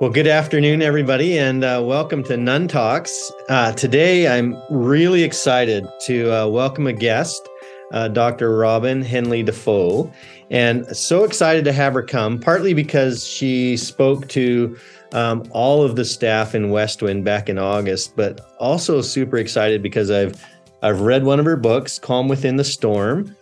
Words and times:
Well, 0.00 0.08
good 0.08 0.26
afternoon, 0.26 0.80
everybody, 0.80 1.38
and 1.38 1.62
uh, 1.62 1.82
welcome 1.84 2.22
to 2.24 2.38
Nun 2.38 2.68
Talks. 2.68 3.30
Uh, 3.50 3.72
today, 3.72 4.28
I'm 4.28 4.56
really 4.70 5.22
excited 5.22 5.86
to 6.06 6.32
uh, 6.32 6.46
welcome 6.46 6.86
a 6.86 6.92
guest, 6.94 7.46
uh, 7.92 8.08
Dr. 8.08 8.56
Robyne 8.56 9.02
Hanley-Dafoe, 9.02 10.10
and 10.50 10.86
so 10.96 11.24
excited 11.24 11.66
to 11.66 11.72
have 11.74 11.92
her 11.92 12.02
come, 12.02 12.38
partly 12.38 12.72
because 12.72 13.26
she 13.26 13.76
spoke 13.76 14.26
to 14.28 14.74
um, 15.12 15.44
all 15.50 15.82
of 15.82 15.96
the 15.96 16.06
staff 16.06 16.54
in 16.54 16.70
Westwind 16.70 17.22
back 17.26 17.50
in 17.50 17.58
August, 17.58 18.16
but 18.16 18.40
also 18.58 19.02
super 19.02 19.36
excited 19.36 19.82
because 19.82 20.10
I've 20.10 20.42
I've 20.82 21.02
read 21.02 21.24
one 21.24 21.38
of 21.38 21.44
her 21.44 21.58
books, 21.58 21.98
Calm 21.98 22.26
Within 22.26 22.56
the 22.56 22.64
Storm, 22.64 23.36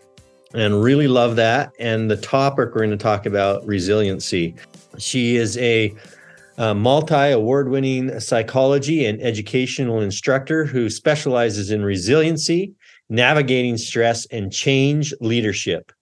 and 0.55 0.83
really 0.83 1.07
love 1.07 1.37
that. 1.37 1.71
And 1.79 2.11
the 2.11 2.17
topic 2.17 2.71
we're 2.75 2.81
going 2.81 2.91
to 2.91 2.97
talk 2.97 3.27
about 3.27 3.65
resiliency. 3.65 4.57
She 4.99 5.37
is 5.37 5.57
a 5.59 5.95
a 6.59 6.75
multi 6.75 7.31
award 7.31 7.69
winning 7.69 8.19
psychology 8.19 9.07
and 9.07 9.23
educational 9.23 10.01
instructor 10.01 10.65
who 10.65 10.91
specializes 10.91 11.71
in 11.71 11.85
resiliency, 11.85 12.73
navigating 13.09 13.77
stress, 13.77 14.27
and 14.27 14.53
change 14.53 15.15
leadership 15.21 15.93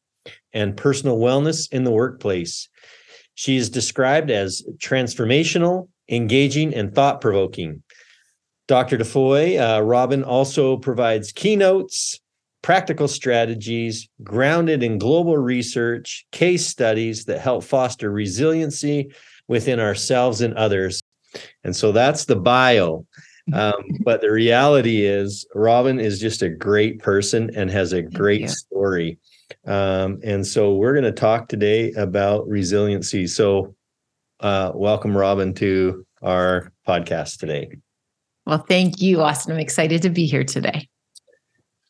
and 0.55 0.75
personal 0.75 1.19
wellness 1.19 1.71
in 1.71 1.85
the 1.85 1.91
workplace. 1.91 2.71
She 3.35 3.57
is 3.57 3.69
described 3.69 4.31
as 4.31 4.63
transformational, 4.79 5.89
engaging, 6.09 6.73
and 6.75 6.95
thought 6.95 7.21
provoking. 7.21 7.83
Dr. 8.67 8.97
Dafoe, 8.97 9.59
uh, 9.59 9.81
Robyne 9.81 10.25
also 10.25 10.79
provides 10.79 11.33
keynotes, 11.33 12.19
practical 12.63 13.09
strategies 13.09 14.09
grounded 14.23 14.83
in 14.83 14.99
global 14.99 15.37
research, 15.37 16.27
case 16.33 16.67
studies 16.67 17.27
that 17.27 17.41
help 17.41 17.63
foster 17.63 18.11
resiliency 18.11 19.13
within 19.49 19.81
ourselves 19.81 20.41
and 20.41 20.55
others. 20.55 21.01
And 21.65 21.75
so 21.75 21.93
that's 21.93 22.25
the 22.25 22.37
bio. 22.37 23.07
Um, 23.53 23.75
but 24.05 24.21
the 24.21 24.31
reality 24.31 25.05
is, 25.05 25.47
Robyne 25.55 26.01
is 26.01 26.21
just 26.21 26.43
a 26.43 26.49
great 26.49 26.99
person 26.99 27.51
and 27.55 27.71
has 27.71 27.93
a 27.93 28.03
great 28.03 28.51
story. 28.51 29.19
Um, 29.67 30.19
and 30.25 30.47
so 30.47 30.75
we're 30.75 30.93
going 30.93 31.05
to 31.05 31.13
talk 31.13 31.49
today 31.49 31.93
about 31.93 32.49
resiliency. 32.49 33.27
So, 33.27 33.75
uh, 34.41 34.73
welcome, 34.75 35.17
Robyne, 35.17 35.55
to 35.55 36.05
our 36.23 36.73
podcast 36.87 37.39
today. 37.39 37.71
Well, 38.45 38.59
thank 38.59 39.01
you, 39.01 39.23
Austin. 39.23 39.55
I'm 39.55 39.61
excited 39.61 40.03
to 40.03 40.11
be 40.11 40.27
here 40.27 40.45
today. 40.45 40.89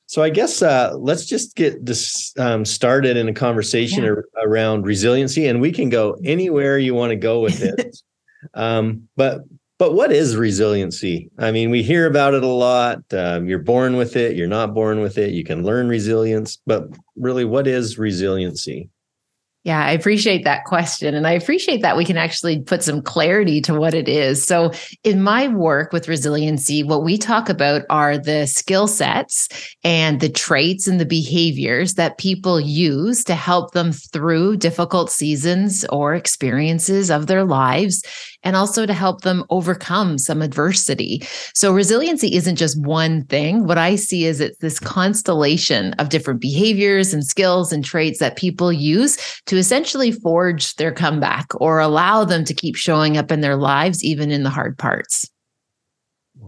So 0.07 0.23
I 0.23 0.31
guess 0.31 0.63
uh, 0.63 0.93
let's 0.97 1.27
just 1.27 1.57
get 1.57 1.85
this 1.85 2.33
um, 2.39 2.65
started 2.65 3.17
in 3.17 3.29
a 3.29 3.35
conversation 3.35 4.05
yeah. 4.05 4.11
ar- 4.11 4.25
around 4.45 4.87
resiliency, 4.87 5.47
and 5.49 5.61
we 5.61 5.73
can 5.73 5.89
go 5.89 6.17
anywhere 6.25 6.79
you 6.79 6.95
want 6.95 7.11
to 7.11 7.17
go 7.17 7.41
with 7.41 7.61
it. 7.61 7.97
um, 8.55 9.09
but 9.17 9.41
but 9.79 9.95
what 9.95 10.13
is 10.13 10.37
resiliency? 10.37 11.31
I 11.39 11.51
mean, 11.51 11.71
we 11.71 11.83
hear 11.83 12.07
about 12.07 12.35
it 12.35 12.43
a 12.43 12.47
lot. 12.47 13.03
Um, 13.13 13.47
you're 13.47 13.59
born 13.59 13.97
with 13.97 14.17
it. 14.17 14.37
You're 14.37 14.47
not 14.47 14.73
born 14.73 15.01
with 15.01 15.19
it. 15.19 15.33
You 15.33 15.45
can 15.45 15.65
learn 15.65 15.89
resilience, 15.89 16.57
but 16.67 16.89
really, 17.17 17.45
what 17.45 17.67
is 17.67 17.99
resiliency? 17.99 18.89
Yeah, 19.67 19.85
I 19.85 19.91
appreciate 19.91 20.45
that 20.45 20.65
question. 20.65 21.13
And 21.13 21.27
I 21.27 21.33
appreciate 21.33 21.83
that 21.83 21.97
we 21.97 22.05
can 22.05 22.17
actually 22.17 22.61
put 22.61 22.85
some 22.85 23.03
clarity 23.03 23.61
to 23.63 23.75
what 23.75 23.95
it 23.95 24.09
is. 24.09 24.47
So, 24.47 24.71
in 25.03 25.21
my 25.21 25.49
work 25.49 25.93
with 25.93 26.07
resiliency, 26.07 26.85
what 26.85 27.03
we 27.03 27.19
talk 27.19 27.49
about 27.49 27.83
are 27.91 28.17
the 28.17 28.47
skill 28.47 28.87
sets 28.87 29.49
and 29.83 30.21
the 30.21 30.29
traits 30.29 30.87
and 30.87 31.01
the 31.01 31.05
behaviors 31.05 31.95
that 31.95 32.17
people 32.17 32.61
use 32.61 33.25
to 33.25 33.35
help 33.35 33.73
them 33.73 33.91
through 33.91 34.59
difficult 34.59 35.11
seasons 35.11 35.85
or 35.87 36.15
experiences 36.15 37.11
of 37.11 37.27
their 37.27 37.43
lives 37.43 38.05
and 38.47 38.55
also 38.55 38.87
to 38.87 38.95
help 38.95 39.23
them 39.23 39.45
overcome 39.51 40.19
some 40.19 40.41
adversity. 40.41 41.21
So, 41.53 41.73
resiliency 41.73 42.35
isn't 42.37 42.55
just 42.55 42.81
one 42.81 43.25
thing. 43.25 43.67
What 43.67 43.77
I 43.77 43.97
see 43.97 44.25
is 44.25 44.41
it's 44.41 44.59
this 44.59 44.79
constellation 44.79 45.95
of 45.95 46.11
different 46.11 46.41
behaviors 46.41 47.13
and 47.13 47.27
skills 47.27 47.73
and 47.73 47.85
traits 47.85 48.21
that 48.21 48.37
people 48.37 48.73
use 48.73 49.19
to 49.47 49.57
essentially 49.57 50.13
forge 50.13 50.77
their 50.77 50.93
comeback 50.93 51.47
or 51.61 51.81
allow 51.81 52.25
them 52.25 52.45
to 52.45 52.55
keep 52.55 52.77
showing 52.77 53.17
up 53.17 53.33
in 53.33 53.41
their 53.41 53.57
lives, 53.57 54.05
even 54.05 54.31
in 54.31 54.45
the 54.45 54.51
hard 54.51 54.79
parts. 54.79 55.29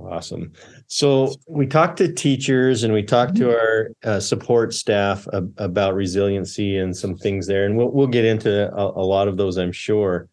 Awesome. 0.00 0.52
So 0.86 1.34
we 1.48 1.66
talked 1.66 1.98
to 1.98 2.12
teachers 2.12 2.84
and 2.84 2.94
we 2.94 3.02
talked 3.02 3.36
to 3.36 3.50
our 3.50 3.88
uh, 4.04 4.20
support 4.20 4.72
staff 4.72 5.26
ab- 5.32 5.52
about 5.56 5.94
resiliency 5.94 6.76
and 6.76 6.96
some 6.96 7.16
things 7.16 7.48
there, 7.48 7.66
and 7.66 7.76
we'll 7.76 7.90
we'll 7.90 8.06
get 8.06 8.24
into 8.24 8.72
a, 8.72 8.86
a 8.86 9.04
lot 9.04 9.26
of 9.26 9.36
those, 9.36 9.56
I'm 9.56 9.72
sure. 9.72 10.28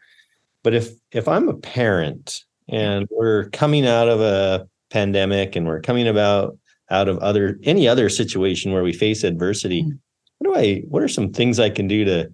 But 0.66 0.74
if 0.74 0.90
if 1.12 1.28
I'm 1.28 1.48
a 1.48 1.54
parent 1.54 2.44
and 2.68 3.08
we're 3.12 3.50
coming 3.52 3.86
out 3.86 4.10
of 4.10 4.20
a 4.20 4.68
pandemic 4.90 5.56
and 5.56 5.68
we're 5.68 5.80
coming 5.80 6.08
about 6.08 6.58
out 6.90 7.08
of 7.08 7.20
other 7.20 7.60
any 7.62 7.88
other 7.88 8.10
situation 8.10 8.74
where 8.74 8.82
we 8.82 8.92
face 8.92 9.24
adversity, 9.24 9.84
mm-hmm. 9.84 9.98
what 10.40 10.54
do 10.56 10.60
I 10.60 10.82
what 10.90 11.04
are 11.04 11.08
some 11.08 11.32
things 11.32 11.60
I 11.60 11.70
can 11.70 11.88
do 11.88 12.04
to 12.06 12.34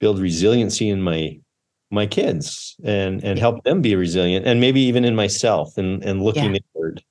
build 0.00 0.18
resiliency 0.18 0.88
in 0.88 1.00
my 1.00 1.38
my 1.92 2.04
kids 2.04 2.74
and 2.82 3.22
and 3.22 3.38
help 3.38 3.62
them 3.62 3.80
be 3.80 3.94
resilient 3.94 4.44
and 4.44 4.60
maybe 4.60 4.80
even 4.80 5.04
in 5.04 5.14
myself 5.14 5.78
and 5.78 6.02
and 6.02 6.24
looking 6.24 6.56
yeah. 6.56 6.60
inward 6.74 7.04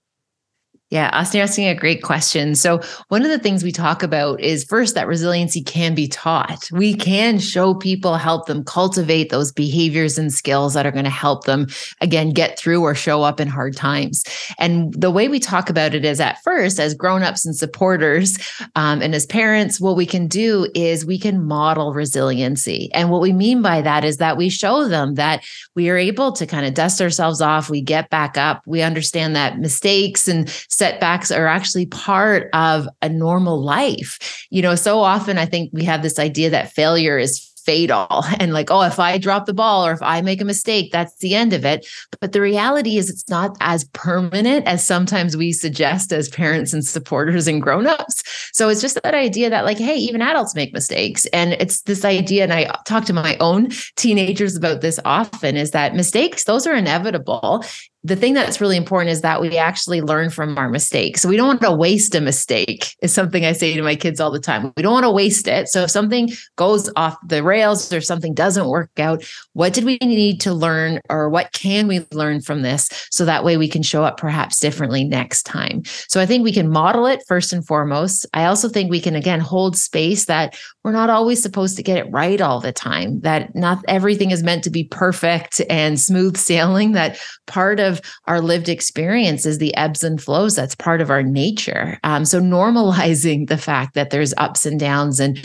yeah, 0.91 1.09
Austin, 1.13 1.39
you're 1.39 1.45
asking 1.45 1.67
a 1.67 1.73
great 1.73 2.03
question. 2.03 2.53
So, 2.53 2.79
one 3.07 3.23
of 3.23 3.31
the 3.31 3.39
things 3.39 3.63
we 3.63 3.71
talk 3.71 4.03
about 4.03 4.39
is 4.39 4.63
first 4.63 4.93
that 4.93 5.07
resiliency 5.07 5.63
can 5.63 5.95
be 5.95 6.07
taught. 6.07 6.69
We 6.71 6.93
can 6.93 7.39
show 7.39 7.73
people, 7.73 8.17
help 8.17 8.45
them 8.45 8.63
cultivate 8.63 9.31
those 9.31 9.51
behaviors 9.51 10.19
and 10.19 10.31
skills 10.31 10.75
that 10.75 10.85
are 10.85 10.91
going 10.91 11.05
to 11.05 11.09
help 11.09 11.45
them, 11.45 11.65
again, 12.01 12.33
get 12.33 12.59
through 12.59 12.83
or 12.83 12.93
show 12.93 13.23
up 13.23 13.39
in 13.39 13.47
hard 13.47 13.75
times. 13.75 14.23
And 14.59 14.93
the 14.93 15.09
way 15.09 15.27
we 15.27 15.39
talk 15.39 15.71
about 15.71 15.95
it 15.95 16.05
is 16.05 16.19
at 16.19 16.41
first, 16.43 16.79
as 16.79 16.93
grown-ups 16.93 17.47
and 17.47 17.55
supporters 17.55 18.37
um, 18.75 19.01
and 19.01 19.15
as 19.15 19.25
parents, 19.25 19.81
what 19.81 19.95
we 19.95 20.05
can 20.05 20.27
do 20.27 20.67
is 20.75 21.03
we 21.03 21.17
can 21.17 21.43
model 21.43 21.93
resiliency. 21.93 22.91
And 22.93 23.09
what 23.09 23.21
we 23.21 23.33
mean 23.33 23.63
by 23.63 23.81
that 23.81 24.05
is 24.05 24.17
that 24.17 24.37
we 24.37 24.49
show 24.49 24.87
them 24.87 25.15
that 25.15 25.43
we 25.73 25.89
are 25.89 25.97
able 25.97 26.31
to 26.33 26.45
kind 26.45 26.67
of 26.67 26.75
dust 26.75 27.01
ourselves 27.01 27.41
off, 27.41 27.71
we 27.71 27.81
get 27.81 28.11
back 28.11 28.37
up, 28.37 28.61
we 28.67 28.83
understand 28.83 29.35
that 29.35 29.57
mistakes 29.57 30.27
and 30.27 30.47
setbacks 30.75 31.31
are 31.31 31.47
actually 31.47 31.85
part 31.87 32.49
of 32.53 32.87
a 33.01 33.09
normal 33.09 33.61
life. 33.61 34.45
You 34.49 34.61
know, 34.61 34.75
so 34.75 34.99
often 34.99 35.37
I 35.37 35.45
think 35.45 35.71
we 35.73 35.83
have 35.85 36.01
this 36.01 36.19
idea 36.19 36.49
that 36.49 36.73
failure 36.73 37.17
is 37.17 37.51
fatal 37.65 38.23
and 38.39 38.53
like 38.53 38.69
oh 38.69 38.83
if 38.83 38.99
i 38.99 39.17
drop 39.17 39.45
the 39.45 39.53
ball 39.53 39.85
or 39.85 39.91
if 39.91 40.01
i 40.01 40.21
make 40.21 40.39
a 40.39 40.45
mistake 40.45 40.91
that's 40.91 41.17
the 41.17 41.33
end 41.35 41.51
of 41.51 41.65
it. 41.65 41.85
But 42.21 42.31
the 42.31 42.41
reality 42.41 42.97
is 42.97 43.09
it's 43.09 43.27
not 43.29 43.57
as 43.59 43.85
permanent 43.93 44.67
as 44.67 44.85
sometimes 44.85 45.35
we 45.35 45.51
suggest 45.51 46.13
as 46.13 46.29
parents 46.29 46.73
and 46.73 46.85
supporters 46.85 47.47
and 47.47 47.61
grown-ups. 47.61 48.23
So 48.53 48.69
it's 48.69 48.81
just 48.81 49.01
that 49.01 49.15
idea 49.15 49.49
that 49.49 49.65
like 49.65 49.77
hey 49.77 49.95
even 49.95 50.21
adults 50.21 50.55
make 50.55 50.73
mistakes. 50.73 51.25
And 51.27 51.53
it's 51.53 51.81
this 51.81 52.05
idea 52.05 52.43
and 52.43 52.53
i 52.53 52.73
talk 52.85 53.05
to 53.05 53.13
my 53.13 53.35
own 53.37 53.69
teenagers 53.95 54.55
about 54.55 54.81
this 54.81 54.99
often 55.03 55.57
is 55.57 55.71
that 55.71 55.95
mistakes 55.95 56.43
those 56.43 56.67
are 56.67 56.75
inevitable 56.75 57.65
the 58.05 58.15
thing 58.15 58.35
that's 58.35 58.61
really 58.61 58.77
important 58.77 59.09
is 59.09 59.21
that 59.21 59.41
we 59.41 59.57
actually 59.57 59.99
learn 59.99 60.29
from 60.29 60.55
our 60.59 60.69
mistakes. 60.69 61.21
So 61.21 61.27
we 61.27 61.37
don't 61.37 61.47
want 61.47 61.61
to 61.61 61.71
waste 61.71 62.13
a 62.13 62.21
mistake, 62.21 62.95
is 63.01 63.11
something 63.11 63.43
I 63.43 63.51
say 63.53 63.73
to 63.73 63.81
my 63.81 63.95
kids 63.95 64.19
all 64.19 64.29
the 64.29 64.39
time. 64.39 64.71
We 64.77 64.83
don't 64.83 64.93
want 64.93 65.05
to 65.05 65.11
waste 65.11 65.47
it. 65.47 65.69
So 65.69 65.81
if 65.81 65.89
something 65.89 66.29
goes 66.55 66.87
off 66.95 67.17
the 67.25 67.41
rails 67.41 67.91
or 67.91 68.01
something 68.01 68.35
doesn't 68.35 68.67
work 68.67 68.91
out, 68.99 69.23
what 69.53 69.73
did 69.73 69.85
we 69.85 69.97
need 70.03 70.39
to 70.41 70.53
learn 70.53 70.99
or 71.09 71.29
what 71.29 71.51
can 71.53 71.87
we 71.87 72.05
learn 72.11 72.41
from 72.41 72.61
this? 72.61 72.89
So 73.09 73.25
that 73.25 73.43
way 73.43 73.57
we 73.57 73.67
can 73.67 73.81
show 73.81 74.03
up 74.03 74.17
perhaps 74.17 74.59
differently 74.59 75.03
next 75.03 75.43
time. 75.43 75.81
So 76.07 76.21
I 76.21 76.27
think 76.27 76.43
we 76.43 76.53
can 76.53 76.69
model 76.69 77.07
it 77.07 77.23
first 77.27 77.53
and 77.53 77.65
foremost. 77.65 78.27
I 78.35 78.45
also 78.45 78.69
think 78.69 78.91
we 78.91 79.01
can, 79.01 79.15
again, 79.15 79.39
hold 79.39 79.75
space 79.75 80.25
that 80.25 80.55
we're 80.83 80.91
not 80.91 81.09
always 81.09 81.41
supposed 81.41 81.75
to 81.77 81.83
get 81.83 81.97
it 81.97 82.11
right 82.11 82.39
all 82.39 82.59
the 82.59 82.71
time, 82.71 83.19
that 83.21 83.55
not 83.55 83.83
everything 83.87 84.29
is 84.29 84.43
meant 84.43 84.63
to 84.65 84.69
be 84.69 84.83
perfect 84.83 85.59
and 85.71 85.99
smooth 85.99 86.37
sailing, 86.37 86.91
that 86.91 87.19
part 87.47 87.79
of 87.79 87.94
our 88.25 88.41
lived 88.41 88.69
experience 88.69 89.45
is 89.45 89.57
the 89.57 89.75
ebbs 89.75 90.03
and 90.03 90.21
flows. 90.21 90.55
That's 90.55 90.75
part 90.75 91.01
of 91.01 91.09
our 91.09 91.23
nature. 91.23 91.99
Um, 92.03 92.25
so 92.25 92.39
normalizing 92.39 93.47
the 93.47 93.57
fact 93.57 93.93
that 93.95 94.09
there's 94.09 94.33
ups 94.37 94.65
and 94.65 94.79
downs 94.79 95.19
and 95.19 95.37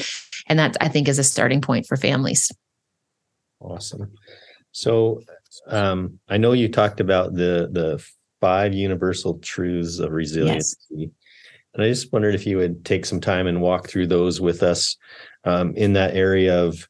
and 0.46 0.58
that 0.58 0.76
I 0.80 0.88
think 0.88 1.08
is 1.08 1.18
a 1.18 1.24
starting 1.24 1.60
point 1.60 1.86
for 1.86 1.96
families. 1.96 2.50
Awesome. 3.60 4.12
So 4.72 5.20
um, 5.66 6.18
I 6.28 6.38
know 6.38 6.52
you 6.52 6.68
talked 6.68 7.00
about 7.00 7.34
the 7.34 7.68
the 7.70 8.04
five 8.40 8.72
universal 8.74 9.38
truths 9.38 9.98
of 9.98 10.12
resiliency. 10.12 10.76
Yes. 10.90 11.10
And 11.74 11.84
I 11.84 11.88
just 11.88 12.12
wondered 12.12 12.34
if 12.34 12.46
you 12.46 12.56
would 12.56 12.84
take 12.84 13.06
some 13.06 13.20
time 13.20 13.46
and 13.46 13.60
walk 13.60 13.88
through 13.88 14.08
those 14.08 14.40
with 14.40 14.62
us 14.62 14.96
um, 15.44 15.74
in 15.76 15.92
that 15.92 16.14
area 16.14 16.58
of 16.64 16.88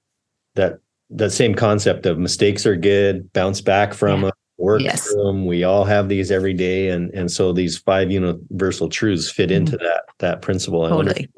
that 0.55 0.79
that 1.11 1.31
same 1.31 1.55
concept 1.55 2.07
of 2.07 2.19
mistakes 2.19 2.65
are 2.67 2.77
good, 2.77 3.33
bounce 3.33 3.61
back 3.61 3.93
from 3.93 4.23
yeah 4.25 4.31
work 4.61 4.83
yes. 4.83 5.11
through 5.11 5.25
them. 5.25 5.47
We 5.47 5.65
all 5.65 5.85
have 5.85 6.09
these 6.09 6.31
every 6.31 6.55
day, 6.55 6.91
and 6.91 7.13
and 7.15 7.31
so 7.31 7.53
these 7.53 7.79
five 7.79 8.11
universal 8.11 8.89
truths 8.89 9.31
fit 9.31 9.51
into 9.51 9.73
mm-hmm. 9.77 9.85
that 9.85 10.03
that 10.19 10.43
principle. 10.43 10.85
I 10.85 10.91
totally. 10.91 11.29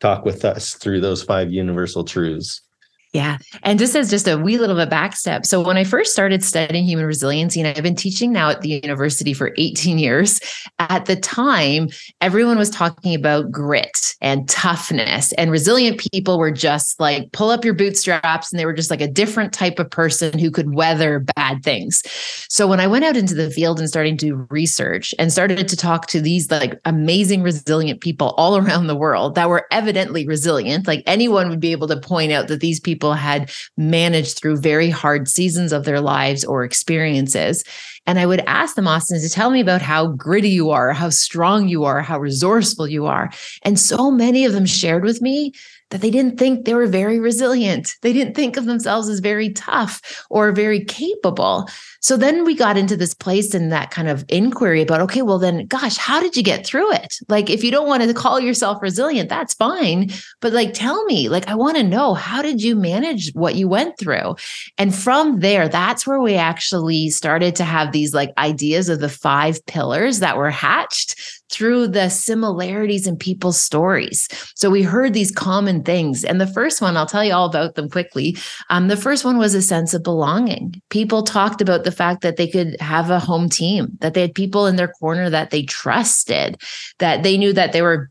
talk 0.00 0.24
with 0.24 0.44
us 0.44 0.74
through 0.74 1.00
those 1.00 1.22
five 1.22 1.52
universal 1.52 2.04
truths. 2.04 2.62
Yeah. 3.12 3.38
And 3.64 3.80
just 3.80 3.96
as 3.96 4.08
just 4.08 4.28
a 4.28 4.38
wee 4.38 4.56
little 4.56 4.76
bit 4.76 4.88
back 4.88 5.16
step. 5.16 5.44
So 5.44 5.60
when 5.60 5.76
I 5.76 5.82
first 5.82 6.12
started 6.12 6.44
studying 6.44 6.84
human 6.84 7.06
resiliency, 7.06 7.60
and 7.60 7.66
I've 7.66 7.82
been 7.82 7.96
teaching 7.96 8.32
now 8.32 8.50
at 8.50 8.60
the 8.60 8.80
university 8.84 9.34
for 9.34 9.52
18 9.58 9.98
years, 9.98 10.38
at 10.78 11.06
the 11.06 11.16
time, 11.16 11.88
everyone 12.20 12.56
was 12.56 12.70
talking 12.70 13.16
about 13.16 13.50
grit 13.50 14.14
and 14.20 14.48
toughness. 14.48 15.32
And 15.32 15.50
resilient 15.50 16.00
people 16.12 16.38
were 16.38 16.52
just 16.52 17.00
like 17.00 17.32
pull 17.32 17.50
up 17.50 17.64
your 17.64 17.74
bootstraps, 17.74 18.52
and 18.52 18.60
they 18.60 18.66
were 18.66 18.72
just 18.72 18.90
like 18.90 19.00
a 19.00 19.08
different 19.08 19.52
type 19.52 19.80
of 19.80 19.90
person 19.90 20.38
who 20.38 20.52
could 20.52 20.72
weather 20.72 21.18
bad 21.34 21.64
things. 21.64 22.04
So 22.48 22.68
when 22.68 22.78
I 22.78 22.86
went 22.86 23.04
out 23.04 23.16
into 23.16 23.34
the 23.34 23.50
field 23.50 23.80
and 23.80 23.88
started 23.88 24.20
to 24.20 24.26
do 24.26 24.46
research 24.50 25.16
and 25.18 25.32
started 25.32 25.66
to 25.66 25.76
talk 25.76 26.06
to 26.08 26.20
these 26.20 26.48
like 26.48 26.78
amazing 26.84 27.42
resilient 27.42 28.02
people 28.02 28.34
all 28.36 28.56
around 28.60 28.86
the 28.86 28.94
world 28.94 29.34
that 29.34 29.48
were 29.48 29.66
evidently 29.72 30.28
resilient, 30.28 30.86
like 30.86 31.02
anyone 31.06 31.48
would 31.48 31.58
be 31.58 31.72
able 31.72 31.88
to 31.88 31.98
point 31.98 32.30
out 32.30 32.46
that 32.46 32.60
these 32.60 32.78
people 32.78 32.99
people 33.00 33.14
had 33.14 33.50
managed 33.78 34.36
through 34.36 34.58
very 34.58 34.90
hard 34.90 35.26
seasons 35.26 35.72
of 35.72 35.84
their 35.86 36.02
lives 36.02 36.44
or 36.44 36.64
experiences. 36.64 37.64
And 38.06 38.18
I 38.18 38.26
would 38.26 38.40
ask 38.46 38.76
them, 38.76 38.86
Austin, 38.86 39.22
to 39.22 39.28
tell 39.30 39.50
me 39.50 39.60
about 39.60 39.80
how 39.80 40.08
gritty 40.08 40.50
you 40.50 40.68
are, 40.68 40.92
how 40.92 41.08
strong 41.08 41.66
you 41.66 41.84
are, 41.84 42.02
how 42.02 42.18
resourceful 42.18 42.88
you 42.88 43.06
are. 43.06 43.30
And 43.62 43.80
so 43.80 44.10
many 44.10 44.44
of 44.44 44.52
them 44.52 44.66
shared 44.66 45.02
with 45.02 45.22
me 45.22 45.54
that 45.88 46.02
they 46.02 46.10
didn't 46.10 46.38
think 46.38 46.64
they 46.66 46.74
were 46.74 46.86
very 46.86 47.18
resilient. 47.18 47.96
They 48.02 48.12
didn't 48.12 48.34
think 48.34 48.58
of 48.58 48.66
themselves 48.66 49.08
as 49.08 49.20
very 49.20 49.50
tough 49.50 50.24
or 50.28 50.52
very 50.52 50.84
capable. 50.84 51.68
So 52.00 52.16
then 52.16 52.44
we 52.44 52.54
got 52.54 52.76
into 52.76 52.96
this 52.96 53.14
place 53.14 53.54
in 53.54 53.68
that 53.68 53.90
kind 53.90 54.08
of 54.08 54.24
inquiry 54.28 54.82
about, 54.82 55.00
okay, 55.02 55.22
well, 55.22 55.38
then, 55.38 55.66
gosh, 55.66 55.96
how 55.96 56.20
did 56.20 56.36
you 56.36 56.42
get 56.42 56.66
through 56.66 56.92
it? 56.92 57.18
Like, 57.28 57.50
if 57.50 57.62
you 57.62 57.70
don't 57.70 57.88
want 57.88 58.02
to 58.02 58.14
call 58.14 58.40
yourself 58.40 58.82
resilient, 58.82 59.28
that's 59.28 59.54
fine. 59.54 60.10
But 60.40 60.52
like, 60.52 60.72
tell 60.72 61.04
me, 61.04 61.28
like, 61.28 61.46
I 61.48 61.54
want 61.54 61.76
to 61.76 61.82
know, 61.82 62.14
how 62.14 62.42
did 62.42 62.62
you 62.62 62.74
manage 62.74 63.32
what 63.34 63.54
you 63.54 63.68
went 63.68 63.98
through? 63.98 64.36
And 64.78 64.94
from 64.94 65.40
there, 65.40 65.68
that's 65.68 66.06
where 66.06 66.20
we 66.20 66.34
actually 66.34 67.10
started 67.10 67.54
to 67.56 67.64
have 67.64 67.92
these 67.92 68.14
like 68.14 68.32
ideas 68.38 68.88
of 68.88 69.00
the 69.00 69.08
five 69.08 69.64
pillars 69.66 70.20
that 70.20 70.36
were 70.36 70.50
hatched 70.50 71.40
through 71.50 71.88
the 71.88 72.08
similarities 72.08 73.06
in 73.06 73.16
people's 73.16 73.60
stories. 73.60 74.28
So 74.54 74.70
we 74.70 74.82
heard 74.82 75.12
these 75.12 75.32
common 75.32 75.82
things. 75.82 76.24
And 76.24 76.40
the 76.40 76.46
first 76.46 76.80
one, 76.80 76.96
I'll 76.96 77.06
tell 77.06 77.24
you 77.24 77.32
all 77.32 77.46
about 77.46 77.74
them 77.74 77.90
quickly. 77.90 78.36
Um, 78.70 78.88
the 78.88 78.96
first 78.96 79.24
one 79.24 79.36
was 79.36 79.54
a 79.54 79.62
sense 79.62 79.92
of 79.92 80.04
belonging. 80.04 80.80
People 80.90 81.22
talked 81.22 81.60
about 81.60 81.82
the 81.82 81.89
fact 81.92 82.22
that 82.22 82.36
they 82.36 82.48
could 82.48 82.80
have 82.80 83.10
a 83.10 83.18
home 83.18 83.48
team, 83.48 83.96
that 84.00 84.14
they 84.14 84.22
had 84.22 84.34
people 84.34 84.66
in 84.66 84.76
their 84.76 84.88
corner 84.88 85.30
that 85.30 85.50
they 85.50 85.62
trusted, 85.62 86.60
that 86.98 87.22
they 87.22 87.36
knew 87.36 87.52
that 87.52 87.72
they 87.72 87.82
were 87.82 88.10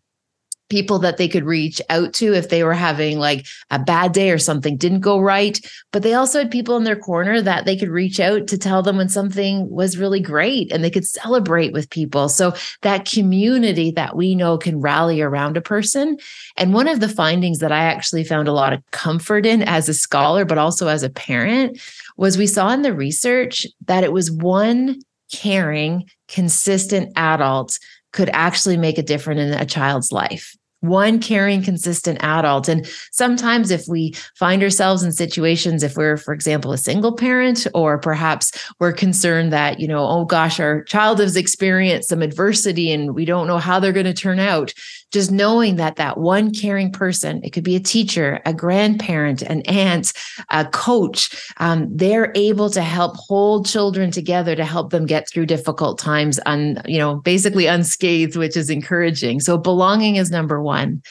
people 0.69 0.99
that 0.99 1.17
they 1.17 1.27
could 1.27 1.43
reach 1.43 1.81
out 1.89 2.13
to 2.13 2.33
if 2.33 2.49
they 2.49 2.63
were 2.63 2.73
having 2.73 3.19
like 3.19 3.45
a 3.71 3.79
bad 3.79 4.11
day 4.11 4.31
or 4.31 4.37
something 4.37 4.77
didn't 4.77 5.01
go 5.01 5.19
right. 5.19 5.59
But 5.91 6.03
they 6.03 6.13
also 6.13 6.39
had 6.39 6.51
people 6.51 6.77
in 6.77 6.83
their 6.83 6.95
corner 6.95 7.41
that 7.41 7.65
they 7.65 7.75
could 7.75 7.89
reach 7.89 8.19
out 8.19 8.47
to 8.47 8.57
tell 8.57 8.81
them 8.83 8.97
when 8.97 9.09
something 9.09 9.69
was 9.69 9.97
really 9.97 10.19
great 10.19 10.71
and 10.71 10.83
they 10.83 10.91
could 10.91 11.05
celebrate 11.05 11.73
with 11.73 11.89
people. 11.89 12.29
So 12.29 12.53
that 12.83 13.09
community 13.09 13.91
that 13.91 14.15
we 14.15 14.35
know 14.35 14.57
can 14.57 14.79
rally 14.79 15.21
around 15.21 15.57
a 15.57 15.61
person. 15.61 16.17
And 16.55 16.73
one 16.73 16.87
of 16.87 16.99
the 16.99 17.09
findings 17.09 17.59
that 17.59 17.71
I 17.71 17.83
actually 17.83 18.23
found 18.23 18.47
a 18.47 18.53
lot 18.53 18.73
of 18.73 18.83
comfort 18.91 19.45
in 19.45 19.63
as 19.63 19.89
a 19.89 19.93
scholar, 19.93 20.45
but 20.45 20.59
also 20.59 20.87
as 20.87 21.01
a 21.03 21.09
parent, 21.09 21.79
was 22.19 22.37
we 22.37 22.47
saw 22.47 22.69
in 22.71 22.81
the 22.81 22.93
research 22.93 23.65
that 23.85 24.03
it 24.03 24.11
was 24.11 24.29
one 24.29 24.99
caring, 25.31 26.09
consistent 26.27 27.13
adult 27.15 27.79
could 28.11 28.29
actually 28.33 28.75
make 28.75 28.97
a 28.97 29.03
difference 29.03 29.39
in 29.39 29.53
a 29.53 29.65
child's 29.65 30.11
life 30.11 30.53
one 30.81 31.19
caring, 31.19 31.61
consistent 31.61 32.17
adult. 32.23 32.69
And 32.69 32.89
sometimes, 33.11 33.71
if 33.71 33.87
we 33.87 34.13
find 34.35 34.63
ourselves 34.63 35.03
in 35.03 35.11
situations, 35.11 35.83
if 35.83 35.97
we're, 35.97 36.17
for 36.17 36.33
example, 36.33 36.71
a 36.71 36.77
single 36.77 37.15
parent, 37.15 37.67
or 37.73 37.97
perhaps 37.97 38.51
we're 38.79 38.93
concerned 38.93 39.51
that, 39.51 39.79
you 39.79 39.87
know, 39.87 40.07
oh 40.07 40.25
gosh, 40.25 40.59
our 40.59 40.83
child 40.83 41.19
has 41.19 41.35
experienced 41.35 42.09
some 42.09 42.21
adversity 42.21 42.91
and 42.91 43.13
we 43.13 43.25
don't 43.25 43.47
know 43.47 43.57
how 43.57 43.79
they're 43.79 43.91
going 43.91 44.05
to 44.05 44.13
turn 44.13 44.39
out, 44.39 44.73
just 45.11 45.31
knowing 45.31 45.75
that 45.75 45.97
that 45.97 46.17
one 46.17 46.53
caring 46.53 46.91
person, 46.91 47.41
it 47.43 47.51
could 47.51 47.63
be 47.63 47.75
a 47.75 47.79
teacher, 47.79 48.39
a 48.45 48.53
grandparent, 48.53 49.41
an 49.41 49.61
aunt, 49.63 50.13
a 50.49 50.65
coach, 50.65 51.51
um, 51.57 51.87
they're 51.91 52.31
able 52.35 52.69
to 52.69 52.81
help 52.81 53.15
hold 53.17 53.65
children 53.65 54.11
together 54.11 54.55
to 54.55 54.65
help 54.65 54.91
them 54.91 55.05
get 55.05 55.29
through 55.29 55.45
difficult 55.45 55.99
times, 55.99 56.39
un, 56.45 56.81
you 56.85 56.97
know, 56.97 57.15
basically 57.15 57.65
unscathed, 57.65 58.37
which 58.37 58.55
is 58.55 58.69
encouraging. 58.69 59.39
So 59.39 59.57
belonging 59.57 60.15
is 60.15 60.31
number 60.31 60.61
one 60.61 60.69
one. 60.69 61.01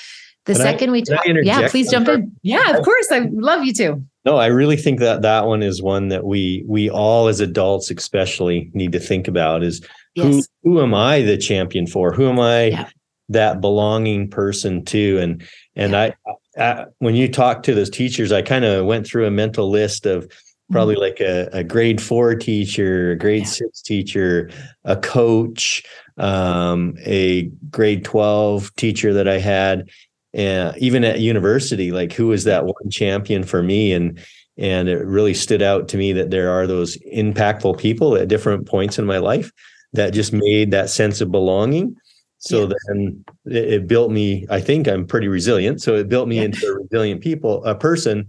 The 0.47 0.55
can 0.55 0.62
second 0.62 0.89
I, 0.89 0.93
we 0.93 1.03
talk, 1.03 1.25
yeah, 1.43 1.69
please 1.69 1.91
jump 1.91 2.09
in. 2.09 2.35
Yeah, 2.43 2.77
of 2.77 2.83
course. 2.83 3.09
I 3.12 3.29
love 3.33 3.65
you 3.65 3.75
too. 3.75 4.03
No, 4.25 4.37
I 4.37 4.47
really 4.47 4.77
think 4.77 4.99
that 5.00 5.21
that 5.23 5.47
one 5.47 5.62
is 5.62 5.83
one 5.83 6.09
that 6.09 6.25
we 6.25 6.65
we 6.67 6.89
all 6.89 7.29
as 7.29 7.41
adults 7.41 7.91
especially 7.91 8.71
need 8.73 8.93
to 8.93 9.00
think 9.00 9.29
about 9.29 9.62
is 9.62 9.85
yes. 10.15 10.27
who 10.27 10.43
who 10.62 10.83
am 10.83 10.95
I 10.95 11.21
the 11.21 11.37
champion 11.37 11.87
for? 11.87 12.15
Who 12.15 12.29
am 12.29 12.41
I 12.41 12.65
yeah. 12.67 12.89
That 13.29 13.61
belonging 13.61 14.29
person 14.31 14.85
too 14.85 15.19
And 15.21 15.43
and. 15.77 15.97
I, 15.97 16.15
I, 16.59 16.87
when 16.99 17.15
you 17.15 17.31
talk 17.31 17.63
to 17.65 17.75
those 17.75 17.89
teachers, 17.89 18.33
I 18.33 18.43
kind 18.43 18.65
of 18.65 18.85
went 18.85 19.07
through 19.07 19.27
a 19.27 19.31
mental 19.31 19.71
list 19.71 20.07
of 20.07 20.29
probably 20.71 20.97
mm-hmm. 20.97 21.03
like 21.03 21.21
a, 21.21 21.49
a 21.53 21.65
grade 21.65 22.01
four 22.01 22.35
teacher, 22.35 23.13
a 23.13 23.17
grade 23.17 23.43
yeah. 23.43 23.49
six 23.49 23.81
teacher, 23.81 24.51
a 24.85 24.97
coach, 24.97 25.85
um, 26.17 26.97
a 27.05 27.45
grade 27.71 28.05
12 28.05 28.75
teacher 28.77 29.15
that 29.15 29.29
I 29.29 29.39
had, 29.39 29.89
and 30.35 30.77
even 30.79 31.05
at 31.05 31.21
university, 31.21 31.91
like 31.91 32.13
who 32.13 32.29
was 32.29 32.45
that 32.45 32.67
one 32.67 32.91
champion 32.91 33.45
for 33.45 33.63
me? 33.63 33.93
And 33.93 34.21
and 34.57 34.89
it 34.89 35.07
really 35.07 35.35
stood 35.35 35.63
out 35.63 35.87
to 35.89 35.97
me 35.97 36.13
that 36.15 36.31
there 36.31 36.51
are 36.51 36.67
those 36.67 36.99
impactful 37.15 37.79
people 37.79 38.17
at 38.17 38.29
different 38.29 38.67
points 38.67 38.99
in 38.99 39.07
my 39.07 39.19
life 39.19 39.53
that 39.93 40.13
just 40.13 40.33
made 40.33 40.73
that 40.73 40.91
sense 40.91 41.21
of 41.21 41.31
belonging. 41.31 41.97
So 42.38 42.62
yeah. 42.62 42.75
then 42.87 43.25
it, 43.46 43.73
it, 43.73 43.88
built 43.88 44.11
me. 44.11 44.46
I 44.49 44.61
think 44.61 44.87
I'm 44.87 45.06
pretty 45.06 45.29
resilient. 45.29 45.82
So 45.82 45.96
it 45.96 46.08
built 46.08 46.29
me 46.29 46.37
yeah. 46.37 46.44
into 46.44 46.67
a 46.67 46.75
resilient 46.82 47.20
people, 47.20 47.64
a 47.64 47.75
person. 47.75 48.29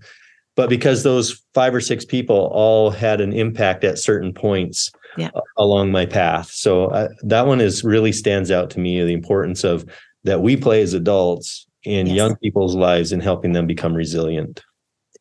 But 0.56 0.70
because 0.70 1.04
those 1.04 1.42
five 1.54 1.74
or 1.74 1.82
six 1.82 2.04
people 2.06 2.50
all 2.52 2.90
had 2.90 3.22
an 3.22 3.34
impact 3.34 3.84
at 3.84 4.00
certain 4.00 4.34
points, 4.34 4.92
yeah. 5.18 5.30
along 5.58 5.92
my 5.92 6.06
path. 6.06 6.50
So 6.52 6.88
uh, 6.88 7.10
that 7.24 7.48
one 7.48 7.62
is 7.62 7.84
really 7.84 8.12
stands 8.12 8.52
out 8.52 8.70
to 8.72 8.80
me 8.80 9.02
the 9.04 9.14
importance 9.14 9.64
of 9.64 9.86
that 10.24 10.42
we 10.42 10.58
play 10.58 10.82
as 10.82 10.94
adults 10.94 11.68
in 11.84 12.08
yes. 12.08 12.16
young 12.16 12.36
people's 12.38 12.76
lives 12.76 13.12
and 13.12 13.22
helping 13.24 13.54
them 13.54 13.68
become 13.68 13.94
resilient. 13.94 14.64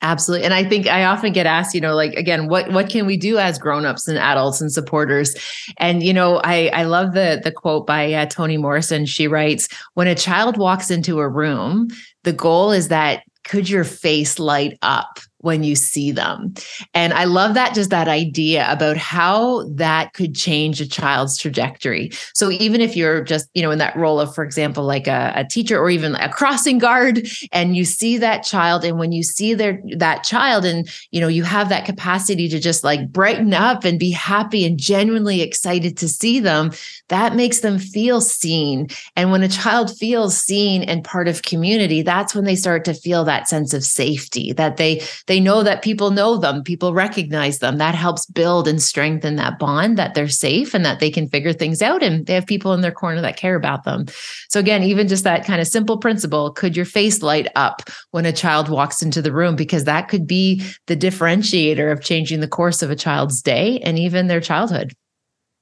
Absolutely. 0.01 0.45
And 0.45 0.55
I 0.55 0.63
think 0.63 0.87
I 0.87 1.05
often 1.05 1.33
get 1.33 1.45
asked, 1.47 1.75
you 1.75 1.81
know, 1.81 1.97
like 1.97 2.13
again, 2.15 2.47
what 2.49 2.71
what 2.71 2.89
can 2.89 3.05
we 3.05 3.17
do 3.17 3.37
as 3.39 3.59
grown-ups 3.59 4.07
and 4.07 4.17
adults 4.17 4.61
and 4.61 4.71
supporters? 4.73 5.35
And 5.79 6.05
you 6.05 6.13
know, 6.13 6.41
I 6.45 6.69
I 6.73 6.85
love 6.85 7.15
the 7.15 7.41
the 7.43 7.51
quote 7.51 7.85
by 7.85 8.13
uh, 8.13 8.27
Toni 8.27 8.59
Morrison. 8.59 9.07
She 9.07 9.27
writes, 9.27 9.69
"When 9.95 10.07
a 10.07 10.15
child 10.15 10.57
walks 10.57 10.93
into 10.93 11.19
a 11.19 11.29
room, 11.29 11.89
the 12.23 12.33
goal 12.33 12.71
is 12.71 12.89
that 12.89 13.23
could 13.43 13.69
your 13.69 13.83
face 13.83 14.39
light 14.39 14.79
up 14.83 15.19
when 15.41 15.63
you 15.63 15.77
see 15.77 16.11
them. 16.11 16.53
And 16.95 17.13
I 17.13 17.25
love 17.25 17.55
that 17.55 17.75
just 17.75 17.91
that 17.91 18.09
idea 18.09 18.71
about 18.71 18.97
how 18.97 19.69
that 19.75 20.13
could 20.13 20.35
change 20.35 20.81
a 20.81 20.89
child's 20.89 21.39
trajectory. 21.39 22.11
So 22.35 22.51
even 22.51 22.81
if 22.81 22.97
you're 22.97 23.23
just, 23.23 23.49
you 23.55 23.63
know, 23.63 23.71
in 23.71 23.79
that 23.79 23.97
role 23.97 24.21
of, 24.21 24.35
for 24.35 24.43
example, 24.43 24.85
like 24.85 25.07
a, 25.07 25.33
a 25.37 25.45
teacher 25.45 25.79
or 25.79 25.91
even 25.91 26.17
a 26.17 26.29
crossing 26.29 26.79
guard, 26.79 27.29
and 27.53 27.77
you 27.77 27.85
see 27.85 28.19
that 28.19 28.43
child, 28.43 28.85
and 28.85 28.99
when 28.99 29.13
you 29.13 29.23
see 29.23 29.55
their 29.55 29.81
that 29.97 30.25
child, 30.25 30.65
and 30.65 30.89
you 31.11 31.21
know, 31.21 31.29
you 31.29 31.45
have 31.45 31.69
that 31.69 31.85
capacity 31.85 32.49
to 32.49 32.59
just 32.59 32.83
like 32.83 33.13
brighten 33.13 33.55
up 33.55 33.85
and 33.85 33.99
be 33.99 34.11
happy 34.11 34.65
and 34.67 34.79
genuinely 34.79 35.41
excited 35.41 35.97
to 35.99 36.09
see 36.09 36.41
them, 36.41 36.73
that 37.09 37.37
makes 37.37 37.61
them 37.61 37.79
feel 37.79 38.21
seen. 38.21 38.89
And 39.15 39.31
when 39.31 39.43
a 39.43 39.49
child 39.49 39.97
feels 39.97 40.37
seen 40.37 40.83
and 40.83 41.05
part 41.05 41.29
of 41.29 41.43
community, 41.43 42.03
that's 42.03 42.35
when 42.35 42.45
they 42.45 42.57
start 42.57 42.85
to 42.87 42.95
feel 42.95 43.25
that 43.25 43.49
sense 43.49 43.73
of 43.73 43.85
safety, 43.85 44.53
that 44.53 44.77
they 44.77 45.01
they 45.29 45.39
know 45.39 45.63
that 45.63 45.83
people 45.83 46.11
know 46.11 46.39
them, 46.39 46.65
people 46.65 46.95
recognize 46.95 47.61
them. 47.61 47.77
That 47.77 47.95
helps 47.95 48.27
build 48.27 48.67
and 48.67 48.83
strengthen 48.83 49.37
that 49.37 49.59
bond 49.59 49.97
that 49.99 50.15
they're 50.15 50.29
safe 50.29 50.75
and 50.75 50.85
that 50.85 51.01
they 51.01 51.11
can 51.11 51.29
figure 51.29 51.53
things 51.53 51.83
out 51.83 52.03
and 52.03 52.27
they 52.27 52.35
have 52.35 52.47
people 52.47 52.73
in 52.73 52.81
their 52.81 52.91
corner 52.91 53.21
that 53.21 53.37
care 53.37 53.55
about 53.55 53.85
them. 53.85 54.07
So, 54.49 54.59
again, 54.59 54.83
even 54.83 55.07
just 55.07 55.25
that 55.25 55.45
kind 55.45 55.61
of 55.61 55.69
simple 55.69 55.99
principle 55.99 56.51
could 56.51 56.75
your 56.75 56.87
face 56.87 57.23
light 57.23 57.47
up 57.55 57.83
when 58.11 58.27
a 58.27 58.33
child 58.33 58.69
walks 58.69 59.03
into 59.03 59.23
the 59.23 59.33
room? 59.33 59.55
Because 59.55 59.85
that 59.85 60.09
could 60.09 60.27
be 60.27 60.65
the 60.87 60.97
differentiator 60.97 61.93
of 61.93 62.03
changing 62.03 62.41
the 62.41 62.49
course 62.49 62.83
of 62.83 62.91
a 62.91 62.97
child's 62.97 63.43
day 63.43 63.79
and 63.81 63.99
even 63.99 64.27
their 64.27 64.41
childhood. 64.41 64.95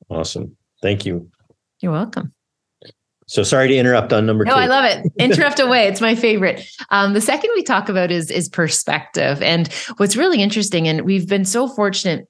Awesome. 0.08 0.56
Thank 0.80 1.04
you. 1.04 1.28
You're 1.80 1.92
welcome. 1.92 2.32
So 3.28 3.42
sorry 3.42 3.68
to 3.68 3.76
interrupt 3.76 4.12
on 4.12 4.25
number 4.25 4.45
no, 4.45 4.52
two. 4.52 4.56
No, 4.56 4.62
I 4.62 4.66
love 4.66 4.85
it. 4.85 5.12
Interrupt 5.18 5.59
away. 5.59 5.88
It's 5.88 6.00
my 6.00 6.14
favorite. 6.14 6.64
Um, 6.90 7.12
the 7.12 7.21
second 7.21 7.50
we 7.54 7.62
talk 7.62 7.88
about 7.88 8.11
is 8.11 8.30
is 8.30 8.49
perspective. 8.49 9.42
And 9.42 9.73
what's 9.97 10.16
really 10.16 10.40
interesting, 10.40 10.87
and 10.87 11.02
we've 11.02 11.28
been 11.28 11.45
so 11.45 11.66
fortunate 11.66 12.28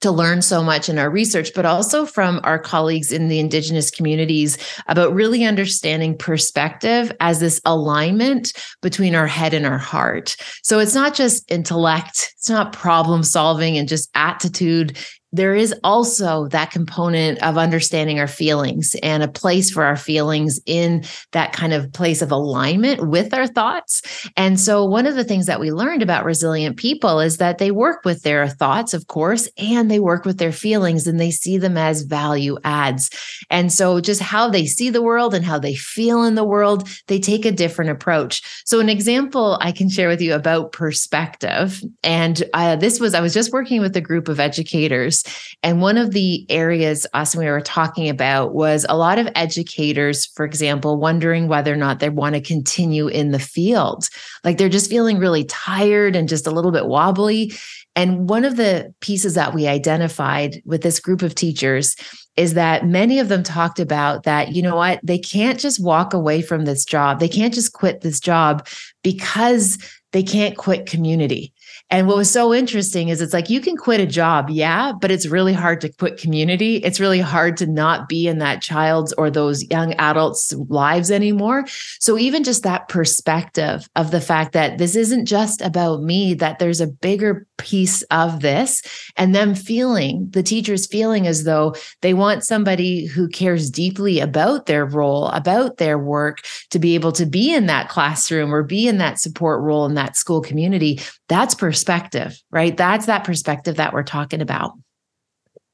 to 0.00 0.10
learn 0.10 0.40
so 0.40 0.62
much 0.62 0.88
in 0.88 0.98
our 0.98 1.10
research, 1.10 1.52
but 1.54 1.66
also 1.66 2.06
from 2.06 2.40
our 2.42 2.58
colleagues 2.58 3.12
in 3.12 3.28
the 3.28 3.38
Indigenous 3.38 3.90
communities 3.90 4.56
about 4.86 5.12
really 5.12 5.44
understanding 5.44 6.16
perspective 6.16 7.12
as 7.20 7.40
this 7.40 7.60
alignment 7.66 8.52
between 8.80 9.14
our 9.14 9.26
head 9.26 9.52
and 9.52 9.66
our 9.66 9.78
heart. 9.78 10.36
So 10.62 10.78
it's 10.78 10.94
not 10.94 11.14
just 11.14 11.50
intellect, 11.50 12.32
it's 12.38 12.48
not 12.48 12.72
problem 12.72 13.22
solving 13.22 13.76
and 13.76 13.88
just 13.88 14.08
attitude 14.14 14.96
there 15.32 15.54
is 15.54 15.74
also 15.84 16.48
that 16.48 16.70
component 16.70 17.40
of 17.42 17.56
understanding 17.56 18.18
our 18.18 18.26
feelings 18.26 18.96
and 19.02 19.22
a 19.22 19.28
place 19.28 19.70
for 19.70 19.84
our 19.84 19.96
feelings 19.96 20.58
in 20.66 21.04
that 21.32 21.52
kind 21.52 21.72
of 21.72 21.92
place 21.92 22.20
of 22.20 22.32
alignment 22.32 23.08
with 23.08 23.32
our 23.32 23.46
thoughts. 23.46 24.02
And 24.36 24.58
so, 24.58 24.84
one 24.84 25.06
of 25.06 25.14
the 25.14 25.24
things 25.24 25.46
that 25.46 25.60
we 25.60 25.70
learned 25.70 26.02
about 26.02 26.24
resilient 26.24 26.76
people 26.76 27.20
is 27.20 27.36
that 27.36 27.58
they 27.58 27.70
work 27.70 28.04
with 28.04 28.22
their 28.22 28.48
thoughts, 28.48 28.92
of 28.92 29.06
course, 29.06 29.48
and 29.56 29.90
they 29.90 30.00
work 30.00 30.24
with 30.24 30.38
their 30.38 30.52
feelings 30.52 31.06
and 31.06 31.20
they 31.20 31.30
see 31.30 31.58
them 31.58 31.76
as 31.76 32.02
value 32.02 32.56
adds. 32.64 33.10
And 33.50 33.72
so, 33.72 34.00
just 34.00 34.20
how 34.20 34.48
they 34.48 34.66
see 34.66 34.90
the 34.90 35.02
world 35.02 35.34
and 35.34 35.44
how 35.44 35.58
they 35.58 35.74
feel 35.74 36.24
in 36.24 36.34
the 36.34 36.44
world, 36.44 36.88
they 37.06 37.20
take 37.20 37.44
a 37.44 37.52
different 37.52 37.90
approach. 37.90 38.42
So, 38.64 38.80
an 38.80 38.88
example 38.88 39.58
I 39.60 39.70
can 39.70 39.88
share 39.88 40.08
with 40.08 40.20
you 40.20 40.34
about 40.34 40.72
perspective, 40.72 41.80
and 42.02 42.42
uh, 42.52 42.76
this 42.76 42.98
was 42.98 43.14
I 43.14 43.20
was 43.20 43.34
just 43.34 43.52
working 43.52 43.80
with 43.80 43.96
a 43.96 44.00
group 44.00 44.28
of 44.28 44.40
educators 44.40 45.19
and 45.62 45.82
one 45.82 45.98
of 45.98 46.12
the 46.12 46.46
areas, 46.50 47.06
Austin, 47.12 47.40
we 47.40 47.46
were 47.46 47.60
talking 47.60 48.08
about 48.08 48.54
was 48.54 48.86
a 48.88 48.96
lot 48.96 49.18
of 49.18 49.28
educators, 49.34 50.26
for 50.26 50.44
example, 50.44 50.96
wondering 50.96 51.48
whether 51.48 51.72
or 51.72 51.76
not 51.76 52.00
they 52.00 52.08
want 52.08 52.34
to 52.34 52.40
continue 52.40 53.08
in 53.08 53.30
the 53.30 53.38
field. 53.38 54.08
Like 54.44 54.58
they're 54.58 54.68
just 54.68 54.90
feeling 54.90 55.18
really 55.18 55.44
tired 55.44 56.16
and 56.16 56.28
just 56.28 56.46
a 56.46 56.50
little 56.50 56.72
bit 56.72 56.86
wobbly. 56.86 57.52
And 57.96 58.28
one 58.28 58.44
of 58.44 58.56
the 58.56 58.94
pieces 59.00 59.34
that 59.34 59.52
we 59.52 59.66
identified 59.66 60.62
with 60.64 60.82
this 60.82 61.00
group 61.00 61.22
of 61.22 61.34
teachers 61.34 61.96
is 62.36 62.54
that 62.54 62.86
many 62.86 63.18
of 63.18 63.28
them 63.28 63.42
talked 63.42 63.80
about 63.80 64.22
that, 64.22 64.52
you 64.52 64.62
know 64.62 64.76
what, 64.76 65.00
they 65.02 65.18
can't 65.18 65.58
just 65.58 65.82
walk 65.82 66.14
away 66.14 66.40
from 66.40 66.64
this 66.64 66.84
job. 66.84 67.20
They 67.20 67.28
can't 67.28 67.52
just 67.52 67.72
quit 67.72 68.00
this 68.00 68.20
job 68.20 68.66
because 69.02 69.78
they 70.12 70.22
can't 70.22 70.56
quit 70.56 70.86
community. 70.86 71.52
And 71.92 72.06
what 72.06 72.16
was 72.16 72.30
so 72.30 72.54
interesting 72.54 73.08
is 73.08 73.20
it's 73.20 73.32
like 73.32 73.50
you 73.50 73.60
can 73.60 73.76
quit 73.76 74.00
a 74.00 74.06
job, 74.06 74.48
yeah, 74.48 74.92
but 74.92 75.10
it's 75.10 75.26
really 75.26 75.52
hard 75.52 75.80
to 75.80 75.88
quit 75.88 76.18
community. 76.18 76.76
It's 76.76 77.00
really 77.00 77.18
hard 77.18 77.56
to 77.56 77.66
not 77.66 78.08
be 78.08 78.28
in 78.28 78.38
that 78.38 78.62
child's 78.62 79.12
or 79.14 79.28
those 79.28 79.68
young 79.70 79.94
adults' 79.94 80.52
lives 80.68 81.10
anymore. 81.10 81.64
So, 81.98 82.16
even 82.16 82.44
just 82.44 82.62
that 82.62 82.88
perspective 82.88 83.88
of 83.96 84.12
the 84.12 84.20
fact 84.20 84.52
that 84.52 84.78
this 84.78 84.94
isn't 84.94 85.26
just 85.26 85.60
about 85.62 86.02
me, 86.02 86.34
that 86.34 86.60
there's 86.60 86.80
a 86.80 86.86
bigger 86.86 87.46
piece 87.58 88.02
of 88.04 88.40
this, 88.40 88.82
and 89.16 89.34
them 89.34 89.56
feeling, 89.56 90.28
the 90.30 90.44
teachers 90.44 90.86
feeling 90.86 91.26
as 91.26 91.42
though 91.42 91.74
they 92.02 92.14
want 92.14 92.44
somebody 92.44 93.06
who 93.06 93.28
cares 93.28 93.68
deeply 93.68 94.20
about 94.20 94.66
their 94.66 94.86
role, 94.86 95.26
about 95.28 95.78
their 95.78 95.98
work 95.98 96.38
to 96.70 96.78
be 96.78 96.94
able 96.94 97.12
to 97.12 97.26
be 97.26 97.52
in 97.52 97.66
that 97.66 97.88
classroom 97.88 98.54
or 98.54 98.62
be 98.62 98.86
in 98.86 98.98
that 98.98 99.18
support 99.18 99.60
role 99.62 99.86
in 99.86 99.94
that 99.94 100.16
school 100.16 100.40
community. 100.40 101.00
That's 101.28 101.54
perspective 101.54 101.79
perspective, 101.80 102.42
right? 102.50 102.76
That's 102.76 103.06
that 103.06 103.24
perspective 103.24 103.76
that 103.76 103.94
we're 103.94 104.02
talking 104.02 104.42
about. 104.42 104.72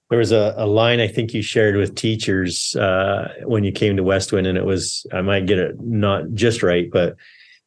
There 0.08 0.20
was 0.20 0.30
a, 0.30 0.54
a 0.56 0.66
line 0.66 1.00
I 1.00 1.08
think 1.08 1.34
you 1.34 1.42
shared 1.42 1.74
with 1.74 1.96
teachers 1.96 2.76
uh, 2.76 3.34
when 3.42 3.64
you 3.64 3.72
came 3.72 3.96
to 3.96 4.04
Westwind, 4.04 4.46
and 4.46 4.56
it 4.56 4.64
was 4.64 5.04
I 5.12 5.20
might 5.20 5.46
get 5.46 5.58
it 5.58 5.80
not 5.80 6.32
just 6.32 6.62
right, 6.62 6.88
but 6.92 7.16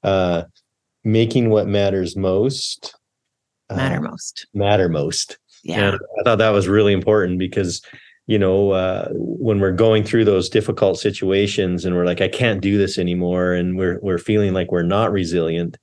uh, 0.04 0.44
making 1.04 1.50
what 1.50 1.68
matters 1.68 2.16
most 2.16 2.96
uh, 3.70 3.76
matter 3.76 4.00
most 4.00 4.48
matter 4.54 4.88
most. 4.88 5.38
Yeah, 5.66 5.90
and 5.90 6.00
I 6.20 6.24
thought 6.24 6.38
that 6.38 6.52
was 6.52 6.70
really 6.70 6.94
important 6.94 7.40
because 7.40 7.82
you 8.26 8.40
know 8.40 8.72
uh, 8.72 9.10
when 9.12 9.60
we're 9.60 9.74
going 9.74 10.06
through 10.06 10.24
those 10.24 10.48
difficult 10.48 10.98
situations 10.98 11.84
and 11.84 11.94
we're 11.94 12.06
like 12.06 12.22
I 12.22 12.30
can't 12.30 12.62
do 12.62 12.78
this 12.78 12.98
anymore, 12.98 13.52
and 13.52 13.78
we're 13.78 14.00
we're 14.02 14.18
feeling 14.18 14.54
like 14.54 14.72
we're 14.72 14.84
not 14.84 15.12
resilient 15.12 15.76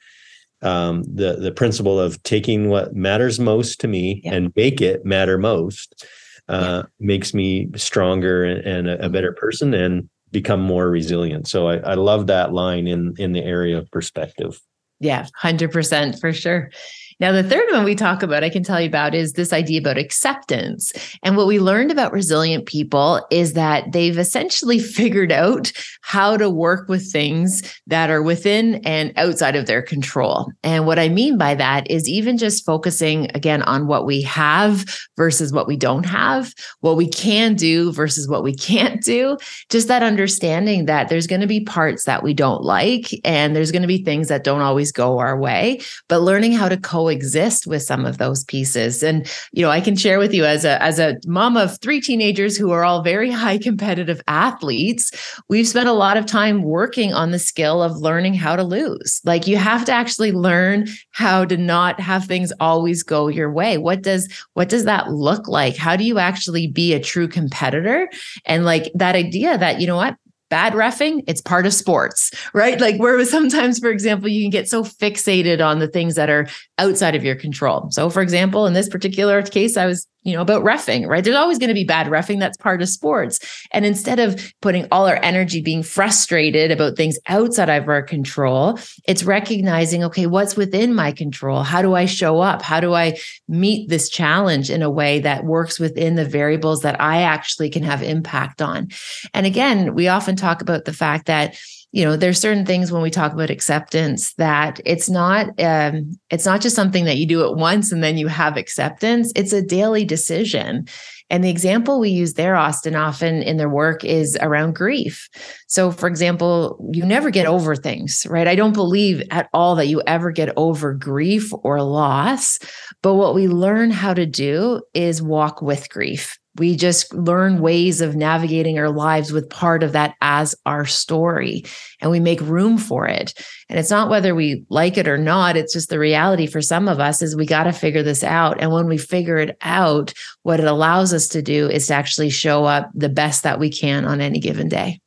um, 0.62 1.02
the 1.02 1.36
the 1.36 1.52
principle 1.52 2.00
of 2.00 2.22
taking 2.22 2.68
what 2.68 2.94
matters 2.94 3.38
most 3.38 3.80
to 3.80 3.88
me 3.88 4.22
yeah. 4.24 4.34
and 4.34 4.52
make 4.56 4.80
it 4.80 5.04
matter 5.04 5.38
most 5.38 6.06
uh, 6.48 6.82
yeah. 6.84 7.06
makes 7.06 7.34
me 7.34 7.68
stronger 7.76 8.44
and, 8.44 8.88
a, 8.88 9.06
a, 9.06 9.08
better 9.08 9.32
person 9.32 9.74
and 9.74 10.08
become 10.30 10.60
more 10.60 10.88
resilient. 10.88 11.48
So 11.48 11.68
I, 11.68 11.76
I 11.78 11.94
love 11.94 12.28
that 12.28 12.52
line 12.52 12.86
in 12.86 13.14
in 13.18 13.32
the 13.32 13.42
area 13.42 13.78
of 13.78 13.90
perspective. 13.90 14.60
Yeah, 15.00 15.26
hundred 15.34 15.72
percent 15.72 16.18
for 16.18 16.32
sure. 16.32 16.70
Now, 17.18 17.32
the 17.32 17.42
third 17.42 17.64
one 17.70 17.84
we 17.84 17.94
talk 17.94 18.22
about, 18.22 18.44
I 18.44 18.50
can 18.50 18.62
tell 18.62 18.78
you 18.78 18.88
about, 18.88 19.14
is 19.14 19.32
this 19.32 19.52
idea 19.52 19.80
about 19.80 19.96
acceptance. 19.96 20.92
And 21.22 21.34
what 21.34 21.46
we 21.46 21.58
learned 21.58 21.90
about 21.90 22.12
resilient 22.12 22.66
people 22.66 23.26
is 23.30 23.54
that 23.54 23.92
they've 23.92 24.18
essentially 24.18 24.78
figured 24.96 25.32
out 25.32 25.72
how 26.02 26.36
to 26.36 26.50
work 26.50 26.88
with 26.88 27.10
things 27.10 27.62
that 27.86 28.10
are 28.10 28.22
within 28.22 28.76
and 28.86 29.14
outside 29.16 29.56
of 29.56 29.66
their 29.66 29.80
control. 29.80 30.52
And 30.62 30.86
what 30.86 30.98
I 30.98 31.08
mean 31.08 31.38
by 31.38 31.54
that 31.54 31.90
is 31.90 32.06
even 32.06 32.36
just 32.36 32.66
focusing 32.66 33.30
again 33.34 33.62
on 33.62 33.86
what 33.86 34.04
we 34.04 34.20
have 34.22 34.84
versus 35.16 35.54
what 35.54 35.66
we 35.66 35.76
don't 35.76 36.04
have, 36.04 36.52
what 36.80 36.98
we 36.98 37.08
can 37.08 37.54
do 37.54 37.92
versus 37.92 38.28
what 38.28 38.44
we 38.44 38.54
can't 38.54 39.02
do. 39.02 39.38
Just 39.70 39.88
that 39.88 40.02
understanding 40.02 40.84
that 40.84 41.08
there's 41.08 41.26
going 41.26 41.40
to 41.40 41.46
be 41.46 41.60
parts 41.60 42.04
that 42.04 42.22
we 42.22 42.34
don't 42.34 42.62
like 42.62 43.08
and 43.24 43.56
there's 43.56 43.72
going 43.72 43.82
to 43.82 43.88
be 43.88 44.04
things 44.04 44.28
that 44.28 44.44
don't 44.44 44.60
always 44.60 44.92
go 44.92 45.18
our 45.18 45.38
way, 45.38 45.80
but 46.08 46.20
learning 46.20 46.52
how 46.52 46.68
to 46.68 46.76
co 46.76 47.05
coexist 47.06 47.66
with 47.66 47.82
some 47.82 48.04
of 48.04 48.18
those 48.18 48.44
pieces. 48.44 49.02
And, 49.02 49.30
you 49.52 49.62
know, 49.62 49.70
I 49.70 49.80
can 49.80 49.96
share 49.96 50.18
with 50.18 50.34
you 50.34 50.44
as 50.44 50.64
a 50.64 50.82
as 50.82 50.98
a 50.98 51.16
mom 51.26 51.56
of 51.56 51.78
three 51.80 52.00
teenagers 52.00 52.56
who 52.56 52.72
are 52.72 52.84
all 52.84 53.02
very 53.02 53.30
high 53.30 53.58
competitive 53.58 54.20
athletes, 54.26 55.12
we've 55.48 55.68
spent 55.68 55.88
a 55.88 55.92
lot 55.92 56.16
of 56.16 56.26
time 56.26 56.62
working 56.62 57.14
on 57.14 57.30
the 57.30 57.38
skill 57.38 57.82
of 57.82 57.96
learning 57.98 58.34
how 58.34 58.56
to 58.56 58.64
lose. 58.64 59.20
Like 59.24 59.46
you 59.46 59.56
have 59.56 59.84
to 59.84 59.92
actually 59.92 60.32
learn 60.32 60.86
how 61.12 61.44
to 61.44 61.56
not 61.56 62.00
have 62.00 62.24
things 62.24 62.52
always 62.58 63.02
go 63.02 63.28
your 63.28 63.52
way. 63.52 63.78
What 63.78 64.02
does 64.02 64.28
what 64.54 64.68
does 64.68 64.84
that 64.84 65.10
look 65.10 65.46
like? 65.46 65.76
How 65.76 65.96
do 65.96 66.04
you 66.04 66.18
actually 66.18 66.66
be 66.66 66.92
a 66.92 67.00
true 67.00 67.28
competitor? 67.28 68.08
And 68.46 68.64
like 68.64 68.90
that 68.94 69.14
idea 69.14 69.58
that, 69.58 69.80
you 69.80 69.86
know 69.86 69.96
what, 69.96 70.16
bad 70.48 70.72
refing, 70.72 71.22
it's 71.26 71.40
part 71.40 71.66
of 71.66 71.72
sports, 71.72 72.30
right? 72.54 72.80
Like 72.80 72.98
where 72.98 73.24
sometimes, 73.26 73.78
for 73.78 73.90
example, 73.90 74.28
you 74.28 74.42
can 74.42 74.50
get 74.50 74.68
so 74.68 74.84
fixated 74.84 75.64
on 75.64 75.78
the 75.78 75.88
things 75.88 76.14
that 76.14 76.30
are 76.30 76.46
outside 76.78 77.14
of 77.14 77.24
your 77.24 77.36
control. 77.36 77.88
So, 77.90 78.10
for 78.10 78.22
example, 78.22 78.66
in 78.66 78.72
this 78.72 78.88
particular 78.88 79.42
case, 79.42 79.76
I 79.76 79.86
was 79.86 80.06
you 80.26 80.34
know, 80.34 80.42
about 80.42 80.64
refing, 80.64 81.06
right? 81.06 81.22
There's 81.22 81.36
always 81.36 81.58
going 81.58 81.68
to 81.68 81.74
be 81.74 81.84
bad 81.84 82.08
refing. 82.08 82.40
That's 82.40 82.56
part 82.56 82.82
of 82.82 82.88
sports. 82.88 83.38
And 83.70 83.86
instead 83.86 84.18
of 84.18 84.52
putting 84.60 84.88
all 84.90 85.06
our 85.06 85.20
energy 85.22 85.62
being 85.62 85.84
frustrated 85.84 86.72
about 86.72 86.96
things 86.96 87.16
outside 87.28 87.68
of 87.68 87.88
our 87.88 88.02
control, 88.02 88.76
it's 89.06 89.22
recognizing, 89.22 90.02
okay, 90.02 90.26
what's 90.26 90.56
within 90.56 90.96
my 90.96 91.12
control? 91.12 91.62
How 91.62 91.80
do 91.80 91.94
I 91.94 92.06
show 92.06 92.40
up? 92.40 92.60
How 92.60 92.80
do 92.80 92.92
I 92.92 93.18
meet 93.46 93.88
this 93.88 94.08
challenge 94.08 94.68
in 94.68 94.82
a 94.82 94.90
way 94.90 95.20
that 95.20 95.44
works 95.44 95.78
within 95.78 96.16
the 96.16 96.24
variables 96.24 96.80
that 96.80 97.00
I 97.00 97.22
actually 97.22 97.70
can 97.70 97.84
have 97.84 98.02
impact 98.02 98.60
on? 98.60 98.88
And 99.32 99.46
again, 99.46 99.94
we 99.94 100.08
often 100.08 100.34
talk 100.34 100.60
about 100.60 100.86
the 100.86 100.92
fact 100.92 101.26
that 101.26 101.56
you 101.96 102.04
know 102.04 102.14
there's 102.14 102.38
certain 102.38 102.66
things 102.66 102.92
when 102.92 103.00
we 103.00 103.10
talk 103.10 103.32
about 103.32 103.48
acceptance 103.48 104.34
that 104.34 104.80
it's 104.84 105.08
not 105.08 105.46
um, 105.58 106.14
it's 106.28 106.44
not 106.44 106.60
just 106.60 106.76
something 106.76 107.06
that 107.06 107.16
you 107.16 107.24
do 107.24 107.42
at 107.42 107.56
once 107.56 107.90
and 107.90 108.04
then 108.04 108.18
you 108.18 108.28
have 108.28 108.58
acceptance. 108.58 109.32
It's 109.34 109.54
a 109.54 109.62
daily 109.62 110.04
decision. 110.04 110.88
And 111.30 111.42
the 111.42 111.48
example 111.48 111.98
we 111.98 112.10
use 112.10 112.34
there 112.34 112.54
austin 112.54 112.94
often 112.94 113.42
in 113.42 113.56
their 113.56 113.70
work 113.70 114.04
is 114.04 114.36
around 114.42 114.74
grief. 114.74 115.26
So 115.68 115.90
for 115.90 116.06
example 116.06 116.78
you 116.92 117.02
never 117.06 117.30
get 117.30 117.46
over 117.46 117.74
things 117.74 118.26
right? 118.28 118.46
I 118.46 118.56
don't 118.56 118.74
believe 118.74 119.22
at 119.30 119.48
all 119.54 119.74
that 119.76 119.86
you 119.86 120.02
ever 120.06 120.30
get 120.30 120.52
over 120.58 120.92
grief 120.92 121.50
or 121.62 121.80
loss. 121.80 122.58
But 123.00 123.14
what 123.14 123.34
we 123.34 123.48
learn 123.48 123.90
how 123.90 124.12
to 124.12 124.26
do 124.26 124.82
is 124.92 125.22
walk 125.22 125.62
with 125.62 125.88
grief 125.88 126.38
we 126.58 126.76
just 126.76 127.12
learn 127.14 127.60
ways 127.60 128.00
of 128.00 128.16
navigating 128.16 128.78
our 128.78 128.90
lives 128.90 129.32
with 129.32 129.50
part 129.50 129.82
of 129.82 129.92
that 129.92 130.14
as 130.20 130.54
our 130.64 130.84
story 130.84 131.64
and 132.00 132.10
we 132.10 132.20
make 132.20 132.40
room 132.40 132.78
for 132.78 133.06
it. 133.06 133.34
And 133.68 133.78
it's 133.78 133.90
not 133.90 134.10
whether 134.10 134.34
we 134.34 134.64
like 134.68 134.96
it 134.96 135.08
or 135.08 135.18
not 135.18 135.56
it's 135.56 135.72
just 135.72 135.88
the 135.88 135.98
reality 135.98 136.46
for 136.46 136.62
some 136.62 136.88
of 136.88 137.00
us 137.00 137.22
is 137.22 137.36
we 137.36 137.46
got 137.46 137.64
to 137.64 137.72
figure 137.72 138.02
this 138.02 138.24
out. 138.24 138.60
And 138.60 138.72
when 138.72 138.86
we 138.86 138.98
figure 138.98 139.38
it 139.38 139.56
out 139.62 140.12
what 140.42 140.60
it 140.60 140.66
allows 140.66 141.12
us 141.12 141.28
to 141.28 141.42
do 141.42 141.68
is 141.68 141.88
to 141.88 141.94
actually 141.94 142.30
show 142.30 142.64
up 142.64 142.90
the 142.94 143.08
best 143.08 143.42
that 143.42 143.58
we 143.58 143.70
can 143.70 144.04
on 144.04 144.20
any 144.20 144.38
given 144.40 144.68
day. 144.68 145.00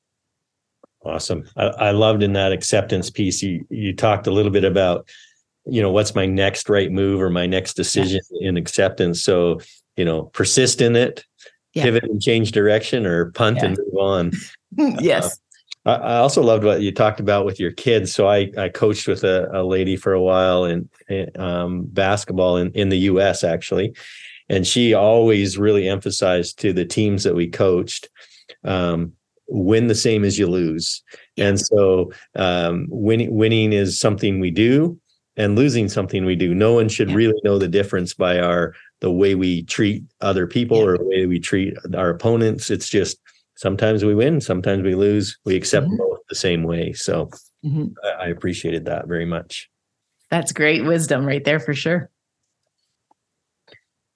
Awesome. 1.03 1.50
I, 1.56 1.65
I 1.65 1.91
loved 1.91 2.24
in 2.24 2.34
that 2.34 2.51
acceptance 2.51 3.10
piece 3.10 3.41
you 3.41 3.65
you 3.70 3.96
talked 3.96 4.27
a 4.27 4.32
little 4.32 4.51
bit 4.51 4.65
about 4.65 5.08
you 5.65 5.82
know 5.82 5.91
what's 5.91 6.15
my 6.15 6.25
next 6.25 6.70
right 6.70 6.91
move 6.91 7.22
or 7.22 7.29
my 7.29 7.46
next 7.46 7.75
decision 7.75 8.20
yeah. 8.32 8.50
in 8.50 8.58
acceptance. 8.58 9.24
So 9.24 9.60
you 9.96 10.06
know 10.06 10.24
persist 10.24 10.82
in 10.82 10.96
it 10.96 11.25
yeah. 11.74 11.84
pivot 11.84 12.04
and 12.06 12.22
change 12.22 12.52
direction 12.52 13.06
or 13.06 13.32
punt 13.32 13.58
yeah. 13.58 13.66
and 13.66 13.78
move 13.78 13.98
on. 14.00 14.32
yes. 15.02 15.40
Uh, 15.86 16.00
I 16.02 16.18
also 16.18 16.44
loved 16.44 16.64
what 16.64 16.82
you 16.82 16.92
talked 16.92 17.20
about 17.20 17.46
with 17.46 17.60
your 17.60 17.72
kids. 17.72 18.14
So 18.14 18.28
I, 18.28 18.52
I 18.58 18.70
coached 18.70 19.08
with 19.08 19.24
a, 19.24 19.50
a 19.54 19.64
lady 19.64 19.96
for 19.96 20.14
a 20.14 20.22
while 20.22 20.66
in, 20.66 20.90
in 21.08 21.30
um, 21.40 21.84
basketball 21.86 22.58
in, 22.58 22.72
in 22.72 22.90
the 22.90 23.00
U.S. 23.00 23.44
actually, 23.44 23.96
and 24.50 24.68
she 24.68 24.94
always 24.94 25.58
really 25.58 25.88
emphasized 25.88 26.60
to 26.60 26.74
the 26.74 26.86
teams 26.86 27.24
that 27.24 27.36
we 27.36 27.48
coached 27.48 28.10
um, 28.64 29.14
win 29.48 29.88
the 29.88 29.96
same 29.96 30.24
as 30.24 30.38
you 30.38 30.48
lose 30.48 31.02
and 31.38 31.60
so 31.60 32.12
um, 32.36 32.86
winning 32.90 33.34
winning 33.34 33.74
is 33.74 34.00
something 34.00 34.40
we 34.40 34.52
do 34.52 35.00
and 35.38 35.56
losing 35.56 35.90
something 35.90 36.24
we 36.24 36.36
do 36.36 36.54
no 36.54 36.74
one 36.74 36.88
should 36.88 37.10
yeah. 37.10 37.16
really 37.16 37.40
know 37.44 37.58
the 37.58 37.68
difference 37.68 38.14
by 38.14 38.40
our 38.40 38.76
the 39.01 39.12
way 39.12 39.36
we 39.36 39.63
treat 39.63 40.03
other 40.22 40.46
people 40.46 40.77
yeah. 40.77 40.84
or 40.84 40.98
the 40.98 41.06
way 41.06 41.25
we 41.25 41.39
treat 41.39 41.74
our 41.96 42.10
opponents 42.10 42.70
it's 42.70 42.89
just 42.89 43.18
sometimes 43.56 44.03
we 44.03 44.15
win 44.15 44.41
sometimes 44.41 44.84
we 44.84 44.96
lose 44.96 45.38
we 45.46 45.56
accept 45.56 45.88
mm-hmm. 45.88 45.98
both 45.98 46.20
the 46.29 46.36
same 46.36 46.63
way 46.63 46.94
so 46.94 47.29
mm-hmm. 47.65 47.88
I, 48.03 48.25
I 48.25 48.27
appreciated 48.27 48.86
that 48.86 49.08
very 49.08 49.25
much 49.25 49.70
that's 50.29 50.51
great 50.51 50.84
wisdom 50.84 51.25
right 51.25 51.44
there 51.44 51.60
for 51.60 51.74
sure 51.74 52.10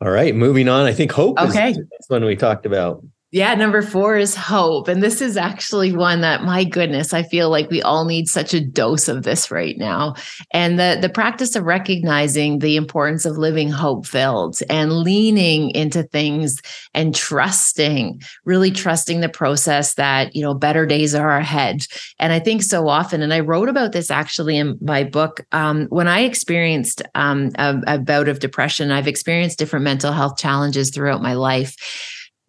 all 0.04 0.12
right, 0.12 0.36
moving 0.36 0.68
on. 0.68 0.86
I 0.86 0.92
think 0.92 1.14
hope 1.14 1.40
okay. 1.40 1.70
is 1.70 2.10
one 2.10 2.26
we 2.26 2.36
talked 2.36 2.66
about. 2.66 3.06
Yeah, 3.34 3.56
number 3.56 3.82
four 3.82 4.16
is 4.16 4.36
hope. 4.36 4.88
And 4.88 5.02
this 5.02 5.20
is 5.20 5.38
actually 5.38 5.92
one 5.92 6.22
that, 6.22 6.44
my 6.44 6.64
goodness, 6.64 7.16
I 7.16 7.24
feel 7.24 7.50
like 7.50 7.68
we 7.72 7.82
all 7.82 8.06
need 8.06 8.28
such 8.28 8.54
a 8.54 8.64
dose 8.64 9.08
of 9.08 9.24
this 9.24 9.50
right 9.50 9.76
now. 9.76 10.14
And 10.52 10.78
the, 10.78 11.00
the 11.02 11.10
practice 11.10 11.56
of 11.56 11.64
recognizing 11.64 12.60
the 12.60 12.76
importance 12.76 13.26
of 13.26 13.36
living 13.40 13.72
hope 13.72 14.06
filled 14.06 14.60
and 14.70 14.94
leaning 14.94 15.72
into 15.72 16.04
things 16.04 16.62
and 16.94 17.16
trusting, 17.16 18.22
really 18.46 18.70
trusting 18.70 19.22
the 19.22 19.30
process 19.30 19.96
that, 19.96 20.36
you 20.36 20.44
know, 20.44 20.54
better 20.54 20.86
days 20.86 21.16
are 21.16 21.36
ahead. 21.36 21.88
And 22.20 22.34
I 22.34 22.40
think 22.40 22.62
so 22.62 22.88
often, 22.88 23.24
and 23.24 23.34
I 23.34 23.40
wrote 23.40 23.68
about 23.68 23.94
this 23.94 24.12
actually 24.12 24.58
in 24.58 24.78
my 24.80 25.04
book, 25.04 25.44
um, 25.54 25.88
when 25.88 26.08
I 26.08 26.20
experienced 26.20 27.02
um, 27.16 27.50
a, 27.56 27.82
a 27.88 27.98
bout 27.98 28.28
of 28.28 28.42
depression, 28.42 28.92
I've 28.92 29.08
experienced 29.08 29.58
different 29.58 29.86
mental 29.86 30.12
health 30.12 30.38
challenges 30.38 30.92
throughout 30.92 31.24
my 31.24 31.34
life 31.34 31.76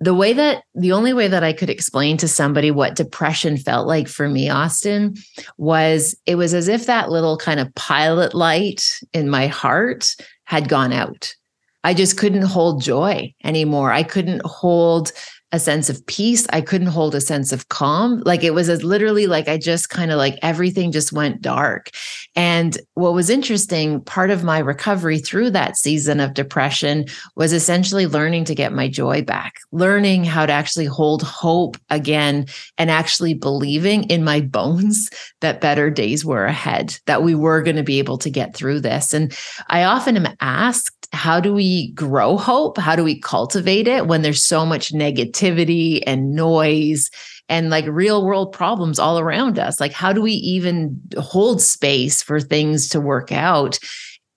the 0.01 0.15
way 0.15 0.33
that 0.33 0.65
the 0.75 0.93
only 0.93 1.13
way 1.13 1.29
that 1.29 1.45
I 1.45 1.53
could 1.53 1.71
explain 1.71 2.17
to 2.19 2.29
somebody 2.29 2.71
what 2.71 2.97
depression 2.97 3.57
felt 3.57 3.87
like 3.87 4.09
for 4.09 4.29
me, 4.29 4.51
Austin, 4.51 5.15
was 5.57 6.17
it 6.27 6.35
was 6.35 6.53
as 6.53 6.69
if 6.69 6.87
that 6.87 7.11
little 7.11 7.37
kind 7.37 7.61
of 7.61 7.75
pilot 7.75 8.35
light 8.35 8.85
in 9.13 9.31
my 9.31 9.47
heart 9.47 10.15
had 10.45 10.69
gone 10.69 10.93
out. 10.93 11.35
I 11.85 11.95
just 11.95 12.17
couldn't 12.19 12.43
hold 12.43 12.83
joy 12.83 13.35
anymore. 13.45 13.93
I 13.93 14.03
couldn't 14.03 14.45
hold 14.45 15.13
a 15.55 15.59
sense 15.61 15.89
of 15.89 16.05
peace. 16.07 16.49
I 16.51 16.61
couldn't 16.61 16.89
hold 16.89 17.15
a 17.15 17.21
sense 17.21 17.53
of 17.53 17.69
calm. 17.69 18.21
Like 18.27 18.43
it 18.43 18.55
was 18.55 18.69
as 18.69 18.83
literally 18.83 19.29
like 19.29 19.47
I 19.49 19.57
just 19.57 19.89
kind 19.89 20.11
of 20.11 20.19
like 20.19 20.37
everything 20.43 20.91
just 20.91 21.13
went 21.13 21.41
dark. 21.41 21.91
And 22.35 22.77
what 22.95 23.15
was 23.15 23.31
interesting, 23.31 24.01
part 24.01 24.31
of 24.31 24.43
my 24.43 24.59
recovery 24.59 25.21
through 25.21 25.51
that 25.51 25.77
season 25.77 26.19
of 26.19 26.35
depression 26.35 27.05
was 27.37 27.53
essentially 27.53 28.09
learning 28.09 28.47
to 28.47 28.55
get 28.57 28.73
my 28.73 28.89
joy 28.89 29.23
back, 29.23 29.55
learning 29.71 30.25
how 30.25 30.45
to 30.45 30.53
actually 30.53 30.87
hold 30.87 31.23
hope 31.23 31.77
again 31.89 32.47
and 32.77 32.91
actually 32.91 33.35
believing 33.35 34.03
in 34.11 34.25
my 34.25 34.41
bones 34.55 35.09
that 35.41 35.61
better 35.61 35.89
days 35.89 36.25
were 36.25 36.47
ahead, 36.47 36.99
that 37.07 37.23
we 37.23 37.37
were 37.37 37.63
going 37.63 37.77
to 37.77 37.85
be 37.85 38.01
able 38.01 38.19
to 38.19 38.29
get 38.29 38.57
through 38.57 38.81
this. 38.81 39.13
And 39.13 39.33
I 39.69 39.85
often 39.85 40.17
am 40.17 40.35
asked, 40.41 40.91
how 41.13 41.39
do 41.39 41.55
we 41.55 41.93
grow 41.93 42.37
hope? 42.37 42.77
How 42.77 42.97
do 42.97 43.05
we 43.05 43.21
cultivate 43.21 43.87
it 43.87 44.09
when 44.09 44.23
there's 44.23 44.43
so 44.43 44.67
much 44.67 44.93
negativity 44.93 45.44
and 45.45 46.35
noise 46.35 47.11
and 47.49 47.71
like 47.71 47.87
real 47.87 48.25
world 48.25 48.53
problems 48.53 48.99
all 48.99 49.19
around 49.19 49.59
us? 49.59 49.81
Like, 49.81 49.93
how 49.93 50.13
do 50.13 50.23
we 50.23 50.33
even 50.33 51.01
hold 51.19 51.61
space 51.61 52.23
for 52.23 52.41
things 52.41 52.89
to 52.89 53.01
work 53.01 53.33
out? 53.33 53.79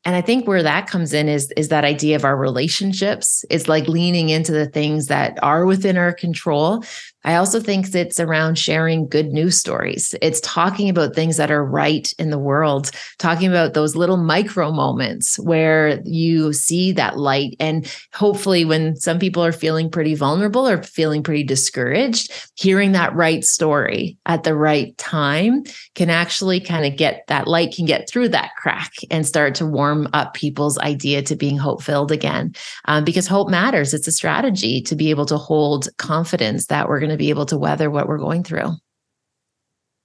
And 0.06 0.16
I 0.16 0.22
think 0.22 0.48
where 0.48 0.64
that 0.64 0.88
comes 0.88 1.14
in 1.14 1.28
is 1.28 1.52
is 1.58 1.68
that 1.68 1.84
idea 1.84 2.16
of 2.16 2.24
our 2.24 2.38
relationships. 2.38 3.44
It's 3.50 3.68
like 3.68 3.90
leaning 3.90 4.30
into 4.30 4.54
the 4.54 4.68
things 4.68 5.08
that 5.08 5.38
are 5.44 5.66
within 5.66 5.98
our 5.98 6.14
control 6.14 6.84
I 7.24 7.36
also 7.36 7.60
think 7.60 7.94
it's 7.94 8.20
around 8.20 8.58
sharing 8.58 9.08
good 9.08 9.28
news 9.28 9.58
stories. 9.58 10.16
It's 10.22 10.40
talking 10.42 10.90
about 10.90 11.14
things 11.14 11.38
that 11.38 11.52
are 11.52 11.66
right 11.66 12.08
in 12.18 12.30
the 12.30 12.40
world, 12.40 12.92
talking 13.18 13.50
about 13.50 13.74
those 13.74 13.96
little 13.96 14.18
micro 14.18 14.72
moments 14.72 15.38
where 15.40 16.00
you 16.06 16.54
see 16.54 16.94
that 16.94 17.18
light. 17.18 17.56
And 17.60 17.92
hopefully, 18.14 18.64
when 18.64 18.96
some 18.96 19.20
people 19.20 19.44
are 19.44 19.52
feeling 19.52 19.90
pretty 19.90 20.16
vulnerable 20.16 20.68
or 20.68 20.82
feeling 20.84 21.22
pretty 21.22 21.44
discouraged, 21.44 22.32
hearing 22.56 22.94
that 22.94 23.14
right 23.14 23.44
story 23.44 24.18
at 24.26 24.44
the 24.44 24.56
right 24.56 24.98
time 24.98 25.64
can 25.96 26.10
actually 26.10 26.62
kind 26.62 26.86
of 26.86 26.98
get 26.98 27.26
that 27.28 27.48
light 27.48 27.74
can 27.76 27.86
get 27.86 28.10
through 28.10 28.30
that 28.30 28.52
crack 28.58 28.94
and 29.12 29.28
start 29.28 29.56
to 29.56 29.66
warm 29.66 30.08
up 30.14 30.34
people's 30.34 30.78
idea 30.80 31.22
to 31.22 31.36
being 31.36 31.58
hope 31.58 31.84
filled 31.84 32.12
again. 32.12 32.54
Um, 32.86 33.04
because 33.04 33.28
hope 33.28 33.50
matters. 33.50 33.94
It's 33.94 34.08
a 34.08 34.12
strategy 34.12 34.82
to 34.82 34.96
be 34.96 35.10
able 35.10 35.26
to 35.26 35.38
hold 35.38 35.90
confidence 35.98 36.68
that 36.68 36.88
we're 36.88 37.00
going 37.00 37.12
to 37.12 37.17
to 37.18 37.24
be 37.24 37.30
able 37.30 37.46
to 37.48 37.58
weather 37.58 37.90
what 37.90 38.08
we're 38.08 38.18
going 38.18 38.44
through. 38.44 38.72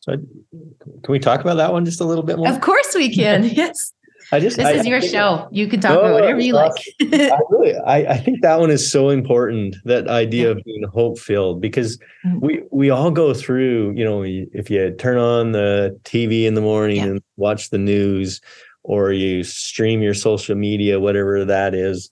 So, 0.01 0.17
can 0.17 1.13
we 1.13 1.19
talk 1.19 1.41
about 1.41 1.55
that 1.57 1.73
one 1.73 1.85
just 1.85 2.01
a 2.01 2.05
little 2.05 2.25
bit 2.25 2.37
more? 2.37 2.49
Of 2.49 2.61
course, 2.61 2.95
we 2.95 3.15
can. 3.15 3.45
yes. 3.53 3.93
I 4.31 4.41
just 4.41 4.57
this 4.57 4.67
I, 4.67 4.73
is 4.73 4.87
your 4.87 5.03
show. 5.03 5.47
You 5.51 5.69
can 5.69 5.81
talk 5.81 5.93
no, 5.93 6.01
about 6.01 6.15
whatever 6.15 6.41
you 6.41 6.55
like. 6.55 6.73
I 7.03 7.39
really, 7.51 7.77
I, 7.77 8.13
I 8.13 8.17
think 8.17 8.41
that 8.41 8.59
one 8.59 8.71
is 8.71 8.91
so 8.91 9.11
important. 9.11 9.77
That 9.85 10.09
idea 10.09 10.45
yeah. 10.45 10.51
of 10.53 10.65
being 10.65 10.85
hope 10.93 11.19
filled, 11.19 11.61
because 11.61 11.99
mm-hmm. 12.25 12.41
we 12.41 12.63
we 12.71 12.89
all 12.89 13.11
go 13.11 13.35
through. 13.35 13.93
You 13.95 14.05
know, 14.05 14.23
if 14.25 14.71
you 14.71 14.91
turn 14.93 15.19
on 15.19 15.53
the 15.53 15.99
TV 16.05 16.45
in 16.45 16.55
the 16.55 16.61
morning 16.63 16.97
yeah. 16.97 17.05
and 17.05 17.23
watch 17.37 17.71
the 17.71 17.79
news, 17.79 18.41
or 18.85 19.13
you 19.13 19.45
stream 19.45 20.01
your 20.01 20.15
social 20.15 20.55
media, 20.55 20.99
whatever 20.99 21.45
that 21.45 21.75
is, 21.75 22.11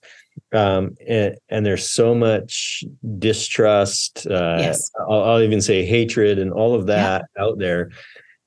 um, 0.53 0.95
and, 1.07 1.35
and, 1.49 1.65
there's 1.65 1.89
so 1.89 2.13
much 2.13 2.83
distrust 3.19 4.27
uh, 4.27 4.57
yes. 4.59 4.91
I'll, 4.99 5.23
I'll, 5.23 5.41
even 5.41 5.61
say 5.61 5.85
hatred 5.85 6.39
and 6.39 6.51
all 6.51 6.75
of 6.75 6.87
that 6.87 7.25
yeah. 7.35 7.43
out 7.43 7.57
there 7.57 7.91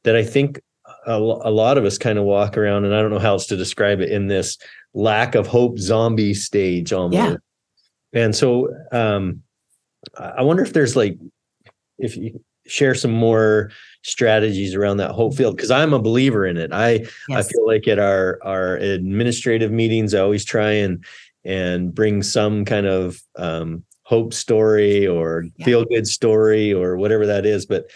that 0.04 0.16
i 0.16 0.22
think 0.22 0.60
a, 1.06 1.14
a 1.14 1.50
lot 1.50 1.78
of 1.78 1.84
us 1.84 1.98
kind 1.98 2.18
of 2.18 2.24
walk 2.24 2.56
around 2.56 2.84
and 2.84 2.94
i 2.94 3.00
don't 3.00 3.10
know 3.10 3.18
how 3.18 3.32
else 3.32 3.46
to 3.46 3.56
describe 3.56 4.00
it 4.00 4.10
in 4.10 4.26
this 4.26 4.58
lack 4.92 5.34
of 5.34 5.46
hope 5.46 5.78
zombie 5.78 6.34
stage 6.34 6.92
almost 6.92 7.14
yeah. 7.14 7.36
and 8.12 8.34
so 8.34 8.68
um, 8.92 9.42
i 10.18 10.42
wonder 10.42 10.62
if 10.62 10.72
there's 10.72 10.96
like 10.96 11.18
if 11.98 12.16
you 12.16 12.40
share 12.66 12.94
some 12.94 13.12
more 13.12 13.70
strategies 14.02 14.74
around 14.74 14.98
that 14.98 15.10
hope 15.10 15.34
field 15.34 15.56
because 15.56 15.70
i'm 15.70 15.92
a 15.92 15.98
believer 15.98 16.46
in 16.46 16.56
it 16.56 16.72
i 16.72 16.92
yes. 16.92 17.10
i 17.30 17.42
feel 17.42 17.66
like 17.66 17.86
at 17.88 17.98
our 17.98 18.38
our 18.42 18.76
administrative 18.76 19.70
meetings 19.70 20.14
i 20.14 20.20
always 20.20 20.44
try 20.44 20.70
and 20.70 21.04
and 21.44 21.94
bring 21.94 22.22
some 22.22 22.64
kind 22.64 22.86
of 22.86 23.20
um, 23.36 23.84
hope 24.04 24.32
story 24.32 25.06
or 25.06 25.44
yeah. 25.56 25.64
feel 25.64 25.84
good 25.84 26.06
story 26.06 26.72
or 26.72 26.96
whatever 26.96 27.26
that 27.26 27.46
is. 27.46 27.66
But 27.66 27.90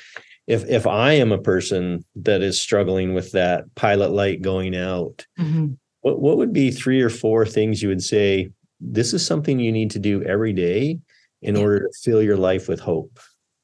if 0.47 0.65
if 0.69 0.87
I 0.87 1.13
am 1.13 1.31
a 1.31 1.39
person 1.39 2.05
that 2.17 2.43
is 2.43 2.61
struggling 2.61 3.15
with 3.15 3.33
that 3.33 3.65
pilot 3.75 4.11
light 4.11 4.43
going 4.43 4.75
out, 4.75 5.27
mm-hmm. 5.39 5.75
what 6.01 6.21
what 6.21 6.39
would 6.39 6.53
be 6.53 6.71
three 6.71 7.03
or 7.03 7.11
four 7.11 7.45
things 7.45 7.83
you 7.83 7.89
would 7.89 8.03
say? 8.03 8.51
This 8.81 9.13
is 9.13 9.27
something 9.27 9.59
you 9.59 9.73
need 9.73 9.91
to 9.93 9.99
do 9.99 10.23
every 10.23 10.53
day 10.53 11.01
in 11.43 11.57
yeah. 11.57 11.63
order 11.63 11.81
to 11.81 11.89
fill 12.03 12.23
your 12.23 12.37
life 12.37 12.69
with 12.69 12.81
hope. 12.81 13.19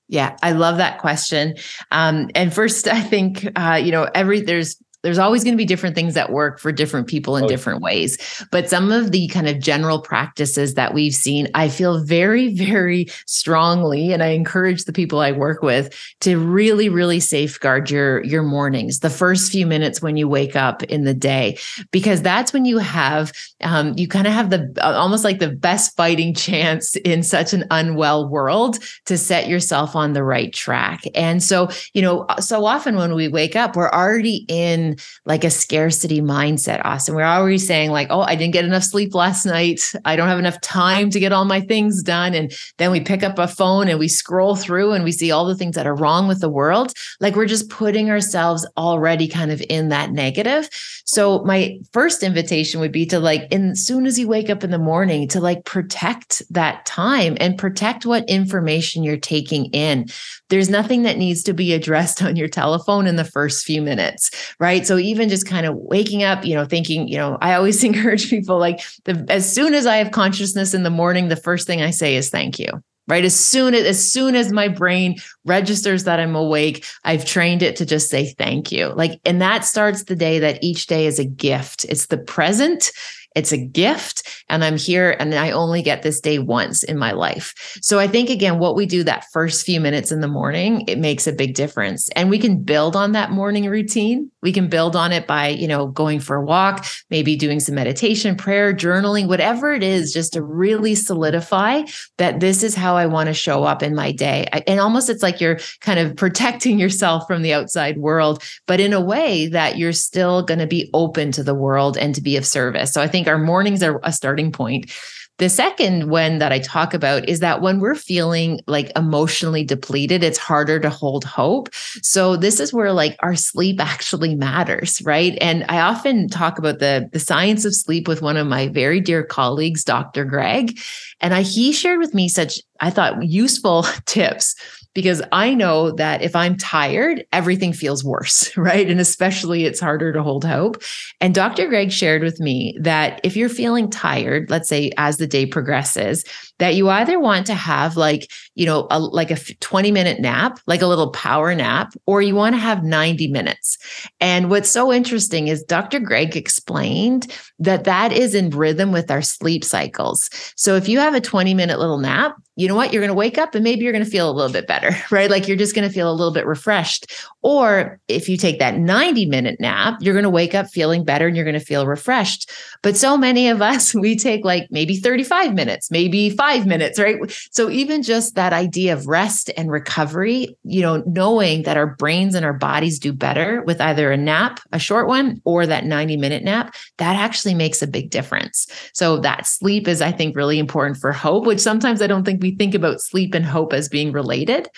Yeah, 0.09 0.37
I 0.42 0.53
love 0.53 0.77
that 0.79 0.99
question. 0.99 1.55
Um, 1.90 2.31
and 2.35 2.53
first, 2.53 2.87
I 2.99 3.01
think 3.01 3.49
uh, 3.57 3.81
you 3.83 3.92
know 3.92 4.09
every 4.14 4.40
there's 4.40 4.77
there's 5.05 5.19
always 5.19 5.45
going 5.45 5.53
to 5.53 5.59
be 5.59 5.67
different 5.67 5.95
things 5.95 6.14
that 6.14 6.33
work 6.33 6.59
for 6.59 6.73
different 6.73 7.07
people 7.07 7.37
in 7.37 7.45
oh, 7.45 7.49
different 7.49 7.83
ways. 7.83 8.19
But 8.51 8.71
some 8.71 8.90
of 8.90 9.12
the 9.12 9.29
kind 9.29 9.47
of 9.47 9.61
general 9.61 10.01
practices 10.01 10.75
that 10.75 10.95
we've 10.95 11.14
seen, 11.14 11.47
I 11.55 11.69
feel 11.69 12.03
very, 12.03 12.55
very 12.55 13.07
strongly, 13.27 14.12
and 14.12 14.23
I 14.23 14.29
encourage 14.29 14.85
the 14.85 14.93
people 14.93 15.21
I 15.21 15.31
work 15.31 15.62
with 15.62 15.95
to 16.23 16.38
really, 16.38 16.88
really 16.88 17.21
safeguard 17.21 17.90
your 17.90 18.25
your 18.25 18.43
mornings, 18.43 19.01
the 19.01 19.11
first 19.11 19.53
few 19.53 19.67
minutes 19.67 20.01
when 20.01 20.17
you 20.17 20.27
wake 20.27 20.57
up 20.57 20.83
in 20.85 21.05
the 21.05 21.14
day, 21.14 21.59
because 21.93 22.23
that's 22.23 22.53
when 22.53 22.64
you 22.64 22.79
have 22.79 23.31
um, 23.62 23.93
you 23.97 24.09
kind 24.09 24.27
of 24.27 24.33
have 24.33 24.49
the 24.49 24.75
uh, 24.81 24.93
almost 24.93 25.23
like 25.23 25.38
the 25.38 25.51
best 25.51 25.95
fighting 25.97 26.35
chance 26.45 26.97
in 26.97 27.23
such 27.23 27.53
an 27.53 27.64
unwell 27.71 28.29
world 28.29 28.79
to 29.05 29.19
set 29.19 29.49
yourself 29.49 29.95
on 29.95 30.14
the 30.14 30.25
right 30.25 30.53
track. 30.53 31.05
And 31.14 31.43
so, 31.43 31.69
you 31.93 32.01
know, 32.01 32.27
so 32.40 32.64
often 32.64 32.97
when 32.97 33.14
we 33.14 33.29
wake 33.29 33.55
up, 33.55 33.77
we're 33.77 33.90
already 33.90 34.47
in 34.49 34.93
like 35.24 35.44
a 35.44 35.50
scarcity 35.50 36.20
mindset, 36.20 36.85
Austin. 36.85 37.14
We're 37.14 37.24
always 37.24 37.66
saying, 37.66 37.90
like, 37.90 38.09
oh, 38.11 38.20
I 38.20 38.35
didn't 38.35 38.52
get 38.52 38.64
enough 38.64 38.85
sleep 38.85 39.14
last 39.14 39.46
night. 39.46 39.80
I 40.04 40.16
don't 40.16 40.28
have 40.28 40.38
enough 40.38 40.61
time 40.61 41.11
to 41.11 41.20
get 41.20 41.33
all 41.33 41.44
my 41.44 41.61
things 41.61 42.02
done. 42.02 42.35
And 42.35 42.52
then 42.78 42.90
we 42.90 43.00
pick 43.00 43.22
up 43.22 43.38
a 43.38 43.48
phone 43.48 43.88
and 43.88 43.98
we 43.98 44.09
scroll 44.09 44.57
through 44.57 44.92
and 44.92 45.04
we 45.04 45.12
see 45.12 45.30
all 45.30 45.46
the 45.46 45.57
things 45.57 45.76
that 45.76 45.87
are 45.87 45.94
wrong 45.94 46.28
with 46.28 46.40
the 46.40 46.48
world. 46.48 46.92
Like 47.20 47.37
we're 47.37 47.46
just 47.46 47.70
putting 47.70 48.11
ourselves 48.11 48.66
already 48.76 49.28
kind 49.28 49.50
of 49.50 49.62
in 49.68 49.88
that 49.88 50.11
negative. 50.11 50.68
So 51.04 51.42
my 51.44 51.78
first 51.92 52.22
invitation 52.22 52.80
would 52.80 52.92
be 52.92 53.07
to 53.07 53.18
like, 53.20 53.52
as 53.52 53.85
soon 53.87 54.07
as 54.07 54.18
you 54.18 54.26
wake 54.28 54.50
up 54.50 54.64
in 54.64 54.70
the 54.70 54.78
morning, 54.78 55.28
to 55.28 55.40
like 55.40 55.64
protect 55.64 56.42
that 56.50 56.87
time 56.87 57.37
and 57.40 57.59
protect 57.59 58.07
what 58.07 58.28
information 58.28 59.02
you're 59.02 59.16
taking 59.16 59.66
in. 59.66 60.07
There's 60.55 60.71
nothing 60.71 61.03
that 61.03 61.19
needs 61.19 61.43
to 61.43 61.53
be 61.53 61.73
addressed 61.73 62.23
on 62.23 62.37
your 62.37 62.47
telephone 62.47 63.09
in 63.09 63.17
the 63.17 63.25
first 63.25 63.67
few 63.67 63.83
minutes, 63.83 64.31
right? 64.61 64.87
So 64.87 64.99
even 64.99 65.29
just 65.29 65.49
kind 65.49 65.67
of 65.67 65.75
waking 65.75 66.23
up, 66.23 66.45
you 66.45 66.55
know, 66.55 66.64
thinking, 66.64 67.09
you 67.09 67.17
know, 67.17 67.38
I 67.40 67.55
always 67.55 67.83
encourage 67.85 68.31
people 68.31 68.59
like 68.59 68.81
the, 69.05 69.27
as 69.29 69.53
soon 69.53 69.75
as 69.75 69.85
I 69.85 69.97
have 69.97 70.12
consciousness 70.12 70.73
in 70.73 70.85
the 70.85 70.90
morning, 70.90 71.27
the 71.27 71.35
first 71.35 71.67
thing 71.67 71.83
I 71.83 71.90
say 71.90 72.14
is 72.14 72.31
thank 72.31 72.61
you 72.61 72.69
right? 73.07 73.25
As 73.25 73.38
soon 73.38 73.75
as 73.75 73.85
as 73.85 74.12
soon 74.12 74.35
as 74.35 74.51
my 74.51 74.67
brain 74.67 75.17
registers 75.45 76.05
that 76.05 76.19
i'm 76.19 76.35
awake 76.35 76.87
i've 77.05 77.27
trained 77.27 77.62
it 77.62 77.77
to 77.77 77.85
just 77.85 78.09
say 78.09 78.33
thank 78.38 78.73
you. 78.73 78.87
Like 78.95 79.21
and 79.27 79.43
that 79.43 79.67
starts 79.67 80.05
the 80.05 80.17
day 80.17 80.38
that 80.38 80.62
each 80.64 80.87
day 80.87 81.07
is 81.07 81.19
a 81.19 81.25
gift. 81.27 81.85
It's 81.85 82.07
the 82.07 82.17
present 82.17 82.90
it's 83.35 83.53
a 83.53 83.59
gift 83.59 84.44
and 84.49 84.64
I'm 84.64 84.77
here 84.77 85.16
and 85.18 85.35
I 85.35 85.51
only 85.51 85.83
get 85.83 86.03
this 86.03 86.20
day 86.20 86.38
once 86.38 86.83
in 86.83 86.99
my 86.99 87.12
life. 87.12 87.55
So 87.81 87.99
I 87.99 88.07
think 88.07 88.31
again 88.31 88.59
what 88.59 88.77
we 88.77 88.87
do 88.87 89.03
that 89.05 89.27
first 89.33 89.66
few 89.66 89.81
minutes 89.81 90.12
in 90.12 90.20
the 90.20 90.29
morning, 90.29 90.85
it 90.87 90.99
makes 90.99 91.27
a 91.27 91.33
big 91.33 91.55
difference. 91.55 92.09
And 92.11 92.31
we 92.31 92.38
can 92.38 92.62
build 92.62 92.97
on 92.97 93.12
that 93.12 93.31
morning 93.31 93.68
routine. 93.68 94.31
We 94.42 94.53
can 94.53 94.68
build 94.68 94.94
on 94.94 95.12
it 95.12 95.27
by, 95.27 95.49
you 95.49 95.66
know, 95.66 95.87
going 95.87 96.20
for 96.20 96.37
a 96.37 96.44
walk, 96.44 96.87
maybe 97.11 97.35
doing 97.35 97.61
some 97.61 97.75
meditation, 97.75 98.37
prayer, 98.37 98.75
journaling, 98.75 99.27
whatever 99.27 99.73
it 99.73 99.83
is, 99.83 100.12
just 100.12 100.35
to 100.35 100.42
really 100.42 100.94
solidify 100.94 101.83
that 102.18 102.40
this 102.40 102.62
is 102.62 102.75
how 102.75 102.97
I 102.97 103.07
want 103.07 103.29
to 103.29 103.35
show 103.35 103.64
up 103.64 103.83
in 103.83 103.94
my 103.94 104.12
day. 104.12 104.47
And 104.66 104.79
almost 104.79 105.09
it's 105.09 105.23
like 105.23 105.40
you're 105.40 105.59
kind 105.81 105.99
of 105.99 106.14
protecting 106.16 106.79
yourself 106.79 107.27
from 107.27 107.42
the 107.42 107.55
outside 107.55 107.97
world, 107.97 108.42
but 108.66 108.81
in 108.81 108.92
a 108.92 109.01
way 109.01 109.49
that 109.49 109.79
you're 109.79 109.92
still 109.92 110.42
going 110.42 110.61
to 110.61 110.66
be 110.66 110.90
open 110.92 111.33
to 111.33 111.42
the 111.42 111.55
world 111.55 111.97
and 111.97 112.14
to 112.14 112.20
be 112.20 112.37
of 112.37 112.47
service. 112.47 112.92
So 112.92 113.01
I 113.01 113.09
think 113.09 113.24
think 113.25 113.33
our 113.33 113.43
mornings 113.43 113.83
are 113.83 114.01
a 114.03 114.13
starting 114.13 114.53
point. 114.53 114.93
The 115.39 115.49
second 115.49 116.11
one 116.11 116.39
that 116.39 116.53
I 116.53 116.61
talk 116.61 116.95
about 116.95 117.29
is 117.29 117.41
that 117.41 117.61
when 117.61 117.81
we're 117.81 117.97
feeling 117.97 118.61
like 118.69 118.93
emotionally 118.97 119.65
depleted, 119.65 120.23
it's 120.23 120.39
harder 120.39 120.79
to 120.79 120.89
hold 120.89 121.25
hope. 121.25 121.71
So 122.03 122.37
this 122.37 122.61
is 122.61 122.73
where 122.73 122.93
like 122.93 123.17
our 123.19 123.35
sleep 123.35 123.81
actually 123.81 124.37
matters, 124.37 125.03
right? 125.03 125.37
And 125.41 125.65
I 125.69 125.81
often 125.81 126.29
talk 126.29 126.57
about 126.57 126.79
the 126.79 127.09
the 127.13 127.19
science 127.19 127.65
of 127.65 127.75
sleep 127.75 128.07
with 128.07 128.23
one 128.23 128.37
of 128.37 128.47
my 128.47 128.69
very 128.69 129.01
dear 129.01 129.25
colleagues, 129.25 129.83
Dr. 129.83 130.25
Greg, 130.25 130.79
and 131.21 131.35
I 131.35 131.43
he 131.43 131.73
shared 131.73 131.99
with 131.99 132.15
me 132.15 132.29
such 132.29 132.61
I 132.79 132.91
thought 132.91 133.25
useful 133.25 133.83
tips 134.07 134.55
because 134.94 135.20
I 135.33 135.54
know 135.54 135.90
that 135.92 136.22
if 136.22 136.35
I'm 136.37 136.57
tired, 136.57 137.24
everything 137.33 137.72
feels 137.72 138.04
worse, 138.04 138.57
right? 138.57 138.88
And 138.88 139.00
especially 139.00 139.64
it's 139.64 139.80
harder 139.80 140.12
to 140.12 140.22
hold 140.22 140.44
hope. 140.44 140.83
And 141.20 141.35
Dr. 141.35 141.68
Greg 141.68 141.92
shared 141.92 142.22
with 142.22 142.40
me 142.40 142.76
that 142.80 143.20
if 143.22 143.37
you're 143.37 143.48
feeling 143.48 143.90
tired, 143.90 144.50
let's 144.50 144.68
say 144.68 144.92
as 144.96 145.16
the 145.16 145.26
day 145.26 145.46
progresses, 145.46 146.24
that 146.59 146.75
you 146.75 146.88
either 146.88 147.19
want 147.19 147.47
to 147.47 147.55
have 147.55 147.97
like, 147.97 148.31
you 148.55 148.67
know, 148.67 148.87
a, 148.90 148.99
like 148.99 149.31
a 149.31 149.37
20 149.37 149.90
minute 149.90 150.21
nap, 150.21 150.61
like 150.67 150.83
a 150.83 150.87
little 150.87 151.11
power 151.11 151.55
nap, 151.55 151.93
or 152.07 152.23
you 152.23 152.35
want 152.35 152.55
to 152.55 152.61
have 152.61 152.85
90 152.85 153.29
minutes. 153.29 153.79
And 154.21 154.51
what's 154.51 154.71
so 154.71 154.93
interesting 154.93 155.49
is 155.49 155.62
Dr. 155.62 155.99
Greg 155.99 156.37
explained 156.37 157.35
that 157.59 157.85
that 157.85 158.12
is 158.12 158.35
in 158.35 158.51
rhythm 158.51 158.93
with 158.93 159.11
our 159.11 159.23
sleep 159.23 159.64
cycles. 159.64 160.31
So 160.57 160.77
if 160.77 160.88
you 160.88 160.99
have 160.99 161.14
a 161.14 161.21
20 161.21 161.55
minute 161.55 161.79
little 161.79 161.99
nap, 161.99 162.37
you 162.57 162.69
know 162.69 162.77
what? 162.77 162.93
You're 162.93 163.03
going 163.03 163.09
to 163.09 163.14
wake 163.14 163.37
up 163.37 163.55
and 163.55 163.64
maybe 163.64 163.83
you're 163.83 163.93
going 163.93 164.05
to 164.05 164.11
feel 164.11 164.31
a 164.31 164.33
little 164.33 164.53
bit 164.53 164.67
better, 164.67 164.97
right? 165.11 165.31
Like 165.31 165.49
you're 165.49 165.57
just 165.57 165.75
going 165.75 165.88
to 165.88 165.93
feel 165.93 166.11
a 166.11 166.14
little 166.14 166.33
bit 166.33 166.47
refreshed. 166.47 167.12
Or 167.43 168.01
if 168.09 168.29
you 168.29 168.37
take 168.37 168.59
that 168.61 168.79
90 168.79 169.27
minute 169.27 169.59
nap, 169.61 169.99
you're 170.01 170.14
going 170.14 170.25
to 170.25 170.31
wake 170.31 170.55
up 170.55 170.69
feeling 170.69 171.05
better 171.05 171.27
and 171.27 171.37
you're 171.37 171.45
going 171.45 171.59
to 171.59 171.64
feel 171.64 171.87
refreshed. 171.87 172.51
But 172.83 172.97
so 172.97 173.17
many 173.17 173.49
of 173.49 173.61
us, 173.61 173.95
we 173.95 174.17
take 174.17 174.45
like 174.45 174.69
maybe 174.71 174.97
35 174.97 175.55
minutes, 175.55 175.90
maybe 175.90 176.31
five 176.44 176.66
minutes, 176.66 176.98
right? 176.98 177.16
So 177.50 177.70
even 177.70 178.02
just 178.02 178.35
that 178.35 178.52
idea 178.52 178.92
of 178.92 179.07
rest 179.07 179.50
and 179.57 179.70
recovery, 179.70 180.57
you 180.62 180.83
know, 180.83 181.02
knowing 181.07 181.62
that 181.62 181.78
our 181.78 181.87
brains 181.87 182.35
and 182.35 182.44
our 182.44 182.52
bodies 182.52 182.98
do 182.98 183.14
better 183.14 183.62
with 183.62 183.80
either 183.80 184.12
a 184.12 184.16
nap, 184.16 184.61
a 184.70 184.78
short 184.78 185.09
one, 185.09 185.40
or 185.44 185.66
that 185.66 185.87
90 185.87 186.18
minute 186.18 186.44
nap, 186.44 186.74
that 186.98 187.16
actually 187.16 187.54
makes 187.54 187.80
a 187.80 187.87
big 187.87 188.11
difference. 188.11 188.66
So 188.92 189.18
that 189.20 189.46
sleep 189.46 189.88
is, 189.88 190.02
I 190.02 190.12
think, 190.12 190.37
really 190.37 190.59
important 190.59 190.98
for 190.98 191.12
hope, 191.12 191.46
which 191.46 191.61
sometimes 191.61 192.02
I 192.02 192.07
don't 192.09 192.24
think 192.24 192.42
we 192.42 192.54
think 192.54 192.74
about 192.74 193.00
sleep 193.00 193.33
and 193.33 193.44
hope 193.44 193.72
as 193.72 193.88
being 193.88 194.12
related. 194.12 194.68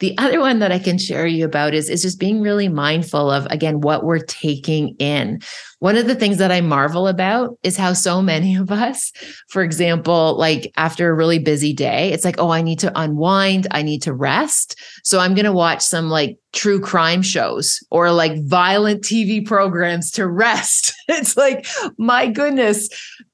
The 0.00 0.16
other 0.16 0.40
one 0.40 0.60
that 0.60 0.70
I 0.70 0.78
can 0.78 0.96
share 0.96 1.26
you 1.26 1.44
about 1.44 1.74
is, 1.74 1.90
is 1.90 2.02
just 2.02 2.20
being 2.20 2.40
really 2.40 2.68
mindful 2.68 3.30
of, 3.30 3.46
again, 3.46 3.80
what 3.80 4.04
we're 4.04 4.20
taking 4.20 4.94
in. 4.98 5.40
One 5.80 5.96
of 5.96 6.06
the 6.06 6.14
things 6.14 6.38
that 6.38 6.52
I 6.52 6.60
marvel 6.60 7.08
about 7.08 7.58
is 7.62 7.76
how 7.76 7.92
so 7.92 8.22
many 8.22 8.54
of 8.54 8.70
us, 8.70 9.12
for 9.48 9.62
example, 9.62 10.36
like 10.38 10.72
after 10.76 11.10
a 11.10 11.14
really 11.14 11.38
busy 11.38 11.72
day, 11.72 12.12
it's 12.12 12.24
like, 12.24 12.36
oh, 12.38 12.50
I 12.50 12.62
need 12.62 12.78
to 12.80 12.92
unwind, 12.98 13.66
I 13.72 13.82
need 13.82 14.02
to 14.02 14.12
rest. 14.12 14.78
So 15.02 15.18
I'm 15.18 15.34
going 15.34 15.44
to 15.44 15.52
watch 15.52 15.82
some 15.82 16.08
like 16.08 16.38
true 16.52 16.80
crime 16.80 17.22
shows 17.22 17.80
or 17.90 18.12
like 18.12 18.44
violent 18.44 19.02
TV 19.02 19.44
programs 19.44 20.12
to 20.12 20.28
rest. 20.28 20.94
it's 21.08 21.36
like, 21.36 21.66
my 21.96 22.28
goodness. 22.28 22.88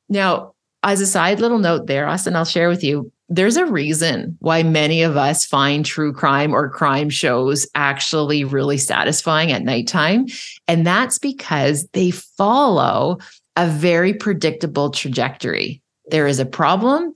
Now, 0.09 0.55
as 0.83 1.00
a 1.00 1.07
side 1.07 1.40
little 1.40 1.59
note 1.59 1.87
there, 1.87 2.07
Austin, 2.07 2.37
I'll 2.37 2.44
share 2.44 2.68
with 2.68 2.85
you 2.85 3.11
there's 3.28 3.56
a 3.56 3.66
reason 3.66 4.37
why 4.40 4.62
many 4.62 5.02
of 5.02 5.16
us 5.16 5.44
find 5.44 5.84
true 5.84 6.12
crime 6.12 6.54
or 6.54 6.68
crime 6.68 7.08
shows 7.08 7.66
actually 7.74 8.44
really 8.44 8.76
satisfying 8.76 9.50
at 9.50 9.62
nighttime. 9.62 10.26
And 10.68 10.87
that's 10.87 11.18
because 11.18 11.87
they 11.92 12.10
follow 12.10 13.18
a 13.56 13.66
very 13.66 14.12
predictable 14.12 14.90
trajectory. 14.90 15.80
There 16.10 16.26
is 16.26 16.38
a 16.38 16.44
problem 16.44 17.14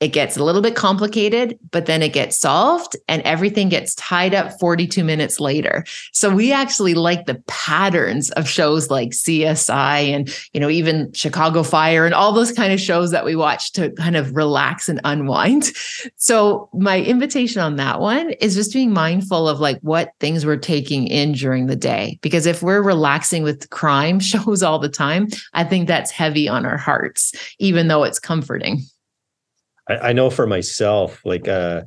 it 0.00 0.08
gets 0.08 0.36
a 0.36 0.44
little 0.44 0.62
bit 0.62 0.76
complicated, 0.76 1.58
but 1.72 1.86
then 1.86 2.02
it 2.02 2.12
gets 2.12 2.38
solved 2.38 2.96
and 3.08 3.20
everything 3.22 3.68
gets 3.68 3.96
tied 3.96 4.32
up 4.32 4.58
42 4.60 5.02
minutes 5.02 5.40
later. 5.40 5.84
So 6.12 6.32
we 6.32 6.52
actually 6.52 6.94
like 6.94 7.26
the 7.26 7.42
patterns 7.48 8.30
of 8.32 8.48
shows 8.48 8.90
like 8.90 9.10
CSI 9.10 10.10
and, 10.14 10.32
you 10.52 10.60
know, 10.60 10.70
even 10.70 11.12
Chicago 11.14 11.64
Fire 11.64 12.06
and 12.06 12.14
all 12.14 12.32
those 12.32 12.52
kind 12.52 12.72
of 12.72 12.80
shows 12.80 13.10
that 13.10 13.24
we 13.24 13.34
watch 13.34 13.72
to 13.72 13.90
kind 13.92 14.16
of 14.16 14.36
relax 14.36 14.88
and 14.88 15.00
unwind. 15.04 15.70
So 16.16 16.68
my 16.72 17.00
invitation 17.00 17.60
on 17.62 17.76
that 17.76 18.00
one 18.00 18.30
is 18.40 18.54
just 18.54 18.72
being 18.72 18.92
mindful 18.92 19.48
of 19.48 19.60
like 19.60 19.78
what 19.80 20.12
things 20.20 20.44
we're 20.44 20.56
taking 20.56 21.06
in 21.06 21.32
during 21.32 21.66
the 21.66 21.76
day. 21.76 22.18
Because 22.22 22.46
if 22.46 22.62
we're 22.62 22.82
relaxing 22.82 23.42
with 23.42 23.68
crime 23.70 24.20
shows 24.20 24.62
all 24.62 24.78
the 24.78 24.88
time, 24.88 25.28
I 25.54 25.64
think 25.64 25.86
that's 25.86 26.10
heavy 26.10 26.48
on 26.48 26.66
our 26.66 26.76
hearts, 26.76 27.32
even 27.58 27.88
though 27.88 28.04
it's 28.04 28.18
comforting. 28.18 28.82
I, 29.88 30.08
I 30.08 30.12
know 30.12 30.30
for 30.30 30.46
myself, 30.46 31.20
like 31.24 31.48
uh, 31.48 31.82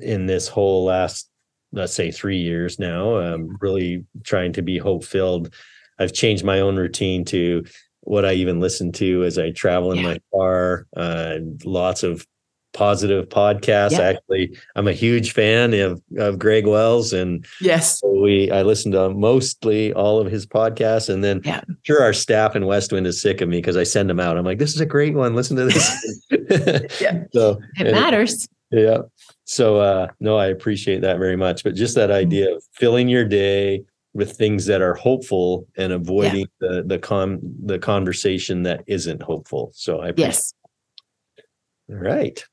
in 0.00 0.26
this 0.26 0.48
whole 0.48 0.84
last, 0.84 1.30
let's 1.72 1.94
say, 1.94 2.10
three 2.10 2.38
years 2.38 2.78
now, 2.78 3.16
um, 3.16 3.56
really 3.60 4.04
trying 4.24 4.52
to 4.54 4.62
be 4.62 4.78
hope 4.78 5.04
filled. 5.04 5.54
I've 5.98 6.12
changed 6.12 6.44
my 6.44 6.60
own 6.60 6.76
routine 6.76 7.24
to 7.26 7.64
what 8.02 8.24
I 8.24 8.34
even 8.34 8.60
listen 8.60 8.92
to 8.92 9.24
as 9.24 9.38
I 9.38 9.50
travel 9.50 9.92
in 9.92 9.98
yeah. 9.98 10.04
my 10.04 10.18
car. 10.32 10.86
Uh, 10.96 11.38
lots 11.64 12.02
of 12.02 12.26
positive 12.72 13.28
podcasts. 13.28 13.92
Yeah. 13.92 14.00
Actually, 14.00 14.56
I'm 14.76 14.88
a 14.88 14.92
huge 14.92 15.32
fan 15.32 15.74
of 15.74 16.02
of 16.18 16.38
Greg 16.38 16.66
Wells, 16.66 17.12
and 17.12 17.46
yes, 17.60 18.00
so 18.00 18.08
we 18.20 18.50
I 18.50 18.62
listen 18.62 18.92
to 18.92 19.10
mostly 19.10 19.92
all 19.92 20.20
of 20.20 20.30
his 20.30 20.46
podcasts, 20.46 21.08
and 21.08 21.22
then 21.22 21.40
yeah. 21.44 21.62
sure 21.82 22.02
our 22.02 22.12
staff 22.12 22.56
in 22.56 22.66
Westwind 22.66 23.06
is 23.06 23.20
sick 23.20 23.40
of 23.40 23.48
me 23.48 23.58
because 23.58 23.76
I 23.76 23.84
send 23.84 24.10
them 24.10 24.20
out. 24.20 24.36
I'm 24.36 24.44
like, 24.44 24.58
this 24.58 24.74
is 24.74 24.80
a 24.80 24.86
great 24.86 25.14
one. 25.14 25.34
Listen 25.34 25.56
to 25.56 25.64
this. 25.64 26.26
yeah, 27.00 27.24
so 27.32 27.60
it 27.78 27.92
matters. 27.92 28.44
It, 28.70 28.84
yeah. 28.84 28.98
So 29.44 29.78
uh, 29.78 30.08
no, 30.20 30.36
I 30.36 30.46
appreciate 30.46 31.00
that 31.02 31.18
very 31.18 31.36
much. 31.36 31.64
But 31.64 31.74
just 31.74 31.94
that 31.94 32.10
idea 32.10 32.46
mm-hmm. 32.46 32.56
of 32.56 32.64
filling 32.72 33.08
your 33.08 33.24
day 33.24 33.84
with 34.14 34.36
things 34.36 34.66
that 34.66 34.82
are 34.82 34.94
hopeful 34.94 35.66
and 35.76 35.92
avoiding 35.92 36.46
yeah. 36.60 36.68
the 36.68 36.82
the 36.84 36.98
con 36.98 37.40
the 37.64 37.78
conversation 37.78 38.62
that 38.64 38.84
isn't 38.86 39.22
hopeful. 39.22 39.70
So 39.74 40.00
I 40.00 40.12
yes. 40.16 40.52
All 41.90 41.96
right. 41.96 42.44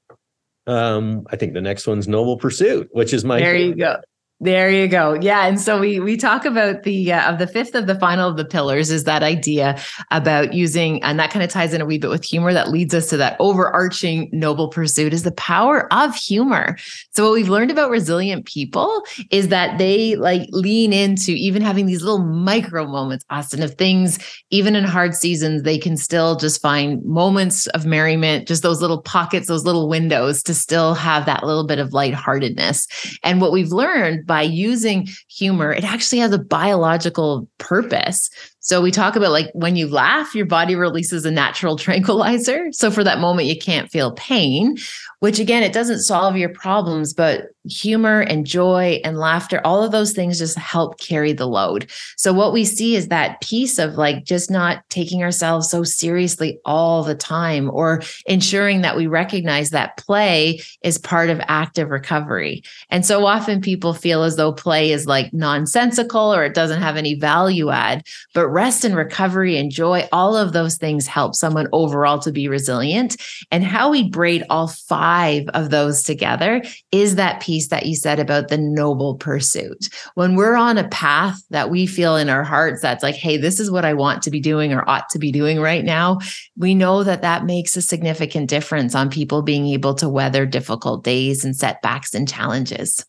Um, 0.67 1.27
I 1.29 1.35
think 1.35 1.53
the 1.53 1.61
next 1.61 1.85
one's 1.87 2.07
Noble 2.07 2.37
Pursuit, 2.37 2.89
which 2.91 3.13
is 3.13 3.23
my 3.23 3.39
there 3.39 3.53
favorite. 3.53 3.67
you 3.69 3.75
go. 3.75 3.95
There 4.41 4.69
you 4.69 4.89
go. 4.89 5.13
Yeah, 5.13 5.47
and 5.47 5.61
so 5.61 5.79
we 5.79 6.01
we 6.01 6.17
talk 6.17 6.43
about 6.43 6.83
the 6.83 7.13
uh, 7.13 7.31
of 7.31 7.39
the 7.39 7.47
fifth 7.47 7.73
of 7.73 7.87
the 7.87 7.97
final 7.97 8.27
of 8.27 8.35
the 8.35 8.43
pillars 8.43 8.91
is 8.91 9.05
that 9.05 9.23
idea 9.23 9.79
about 10.11 10.53
using 10.53 11.01
and 11.03 11.17
that 11.19 11.31
kind 11.31 11.41
of 11.41 11.49
ties 11.49 11.73
in 11.73 11.79
a 11.79 11.85
wee 11.85 11.97
bit 11.97 12.09
with 12.09 12.25
humor 12.25 12.51
that 12.51 12.69
leads 12.69 12.93
us 12.93 13.07
to 13.11 13.17
that 13.17 13.37
overarching 13.39 14.29
noble 14.33 14.67
pursuit 14.67 15.13
is 15.13 15.23
the 15.23 15.31
power 15.31 15.91
of 15.93 16.13
humor. 16.15 16.75
So 17.11 17.23
what 17.23 17.31
we've 17.31 17.47
learned 17.47 17.71
about 17.71 17.89
resilient 17.89 18.45
people 18.45 19.03
is 19.31 19.47
that 19.47 19.77
they 19.77 20.17
like 20.17 20.49
lean 20.51 20.91
into 20.91 21.31
even 21.31 21.61
having 21.61 21.85
these 21.85 22.01
little 22.01 22.25
micro 22.25 22.85
moments, 22.85 23.23
Austin, 23.29 23.63
of 23.63 23.75
things 23.75 24.19
even 24.49 24.75
in 24.75 24.83
hard 24.83 25.15
seasons 25.15 25.63
they 25.63 25.77
can 25.77 25.95
still 25.95 26.35
just 26.35 26.61
find 26.61 27.01
moments 27.05 27.67
of 27.67 27.85
merriment, 27.85 28.49
just 28.49 28.63
those 28.63 28.81
little 28.81 29.01
pockets, 29.01 29.47
those 29.47 29.63
little 29.63 29.87
windows 29.87 30.43
to 30.43 30.53
still 30.53 30.93
have 30.93 31.25
that 31.25 31.45
little 31.45 31.65
bit 31.65 31.79
of 31.79 31.93
lightheartedness. 31.93 32.85
And 33.23 33.39
what 33.39 33.53
we've 33.53 33.71
learned 33.71 34.24
by 34.25 34.41
using 34.41 35.07
humor, 35.29 35.71
it 35.71 35.83
actually 35.83 36.19
has 36.19 36.31
a 36.31 36.39
biological 36.39 37.47
purpose. 37.57 38.29
So 38.65 38.81
we 38.81 38.89
talk 38.89 39.15
about 39.15 39.31
like 39.31 39.51
when 39.53 39.75
you 39.75 39.87
laugh, 39.87 40.33
your 40.33 40.47
body 40.47 40.75
releases 40.75 41.23
a 41.23 41.29
natural 41.29 41.77
tranquilizer. 41.77 42.71
So 42.71 42.89
for 42.89 43.03
that 43.03 43.19
moment, 43.19 43.47
you 43.47 43.55
can't 43.55 43.91
feel 43.91 44.11
pain, 44.13 44.77
which 45.19 45.37
again, 45.37 45.61
it 45.61 45.71
doesn't 45.71 46.01
solve 46.01 46.35
your 46.35 46.49
problems, 46.49 47.13
but 47.13 47.49
humor 47.69 48.21
and 48.21 48.45
joy 48.45 48.99
and 49.03 49.17
laughter, 49.17 49.61
all 49.63 49.83
of 49.83 49.91
those 49.91 50.13
things 50.13 50.39
just 50.39 50.57
help 50.57 50.99
carry 50.99 51.33
the 51.33 51.47
load. 51.47 51.89
So 52.17 52.33
what 52.33 52.53
we 52.53 52.65
see 52.65 52.95
is 52.95 53.07
that 53.07 53.41
piece 53.41 53.79
of 53.79 53.95
like 53.95 54.23
just 54.23 54.51
not 54.51 54.87
taking 54.89 55.23
ourselves 55.23 55.69
so 55.69 55.83
seriously 55.83 56.59
all 56.65 57.03
the 57.03 57.15
time 57.15 57.69
or 57.71 58.01
ensuring 58.25 58.81
that 58.81 58.97
we 58.97 59.07
recognize 59.07 59.71
that 59.71 59.97
play 59.97 60.59
is 60.83 60.97
part 60.97 61.29
of 61.29 61.41
active 61.47 61.89
recovery. 61.89 62.63
And 62.89 63.05
so 63.05 63.25
often 63.25 63.61
people 63.61 63.93
feel 63.93 64.23
as 64.23 64.35
though 64.35 64.53
play 64.53 64.91
is 64.91 65.07
like 65.07 65.33
nonsensical 65.33 66.33
or 66.33 66.43
it 66.43 66.53
doesn't 66.53 66.81
have 66.81 66.97
any 66.97 67.15
value 67.15 67.69
add, 67.69 68.05
but 68.33 68.47
rest 68.55 68.85
and 68.85 68.95
recovery 68.95 69.57
and 69.57 69.69
joy, 69.69 70.07
all 70.13 70.37
of 70.37 70.53
those 70.53 70.77
things 70.77 71.05
help 71.05 71.35
someone 71.35 71.67
overall 71.73 72.17
to 72.19 72.31
be 72.31 72.47
resilient. 72.47 73.17
And 73.51 73.65
how 73.65 73.91
we 73.91 74.09
braid 74.09 74.45
all 74.49 74.69
five 74.69 75.49
of 75.49 75.71
those 75.71 76.03
together 76.03 76.63
is 76.93 77.15
that 77.15 77.41
piece 77.41 77.67
that 77.67 77.85
you 77.85 77.95
said 77.95 78.17
about 78.17 78.47
the 78.47 78.57
noble 78.57 79.15
pursuit. 79.15 79.89
When 80.13 80.35
we're 80.35 80.55
on 80.55 80.77
a 80.77 80.87
path 80.87 81.41
that 81.49 81.69
we 81.69 81.85
feel 81.85 82.15
in 82.15 82.29
our 82.29 82.45
hearts 82.45 82.81
that's 82.81 83.03
like, 83.03 83.15
hey, 83.15 83.35
this 83.35 83.59
is 83.59 83.69
what 83.69 83.83
I 83.83 83.93
want 83.93 84.23
to 84.23 84.31
be 84.31 84.39
doing 84.39 84.71
or 84.71 84.89
ought 84.89 85.09
to 85.09 85.19
be 85.19 85.33
doing 85.33 85.59
right 85.59 85.83
now, 85.83 86.19
we 86.55 86.73
know 86.73 87.03
that 87.03 87.23
that 87.23 87.43
makes 87.43 87.75
a 87.75 87.81
significant 87.81 88.49
difference 88.49 88.95
on 88.95 89.09
people 89.09 89.41
being 89.41 89.67
able 89.67 89.95
to 89.95 90.07
weather 90.07 90.45
difficult 90.45 91.03
days 91.03 91.43
and 91.43 91.57
setbacks 91.57 92.15
and 92.15 92.25
challenges. 92.25 93.05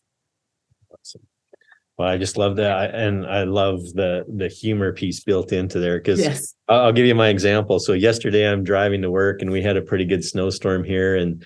Well, 1.97 2.07
I 2.07 2.17
just 2.17 2.37
love 2.37 2.57
that, 2.57 2.93
and 2.93 3.25
I 3.25 3.43
love 3.43 3.81
the 3.93 4.23
the 4.27 4.49
humor 4.49 4.93
piece 4.93 5.19
built 5.23 5.51
into 5.51 5.79
there 5.79 5.97
because 5.97 6.19
yes. 6.19 6.53
I'll 6.67 6.91
give 6.91 7.07
you 7.07 7.15
my 7.15 7.29
example. 7.29 7.79
So 7.79 7.93
yesterday, 7.93 8.47
I'm 8.47 8.63
driving 8.63 9.01
to 9.01 9.09
work, 9.09 9.41
and 9.41 9.49
we 9.51 9.63
had 9.63 9.77
a 9.77 9.81
pretty 9.81 10.05
good 10.05 10.23
snowstorm 10.23 10.83
here, 10.83 11.15
and 11.15 11.43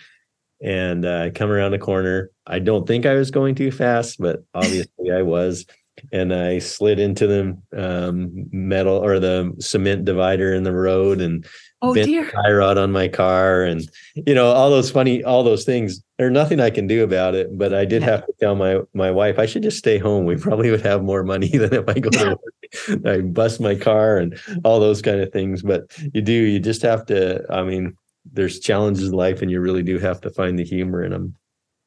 and 0.62 1.06
uh, 1.06 1.24
I 1.26 1.30
come 1.30 1.50
around 1.50 1.72
the 1.72 1.80
corner. 1.80 2.32
I 2.46 2.60
don't 2.60 2.86
think 2.86 3.06
I 3.06 3.14
was 3.14 3.32
going 3.32 3.56
too 3.56 3.72
fast, 3.72 4.18
but 4.20 4.44
obviously 4.54 5.12
I 5.12 5.22
was. 5.22 5.66
And 6.12 6.34
I 6.34 6.58
slid 6.58 7.00
into 7.00 7.28
the 7.28 7.58
um, 7.78 8.32
metal 8.52 8.96
or 8.96 9.20
the 9.20 9.54
cement 9.60 10.04
divider 10.04 10.54
in 10.54 10.64
the 10.64 10.72
road 10.74 11.22
and 11.22 11.46
oh, 11.82 11.94
bent 11.94 12.08
dear. 12.08 12.30
tie 12.30 12.52
rod 12.52 12.78
on 12.78 12.92
my 12.92 13.08
car, 13.08 13.64
and 13.64 13.88
you 14.16 14.34
know 14.34 14.48
all 14.48 14.70
those 14.70 14.90
funny, 14.90 15.24
all 15.24 15.44
those 15.44 15.64
things. 15.64 16.02
There's 16.21 16.31
nothing 16.31 16.60
I 16.60 16.69
can 16.69 16.86
do 16.86 17.03
about 17.03 17.34
it, 17.34 17.57
but 17.57 17.73
I 17.73 17.84
did 17.84 18.03
have 18.03 18.23
to 18.27 18.34
tell 18.39 18.53
my 18.53 18.81
my 18.93 19.10
wife 19.10 19.39
I 19.39 19.47
should 19.47 19.63
just 19.63 19.79
stay 19.79 19.97
home. 19.97 20.25
We 20.25 20.36
probably 20.36 20.69
would 20.69 20.86
have 20.86 21.01
more 21.01 21.23
money 21.23 21.47
than 21.57 21.73
if 21.73 21.89
I 21.89 21.97
go 21.97 22.12
to 22.12 22.38
work. 22.38 23.07
I 23.07 23.21
bust 23.21 23.60
my 23.60 23.73
car 23.73 24.17
and 24.17 24.39
all 24.63 24.79
those 24.79 25.01
kind 25.01 25.19
of 25.19 25.34
things. 25.34 25.63
But 25.63 25.91
you 26.13 26.21
do, 26.21 26.31
you 26.31 26.60
just 26.60 26.84
have 26.84 27.07
to. 27.07 27.43
I 27.49 27.63
mean, 27.63 27.95
there's 28.31 28.60
challenges 28.60 29.07
in 29.07 29.13
life 29.15 29.41
and 29.41 29.49
you 29.49 29.62
really 29.62 29.81
do 29.81 29.97
have 29.97 30.21
to 30.21 30.29
find 30.29 30.60
the 30.60 30.63
humor 30.63 31.03
in 31.03 31.12
them 31.12 31.36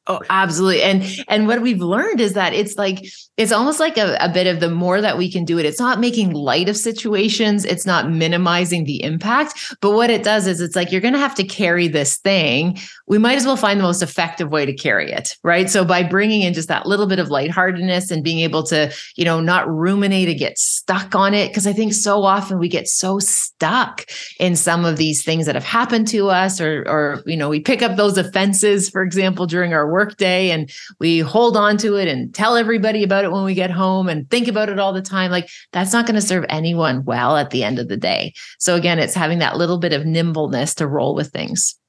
Oh, 0.07 0.21
absolutely. 0.29 0.83
And 0.83 1.03
and 1.27 1.47
what 1.47 1.61
we've 1.61 1.81
learned 1.81 2.21
is 2.21 2.33
that 2.33 2.53
it's 2.53 2.77
like 2.77 3.05
it's 3.37 3.51
almost 3.51 3.79
like 3.79 3.97
a, 3.97 4.15
a, 4.21 4.29
bit 4.29 4.47
of 4.47 4.61
the 4.61 4.69
more 4.69 5.01
that 5.01 5.17
we 5.17 5.29
can 5.29 5.43
do 5.43 5.57
it. 5.57 5.65
It's 5.65 5.79
not 5.79 5.99
making 5.99 6.31
light 6.31 6.69
of 6.69 6.77
situations, 6.77 7.65
it's 7.65 7.85
not 7.85 8.11
minimizing 8.11 8.85
the 8.85 9.03
impact. 9.03 9.75
But 9.81 9.91
what 9.91 10.09
it 10.09 10.23
does 10.23 10.45
is 10.45 10.61
it's 10.61 10.75
like 10.75 10.91
you're 10.91 11.01
gonna 11.01 11.17
have 11.17 11.35
to 11.35 11.43
carry 11.43 11.87
this 11.87 12.17
thing. 12.17 12.77
We 13.07 13.17
might 13.17 13.35
as 13.35 13.45
well 13.45 13.57
find 13.57 13.79
the 13.79 13.83
most 13.83 14.03
effective 14.03 14.51
way 14.51 14.65
to 14.65 14.73
carry 14.73 15.11
it, 15.11 15.35
right? 15.43 15.69
So 15.69 15.83
by 15.83 16.03
bringing 16.03 16.43
in 16.43 16.53
just 16.53 16.67
that 16.67 16.85
little 16.85 17.07
bit 17.07 17.19
of 17.19 17.29
lightheartedness 17.29 18.11
and 18.11 18.23
being 18.23 18.39
able 18.39 18.61
to, 18.63 18.93
you 19.15 19.25
know, 19.25 19.41
not 19.41 19.67
ruminate 19.67 20.29
and 20.29 20.37
get 20.37 20.59
stuck 20.59 21.15
on 21.15 21.33
it. 21.33 21.51
Cause 21.51 21.65
I 21.65 21.73
think 21.73 21.93
so 21.93 22.23
often 22.23 22.59
we 22.59 22.69
get 22.69 22.87
so 22.87 23.17
stuck 23.17 24.05
in 24.39 24.55
some 24.55 24.85
of 24.85 24.97
these 24.97 25.23
things 25.23 25.47
that 25.47 25.55
have 25.55 25.63
happened 25.63 26.07
to 26.09 26.29
us, 26.29 26.61
or 26.61 26.83
or 26.87 27.23
you 27.25 27.37
know, 27.37 27.49
we 27.49 27.59
pick 27.59 27.81
up 27.81 27.97
those 27.97 28.19
offenses, 28.19 28.87
for 28.89 29.01
example, 29.01 29.47
during 29.47 29.73
our 29.73 29.94
work 29.95 30.17
day 30.17 30.51
and 30.51 30.69
we 30.99 31.19
hold 31.19 31.55
on 31.55 31.77
to 31.77 31.95
it 31.95 32.09
and 32.09 32.35
tell 32.35 32.57
everybody 32.57 33.01
about 33.01 33.23
it 33.23 33.31
when 33.31 33.45
we 33.45 33.53
get 33.53 33.71
home 33.71 34.09
and 34.09 34.29
think 34.29 34.49
about 34.49 34.67
it 34.67 34.77
all 34.77 34.91
the 34.91 35.01
time 35.01 35.31
like 35.31 35.49
that's 35.71 35.93
not 35.93 36.05
going 36.05 36.19
to 36.19 36.21
serve 36.21 36.45
anyone 36.49 37.05
well 37.05 37.37
at 37.37 37.51
the 37.51 37.63
end 37.63 37.79
of 37.79 37.87
the 37.87 37.95
day. 37.97 38.33
So 38.59 38.75
again 38.75 38.99
it's 38.99 39.13
having 39.13 39.39
that 39.39 39.55
little 39.55 39.79
bit 39.79 39.93
of 39.93 40.05
nimbleness 40.05 40.75
to 40.75 40.85
roll 40.85 41.15
with 41.15 41.29
things 41.31 41.79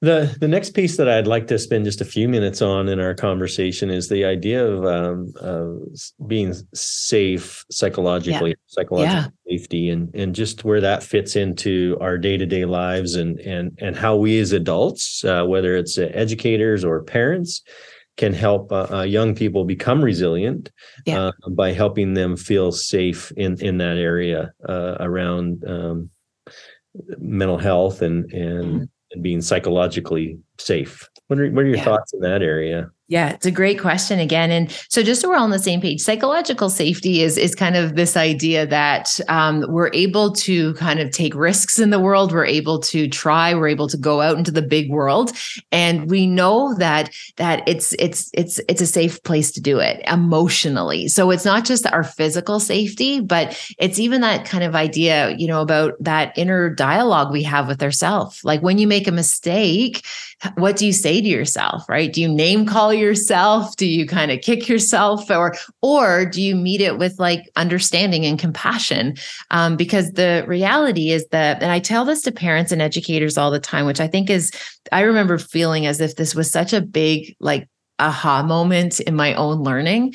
the 0.00 0.34
the 0.40 0.48
next 0.48 0.70
piece 0.70 0.96
that 0.96 1.08
I'd 1.08 1.26
like 1.26 1.46
to 1.48 1.58
spend 1.58 1.84
just 1.84 2.00
a 2.00 2.06
few 2.06 2.26
minutes 2.26 2.62
on 2.62 2.88
in 2.88 2.98
our 3.00 3.14
conversation 3.14 3.90
is 3.90 4.08
the 4.08 4.24
idea 4.24 4.66
of, 4.66 4.84
um, 4.86 5.32
of 5.40 5.78
being 6.26 6.54
safe 6.72 7.64
psychologically, 7.70 8.50
yeah. 8.50 8.56
psychological 8.66 9.14
yeah. 9.14 9.58
safety, 9.58 9.90
and 9.90 10.14
and 10.14 10.34
just 10.34 10.64
where 10.64 10.80
that 10.80 11.02
fits 11.02 11.36
into 11.36 11.98
our 12.00 12.16
day 12.16 12.38
to 12.38 12.46
day 12.46 12.64
lives, 12.64 13.14
and 13.14 13.38
and 13.40 13.78
and 13.82 13.94
how 13.94 14.16
we 14.16 14.38
as 14.38 14.52
adults, 14.52 15.22
uh, 15.24 15.44
whether 15.44 15.76
it's 15.76 15.98
uh, 15.98 16.10
educators 16.14 16.82
or 16.82 17.02
parents, 17.02 17.62
can 18.16 18.32
help 18.32 18.72
uh, 18.72 18.86
uh 18.90 19.02
young 19.02 19.34
people 19.34 19.64
become 19.66 20.02
resilient 20.02 20.70
yeah. 21.04 21.24
Uh, 21.26 21.50
by 21.50 21.72
helping 21.72 22.14
them 22.14 22.38
feel 22.38 22.72
safe 22.72 23.32
in 23.32 23.60
in 23.60 23.76
that 23.76 23.98
area 23.98 24.50
uh, 24.66 24.96
around 25.00 25.62
um, 25.68 26.08
mental 27.18 27.58
health 27.58 28.00
and 28.00 28.32
and. 28.32 28.64
Mm-hmm 28.64 28.84
and 29.12 29.22
being 29.22 29.40
psychologically 29.40 30.38
safe. 30.58 31.08
What 31.26 31.38
are, 31.38 31.50
what 31.50 31.64
are 31.64 31.68
your 31.68 31.76
yeah. 31.76 31.84
thoughts 31.84 32.12
in 32.12 32.20
that 32.20 32.42
area? 32.42 32.90
Yeah, 33.10 33.30
it's 33.30 33.44
a 33.44 33.50
great 33.50 33.80
question 33.80 34.20
again. 34.20 34.52
And 34.52 34.70
so 34.88 35.02
just 35.02 35.20
so 35.20 35.28
we're 35.28 35.34
all 35.34 35.42
on 35.42 35.50
the 35.50 35.58
same 35.58 35.80
page, 35.80 36.00
psychological 36.00 36.70
safety 36.70 37.22
is 37.22 37.36
is 37.36 37.56
kind 37.56 37.74
of 37.74 37.96
this 37.96 38.16
idea 38.16 38.68
that 38.68 39.18
um, 39.26 39.66
we're 39.68 39.90
able 39.92 40.32
to 40.34 40.74
kind 40.74 41.00
of 41.00 41.10
take 41.10 41.34
risks 41.34 41.80
in 41.80 41.90
the 41.90 41.98
world. 41.98 42.30
We're 42.30 42.46
able 42.46 42.78
to 42.82 43.08
try. 43.08 43.52
We're 43.52 43.66
able 43.66 43.88
to 43.88 43.96
go 43.96 44.20
out 44.20 44.38
into 44.38 44.52
the 44.52 44.62
big 44.62 44.90
world, 44.90 45.32
and 45.72 46.08
we 46.08 46.24
know 46.24 46.72
that 46.74 47.10
that 47.34 47.64
it's 47.66 47.94
it's 47.94 48.30
it's 48.32 48.60
it's 48.68 48.80
a 48.80 48.86
safe 48.86 49.20
place 49.24 49.50
to 49.52 49.60
do 49.60 49.80
it 49.80 50.00
emotionally. 50.06 51.08
So 51.08 51.32
it's 51.32 51.44
not 51.44 51.64
just 51.64 51.88
our 51.88 52.04
physical 52.04 52.60
safety, 52.60 53.18
but 53.18 53.60
it's 53.80 53.98
even 53.98 54.20
that 54.20 54.44
kind 54.44 54.62
of 54.62 54.76
idea, 54.76 55.34
you 55.36 55.48
know, 55.48 55.62
about 55.62 55.94
that 55.98 56.32
inner 56.38 56.72
dialogue 56.72 57.32
we 57.32 57.42
have 57.42 57.66
with 57.66 57.82
ourselves. 57.82 58.44
Like 58.44 58.62
when 58.62 58.78
you 58.78 58.86
make 58.86 59.08
a 59.08 59.12
mistake, 59.12 60.06
what 60.54 60.76
do 60.76 60.86
you 60.86 60.92
say 60.92 61.20
to 61.20 61.26
yourself? 61.26 61.88
Right? 61.88 62.12
Do 62.12 62.20
you 62.20 62.28
name 62.28 62.66
call 62.66 62.99
yourself? 63.00 63.76
Do 63.76 63.86
you 63.86 64.06
kind 64.06 64.30
of 64.30 64.40
kick 64.40 64.68
yourself 64.68 65.30
or 65.30 65.54
or 65.82 66.24
do 66.24 66.40
you 66.40 66.54
meet 66.54 66.80
it 66.80 66.98
with 66.98 67.18
like 67.18 67.50
understanding 67.56 68.24
and 68.24 68.38
compassion? 68.38 69.16
Um, 69.50 69.76
because 69.76 70.12
the 70.12 70.44
reality 70.46 71.10
is 71.10 71.26
that, 71.28 71.62
and 71.62 71.72
I 71.72 71.80
tell 71.80 72.04
this 72.04 72.22
to 72.22 72.32
parents 72.32 72.72
and 72.72 72.82
educators 72.82 73.36
all 73.36 73.50
the 73.50 73.60
time, 73.60 73.86
which 73.86 74.00
I 74.00 74.06
think 74.06 74.30
is, 74.30 74.52
I 74.92 75.00
remember 75.00 75.38
feeling 75.38 75.86
as 75.86 76.00
if 76.00 76.16
this 76.16 76.34
was 76.34 76.50
such 76.50 76.72
a 76.72 76.80
big 76.80 77.34
like 77.40 77.68
aha 77.98 78.42
moment 78.42 79.00
in 79.00 79.14
my 79.14 79.34
own 79.34 79.62
learning 79.62 80.14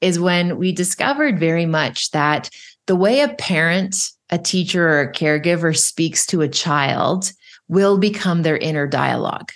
is 0.00 0.20
when 0.20 0.58
we 0.58 0.72
discovered 0.72 1.38
very 1.38 1.66
much 1.66 2.10
that 2.10 2.50
the 2.86 2.96
way 2.96 3.20
a 3.20 3.34
parent, 3.34 3.96
a 4.30 4.38
teacher, 4.38 4.88
or 4.88 5.00
a 5.00 5.12
caregiver 5.12 5.76
speaks 5.76 6.26
to 6.26 6.42
a 6.42 6.48
child 6.48 7.32
will 7.68 7.98
become 7.98 8.42
their 8.42 8.56
inner 8.56 8.86
dialogue 8.86 9.50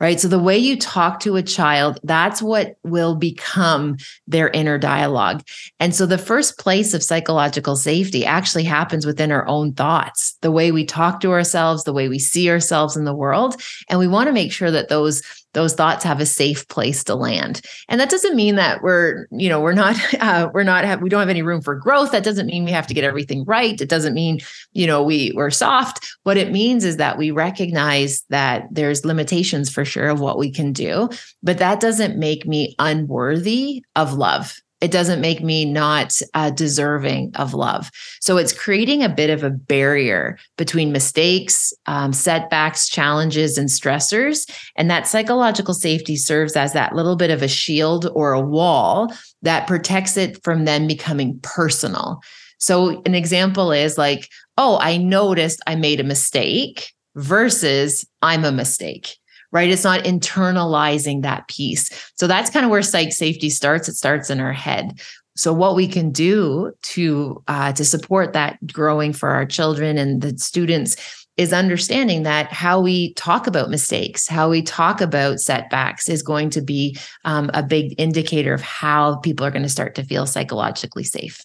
right? 0.00 0.20
So 0.20 0.28
the 0.28 0.38
way 0.38 0.56
you 0.56 0.76
talk 0.76 1.20
to 1.20 1.36
a 1.36 1.42
child, 1.42 1.98
that's 2.04 2.40
what 2.40 2.76
will 2.84 3.14
become 3.14 3.96
their 4.26 4.48
inner 4.50 4.78
dialogue. 4.78 5.42
And 5.80 5.94
so 5.94 6.06
the 6.06 6.18
first 6.18 6.58
place 6.58 6.94
of 6.94 7.02
psychological 7.02 7.76
safety 7.76 8.24
actually 8.24 8.64
happens 8.64 9.04
within 9.04 9.32
our 9.32 9.46
own 9.48 9.72
thoughts, 9.72 10.36
the 10.42 10.52
way 10.52 10.70
we 10.70 10.84
talk 10.84 11.20
to 11.20 11.32
ourselves, 11.32 11.84
the 11.84 11.92
way 11.92 12.08
we 12.08 12.18
see 12.18 12.48
ourselves 12.50 12.96
in 12.96 13.04
the 13.04 13.14
world. 13.14 13.60
And 13.88 13.98
we 13.98 14.08
want 14.08 14.28
to 14.28 14.32
make 14.32 14.52
sure 14.52 14.70
that 14.70 14.88
those 14.88 15.22
those 15.58 15.74
thoughts 15.74 16.04
have 16.04 16.20
a 16.20 16.26
safe 16.26 16.66
place 16.68 17.02
to 17.04 17.14
land. 17.14 17.60
And 17.88 18.00
that 18.00 18.10
doesn't 18.10 18.36
mean 18.36 18.54
that 18.54 18.82
we're 18.82 19.26
you 19.32 19.48
know 19.48 19.60
we're 19.60 19.72
not 19.74 19.96
uh, 20.20 20.48
we're 20.54 20.62
not 20.62 20.84
have 20.84 21.02
we 21.02 21.08
don't 21.08 21.20
have 21.20 21.28
any 21.28 21.42
room 21.42 21.60
for 21.60 21.74
growth. 21.74 22.12
That 22.12 22.24
doesn't 22.24 22.46
mean 22.46 22.64
we 22.64 22.70
have 22.70 22.86
to 22.86 22.94
get 22.94 23.04
everything 23.04 23.44
right. 23.44 23.80
It 23.80 23.88
doesn't 23.88 24.14
mean 24.14 24.38
you 24.72 24.86
know 24.86 25.02
we 25.02 25.32
we're 25.34 25.50
soft. 25.50 26.08
What 26.22 26.36
it 26.36 26.52
means 26.52 26.84
is 26.84 26.96
that 26.98 27.18
we 27.18 27.30
recognize 27.30 28.22
that 28.30 28.66
there's 28.70 29.04
limitations 29.04 29.70
for 29.70 29.84
sure 29.84 30.08
of 30.08 30.20
what 30.20 30.38
we 30.38 30.50
can 30.50 30.72
do 30.72 31.08
but 31.42 31.58
that 31.58 31.80
doesn't 31.80 32.18
make 32.18 32.46
me 32.46 32.74
unworthy 32.78 33.82
of 33.96 34.14
love 34.14 34.60
it 34.80 34.90
doesn't 34.90 35.20
make 35.20 35.42
me 35.42 35.64
not 35.64 36.20
uh, 36.34 36.50
deserving 36.50 37.32
of 37.34 37.54
love. 37.54 37.90
So 38.20 38.36
it's 38.36 38.52
creating 38.52 39.02
a 39.02 39.08
bit 39.08 39.30
of 39.30 39.42
a 39.42 39.50
barrier 39.50 40.38
between 40.56 40.92
mistakes, 40.92 41.72
um, 41.86 42.12
setbacks, 42.12 42.88
challenges, 42.88 43.58
and 43.58 43.68
stressors. 43.68 44.48
And 44.76 44.90
that 44.90 45.08
psychological 45.08 45.74
safety 45.74 46.16
serves 46.16 46.54
as 46.54 46.72
that 46.74 46.94
little 46.94 47.16
bit 47.16 47.30
of 47.30 47.42
a 47.42 47.48
shield 47.48 48.10
or 48.14 48.32
a 48.32 48.40
wall 48.40 49.12
that 49.42 49.66
protects 49.66 50.16
it 50.16 50.42
from 50.44 50.64
then 50.64 50.86
becoming 50.86 51.40
personal. 51.42 52.20
So 52.58 53.02
an 53.04 53.14
example 53.14 53.72
is 53.72 53.98
like, 53.98 54.28
oh, 54.56 54.78
I 54.80 54.96
noticed 54.96 55.60
I 55.66 55.74
made 55.74 56.00
a 56.00 56.04
mistake 56.04 56.92
versus 57.14 58.06
I'm 58.22 58.44
a 58.44 58.52
mistake 58.52 59.16
right? 59.52 59.70
It's 59.70 59.84
not 59.84 60.04
internalizing 60.04 61.22
that 61.22 61.48
piece. 61.48 61.90
So 62.16 62.26
that's 62.26 62.50
kind 62.50 62.64
of 62.64 62.70
where 62.70 62.82
psych 62.82 63.12
safety 63.12 63.50
starts. 63.50 63.88
It 63.88 63.94
starts 63.94 64.30
in 64.30 64.40
our 64.40 64.52
head. 64.52 65.00
So 65.36 65.52
what 65.52 65.76
we 65.76 65.86
can 65.86 66.10
do 66.10 66.72
to 66.82 67.42
uh, 67.46 67.72
to 67.74 67.84
support 67.84 68.32
that 68.32 68.58
growing 68.66 69.12
for 69.12 69.28
our 69.28 69.46
children 69.46 69.96
and 69.96 70.20
the 70.20 70.36
students 70.36 70.96
is 71.36 71.52
understanding 71.52 72.24
that 72.24 72.52
how 72.52 72.80
we 72.80 73.14
talk 73.14 73.46
about 73.46 73.70
mistakes, 73.70 74.26
how 74.26 74.50
we 74.50 74.60
talk 74.60 75.00
about 75.00 75.38
setbacks 75.38 76.08
is 76.08 76.20
going 76.20 76.50
to 76.50 76.60
be 76.60 76.98
um, 77.24 77.48
a 77.54 77.62
big 77.62 77.94
indicator 77.98 78.52
of 78.52 78.60
how 78.60 79.16
people 79.18 79.46
are 79.46 79.52
going 79.52 79.62
to 79.62 79.68
start 79.68 79.94
to 79.94 80.02
feel 80.02 80.26
psychologically 80.26 81.04
safe. 81.04 81.40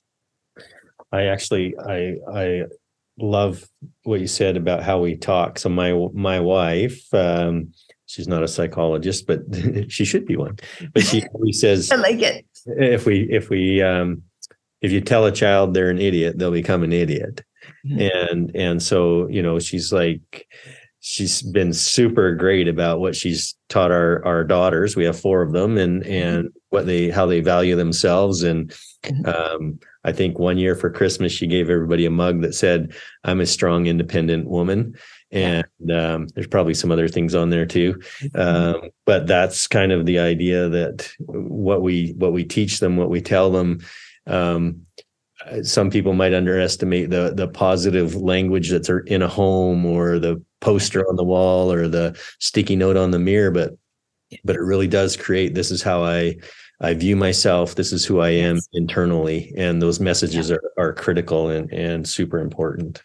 I 1.12 1.26
actually 1.26 1.76
I 1.78 2.16
I 2.34 2.64
love 3.20 3.70
what 4.02 4.20
you 4.20 4.28
said 4.28 4.58
about 4.58 4.82
how 4.82 5.00
we 5.00 5.16
talk. 5.16 5.60
So 5.60 5.70
my 5.70 5.94
my 6.14 6.40
wife, 6.40 7.14
um, 7.14 7.74
she's 8.14 8.28
not 8.28 8.44
a 8.44 8.48
psychologist, 8.48 9.26
but 9.26 9.42
she 9.90 10.06
should 10.06 10.26
be 10.26 10.38
one. 10.38 10.58
But 10.94 11.04
she 11.04 11.24
always 11.34 11.60
says, 11.60 11.92
"I 11.92 11.96
like 11.96 12.22
it." 12.22 12.46
If 12.66 13.06
we 13.06 13.28
if 13.30 13.50
we 13.50 13.82
um, 13.82 14.24
if 14.82 14.92
you 14.92 15.02
tell 15.02 15.26
a 15.26 15.32
child 15.32 15.74
they're 15.74 15.90
an 15.90 16.00
idiot, 16.00 16.38
they'll 16.38 16.52
become 16.52 16.84
an 16.84 16.94
idiot. 16.94 17.44
Mm-hmm. 17.86 18.30
And 18.30 18.56
and 18.56 18.84
so, 18.84 19.28
you 19.30 19.42
know, 19.42 19.58
she's 19.58 19.92
like 19.92 20.48
she's 21.00 21.42
been 21.42 21.74
super 21.74 22.34
great 22.34 22.68
about 22.68 23.00
what 23.00 23.16
she's 23.16 23.56
taught 23.70 23.92
our 23.92 24.24
our 24.26 24.44
daughters. 24.44 24.96
We 24.96 25.06
have 25.06 25.20
four 25.20 25.42
of 25.42 25.54
them 25.54 25.78
and 25.78 26.04
mm-hmm. 26.04 26.14
and 26.14 26.50
what 26.70 26.86
they 26.86 27.10
how 27.10 27.26
they 27.26 27.40
value 27.40 27.76
themselves 27.76 28.44
and 28.44 28.70
mm-hmm. 29.04 29.26
um 29.26 29.80
I 30.06 30.12
think 30.12 30.38
one 30.38 30.58
year 30.58 30.76
for 30.76 30.90
Christmas 30.90 31.32
she 31.32 31.48
gave 31.48 31.70
everybody 31.70 32.06
a 32.06 32.12
mug 32.12 32.42
that 32.42 32.54
said 32.54 32.94
I'm 33.24 33.40
a 33.40 33.46
strong 33.46 33.88
independent 33.88 34.48
woman 34.48 34.96
and 35.34 35.92
um, 35.92 36.28
there's 36.36 36.48
probably 36.48 36.76
some 36.76 36.92
other 36.92 37.08
things 37.08 37.34
on 37.34 37.50
there 37.50 37.66
too. 37.66 38.00
Um, 38.36 38.90
but 39.06 39.28
that's 39.28 39.68
kind 39.68 39.92
of 39.92 40.06
the 40.06 40.20
idea 40.20 40.70
that 40.70 41.12
what 41.20 41.82
we 41.82 42.14
what 42.18 42.34
we 42.34 42.44
teach 42.44 42.80
them 42.80 42.98
what 42.98 43.10
we 43.10 43.22
tell 43.22 43.52
them. 43.52 43.80
Um, 44.28 44.86
some 45.64 45.90
people 45.90 46.14
might 46.14 46.34
underestimate 46.34 47.10
the 47.10 47.34
the 47.36 47.48
positive 47.48 48.16
language 48.16 48.70
that's 48.70 48.90
in 49.08 49.22
a 49.22 49.28
home 49.28 49.86
or 49.86 50.20
the 50.20 50.42
poster 50.62 51.08
on 51.10 51.16
the 51.16 51.24
wall 51.24 51.72
or 51.72 51.88
the 51.88 52.18
sticky 52.40 52.76
note 52.76 52.96
on 52.96 53.12
the 53.12 53.20
mirror 53.20 53.52
but 53.52 53.74
but 54.44 54.56
it 54.56 54.62
really 54.62 54.88
does 54.88 55.18
create 55.18 55.54
this 55.54 55.70
is 55.70 55.84
how 55.84 56.02
i 56.02 56.34
i 56.80 56.94
view 56.94 57.16
myself 57.16 57.76
this 57.76 57.92
is 57.92 58.06
who 58.06 58.22
i 58.22 58.30
am 58.30 58.58
internally 58.72 59.54
and 59.58 59.82
those 59.82 60.00
messages 60.00 60.50
yeah. 60.50 60.56
are, 60.78 60.90
are 60.90 60.94
critical 60.94 61.50
and 61.50 61.72
and 61.74 62.08
super 62.08 62.40
important 62.40 63.02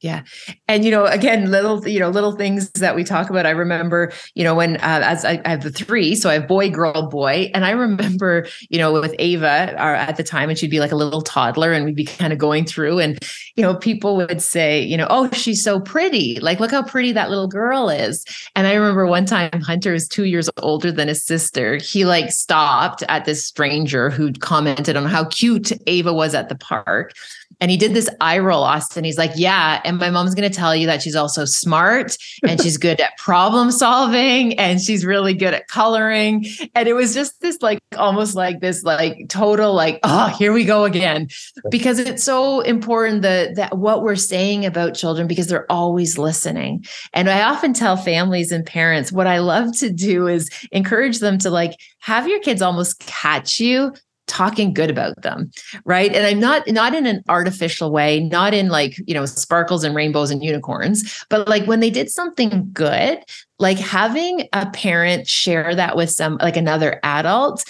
yeah. 0.00 0.22
And, 0.66 0.82
you 0.82 0.90
know, 0.90 1.04
again, 1.04 1.50
little, 1.50 1.86
you 1.86 2.00
know, 2.00 2.08
little 2.08 2.32
things 2.32 2.70
that 2.72 2.96
we 2.96 3.04
talk 3.04 3.28
about. 3.28 3.44
I 3.44 3.50
remember, 3.50 4.12
you 4.34 4.42
know, 4.42 4.54
when, 4.54 4.76
uh, 4.76 5.02
as 5.04 5.26
I, 5.26 5.42
I, 5.44 5.50
have 5.50 5.62
the 5.62 5.70
three, 5.70 6.14
so 6.14 6.30
I 6.30 6.34
have 6.34 6.48
boy, 6.48 6.70
girl, 6.70 7.08
boy. 7.08 7.50
And 7.52 7.66
I 7.66 7.70
remember, 7.70 8.46
you 8.70 8.78
know, 8.78 8.92
with 8.92 9.14
Ava 9.18 9.76
our, 9.76 9.94
at 9.94 10.16
the 10.16 10.24
time, 10.24 10.48
and 10.48 10.58
she'd 10.58 10.70
be 10.70 10.80
like 10.80 10.92
a 10.92 10.96
little 10.96 11.20
toddler 11.20 11.72
and 11.72 11.84
we'd 11.84 11.96
be 11.96 12.06
kind 12.06 12.32
of 12.32 12.38
going 12.38 12.64
through 12.64 12.98
and, 12.98 13.18
you 13.56 13.62
know, 13.62 13.74
people 13.74 14.16
would 14.16 14.40
say, 14.40 14.82
you 14.82 14.96
know, 14.96 15.06
oh, 15.10 15.30
she's 15.32 15.62
so 15.62 15.80
pretty. 15.80 16.40
Like, 16.40 16.60
look 16.60 16.70
how 16.70 16.82
pretty 16.82 17.12
that 17.12 17.28
little 17.28 17.48
girl 17.48 17.90
is. 17.90 18.24
And 18.56 18.66
I 18.66 18.72
remember 18.72 19.06
one 19.06 19.26
time 19.26 19.60
Hunter 19.60 19.92
is 19.92 20.08
two 20.08 20.24
years 20.24 20.48
older 20.62 20.90
than 20.90 21.08
his 21.08 21.22
sister. 21.22 21.76
He 21.76 22.06
like 22.06 22.30
stopped 22.32 23.02
at 23.08 23.26
this 23.26 23.44
stranger 23.44 24.08
who'd 24.08 24.40
commented 24.40 24.96
on 24.96 25.04
how 25.04 25.26
cute 25.26 25.72
Ava 25.86 26.14
was 26.14 26.34
at 26.34 26.48
the 26.48 26.54
park. 26.54 27.12
And 27.60 27.70
he 27.70 27.76
did 27.76 27.94
this 27.94 28.08
eye 28.20 28.38
roll, 28.38 28.62
Austin. 28.62 29.04
He's 29.04 29.18
like, 29.18 29.32
Yeah. 29.34 29.80
And 29.84 29.98
my 29.98 30.10
mom's 30.10 30.34
going 30.34 30.50
to 30.50 30.56
tell 30.56 30.74
you 30.74 30.86
that 30.86 31.02
she's 31.02 31.16
also 31.16 31.44
smart 31.44 32.16
and 32.46 32.60
she's 32.60 32.78
good 32.78 33.00
at 33.00 33.16
problem 33.18 33.70
solving 33.70 34.58
and 34.58 34.80
she's 34.80 35.04
really 35.04 35.34
good 35.34 35.54
at 35.54 35.68
coloring. 35.68 36.46
And 36.74 36.88
it 36.88 36.94
was 36.94 37.14
just 37.14 37.40
this, 37.40 37.58
like, 37.60 37.78
almost 37.96 38.34
like 38.34 38.60
this, 38.60 38.82
like, 38.82 39.28
total, 39.28 39.74
like, 39.74 40.00
oh, 40.04 40.28
here 40.28 40.52
we 40.52 40.64
go 40.64 40.84
again. 40.84 41.28
Because 41.70 41.98
it's 41.98 42.24
so 42.24 42.60
important 42.60 43.22
that, 43.22 43.56
that 43.56 43.76
what 43.76 44.02
we're 44.02 44.16
saying 44.16 44.64
about 44.64 44.94
children, 44.94 45.26
because 45.26 45.48
they're 45.48 45.70
always 45.70 46.18
listening. 46.18 46.84
And 47.12 47.28
I 47.28 47.42
often 47.42 47.72
tell 47.72 47.96
families 47.96 48.52
and 48.52 48.64
parents 48.64 49.12
what 49.12 49.26
I 49.26 49.38
love 49.38 49.76
to 49.78 49.90
do 49.90 50.26
is 50.26 50.48
encourage 50.72 51.18
them 51.18 51.38
to, 51.38 51.50
like, 51.50 51.78
have 51.98 52.26
your 52.26 52.40
kids 52.40 52.62
almost 52.62 53.00
catch 53.00 53.60
you 53.60 53.92
talking 54.30 54.72
good 54.72 54.88
about 54.88 55.20
them 55.22 55.50
right? 55.84 56.14
And 56.14 56.24
i'm 56.24 56.38
not 56.38 56.66
not 56.68 56.94
in 56.94 57.06
an 57.06 57.22
artificial 57.28 57.90
way 57.90 58.20
not 58.20 58.54
in 58.54 58.68
like 58.68 58.96
you 59.06 59.14
know 59.14 59.26
sparkles 59.26 59.84
and 59.84 59.94
rainbows 59.94 60.30
and 60.30 60.42
unicorns 60.42 61.24
but 61.28 61.48
like 61.48 61.64
when 61.64 61.80
they 61.80 61.90
did 61.90 62.10
something 62.10 62.70
good 62.72 63.18
like 63.58 63.78
having 63.78 64.48
a 64.52 64.70
parent 64.70 65.26
share 65.26 65.74
that 65.74 65.96
with 65.96 66.10
some 66.10 66.38
like 66.40 66.56
another 66.56 67.00
adult 67.02 67.64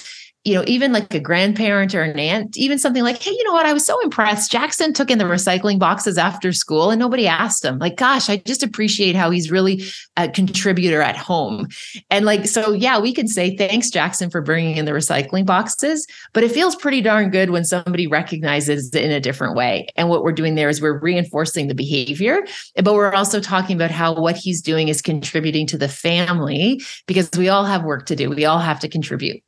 you 0.50 0.56
know, 0.56 0.64
even 0.66 0.92
like 0.92 1.14
a 1.14 1.20
grandparent 1.20 1.94
or 1.94 2.02
an 2.02 2.18
aunt, 2.18 2.56
even 2.56 2.76
something 2.76 3.04
like, 3.04 3.22
hey, 3.22 3.30
you 3.30 3.44
know 3.44 3.52
what? 3.52 3.66
I 3.66 3.72
was 3.72 3.86
so 3.86 4.00
impressed. 4.00 4.50
Jackson 4.50 4.92
took 4.92 5.08
in 5.08 5.18
the 5.18 5.24
recycling 5.24 5.78
boxes 5.78 6.18
after 6.18 6.52
school 6.52 6.90
and 6.90 6.98
nobody 6.98 7.28
asked 7.28 7.64
him. 7.64 7.78
Like, 7.78 7.96
gosh, 7.96 8.28
I 8.28 8.38
just 8.38 8.64
appreciate 8.64 9.14
how 9.14 9.30
he's 9.30 9.52
really 9.52 9.84
a 10.16 10.28
contributor 10.28 11.02
at 11.02 11.16
home. 11.16 11.68
And 12.10 12.24
like, 12.24 12.48
so 12.48 12.72
yeah, 12.72 12.98
we 12.98 13.14
can 13.14 13.28
say 13.28 13.56
thanks, 13.56 13.90
Jackson, 13.90 14.28
for 14.28 14.40
bringing 14.40 14.76
in 14.76 14.86
the 14.86 14.90
recycling 14.90 15.46
boxes, 15.46 16.04
but 16.32 16.42
it 16.42 16.50
feels 16.50 16.74
pretty 16.74 17.00
darn 17.00 17.30
good 17.30 17.50
when 17.50 17.64
somebody 17.64 18.08
recognizes 18.08 18.92
it 18.92 19.04
in 19.04 19.12
a 19.12 19.20
different 19.20 19.54
way. 19.54 19.86
And 19.94 20.08
what 20.08 20.24
we're 20.24 20.32
doing 20.32 20.56
there 20.56 20.68
is 20.68 20.82
we're 20.82 20.98
reinforcing 20.98 21.68
the 21.68 21.76
behavior, 21.76 22.40
but 22.82 22.94
we're 22.94 23.14
also 23.14 23.38
talking 23.38 23.76
about 23.76 23.92
how 23.92 24.20
what 24.20 24.36
he's 24.36 24.62
doing 24.62 24.88
is 24.88 25.00
contributing 25.00 25.68
to 25.68 25.78
the 25.78 25.88
family 25.88 26.82
because 27.06 27.30
we 27.38 27.48
all 27.48 27.64
have 27.64 27.84
work 27.84 28.06
to 28.06 28.16
do. 28.16 28.30
We 28.30 28.46
all 28.46 28.58
have 28.58 28.80
to 28.80 28.88
contribute. 28.88 29.40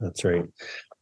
That's 0.00 0.24
right. 0.24 0.44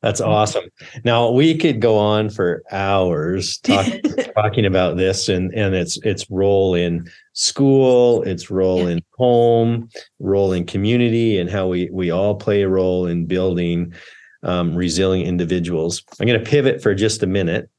That's 0.04 0.20
awesome. 0.20 0.64
Now 1.02 1.30
we 1.30 1.56
could 1.56 1.80
go 1.80 1.96
on 1.96 2.28
for 2.28 2.62
hours 2.70 3.56
talk, 3.58 3.86
talking 4.34 4.66
about 4.66 4.98
this 4.98 5.30
and 5.30 5.50
and 5.54 5.74
its 5.74 5.96
its 6.04 6.30
role 6.30 6.74
in 6.74 7.10
school, 7.32 8.22
its 8.24 8.50
role 8.50 8.86
in 8.86 9.00
home, 9.16 9.88
role 10.18 10.52
in 10.52 10.66
community, 10.66 11.38
and 11.38 11.48
how 11.48 11.68
we 11.68 11.88
we 11.90 12.10
all 12.10 12.34
play 12.34 12.62
a 12.62 12.68
role 12.68 13.06
in 13.06 13.24
building 13.24 13.94
um, 14.42 14.74
resilient 14.74 15.26
individuals. 15.26 16.04
I'm 16.20 16.26
going 16.26 16.38
to 16.38 16.50
pivot 16.50 16.82
for 16.82 16.94
just 16.94 17.22
a 17.22 17.26
minute, 17.26 17.70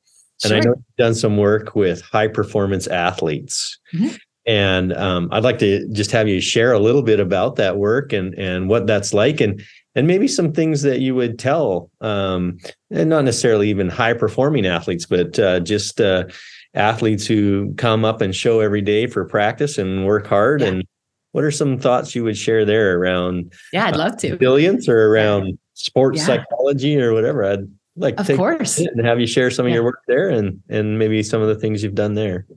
and 0.44 0.52
I 0.52 0.60
know 0.62 0.74
you've 0.76 0.98
done 0.98 1.14
some 1.14 1.38
work 1.38 1.76
with 1.76 2.02
high 2.02 2.28
performance 2.28 2.88
athletes. 2.88 3.78
Mm-hmm. 3.94 4.16
And 4.48 4.94
um, 4.94 5.30
I'd 5.32 5.44
like 5.44 5.58
to 5.60 5.88
just 5.90 6.12
have 6.12 6.28
you 6.28 6.40
share 6.40 6.72
a 6.72 6.80
little 6.80 7.02
bit 7.02 7.20
about 7.20 7.56
that 7.58 7.78
work 7.78 8.14
and 8.14 8.34
and 8.34 8.68
what 8.68 8.88
that's 8.88 9.14
like, 9.14 9.42
and 9.42 9.62
and 9.96 10.08
maybe 10.08 10.28
some 10.28 10.52
things 10.52 10.82
that 10.82 11.00
you 11.00 11.16
would 11.16 11.40
tell 11.40 11.90
um, 12.02 12.58
and 12.92 13.10
not 13.10 13.24
necessarily 13.24 13.70
even 13.70 13.90
high 13.90 14.14
performing 14.14 14.66
athletes 14.66 15.06
but 15.06 15.38
uh, 15.40 15.60
just 15.60 16.02
uh, 16.02 16.26
athletes 16.74 17.26
who 17.26 17.74
come 17.76 18.06
up 18.06 18.22
and 18.22 18.36
show 18.36 18.60
every 18.60 18.82
day 18.82 19.08
for 19.08 19.26
practice 19.26 19.78
and 19.78 20.06
work 20.06 20.28
hard 20.28 20.62
yeah. 20.62 20.68
and 20.68 20.84
what 21.32 21.44
are 21.44 21.52
some 21.52 21.78
thoughts 21.78 22.16
you 22.16 22.24
would 22.24 22.38
share 22.38 22.66
there 22.66 23.00
around 23.00 23.54
yeah 23.74 23.88
i'd 23.88 23.96
love 23.96 24.18
to. 24.18 24.34
resilience 24.34 24.88
or 24.88 25.08
around 25.12 25.58
sports 25.76 26.20
yeah. 26.20 26.26
psychology 26.26 27.00
or 27.00 27.14
whatever? 27.14 27.46
I'd 27.46 27.68
like 27.96 28.18
to 28.18 28.34
of 28.34 28.38
course. 28.38 28.80
and 28.80 29.06
have 29.06 29.20
you 29.20 29.28
share 29.28 29.52
some 29.52 29.68
of 29.68 29.72
your 29.72 29.84
work 29.84 30.02
there 30.08 30.30
and 30.30 30.62
and 30.70 30.98
maybe 30.98 31.22
some 31.22 31.42
of 31.42 31.48
the 31.48 31.56
things 31.56 31.84
you've 31.84 31.96
done 31.96 32.16
there 32.16 32.48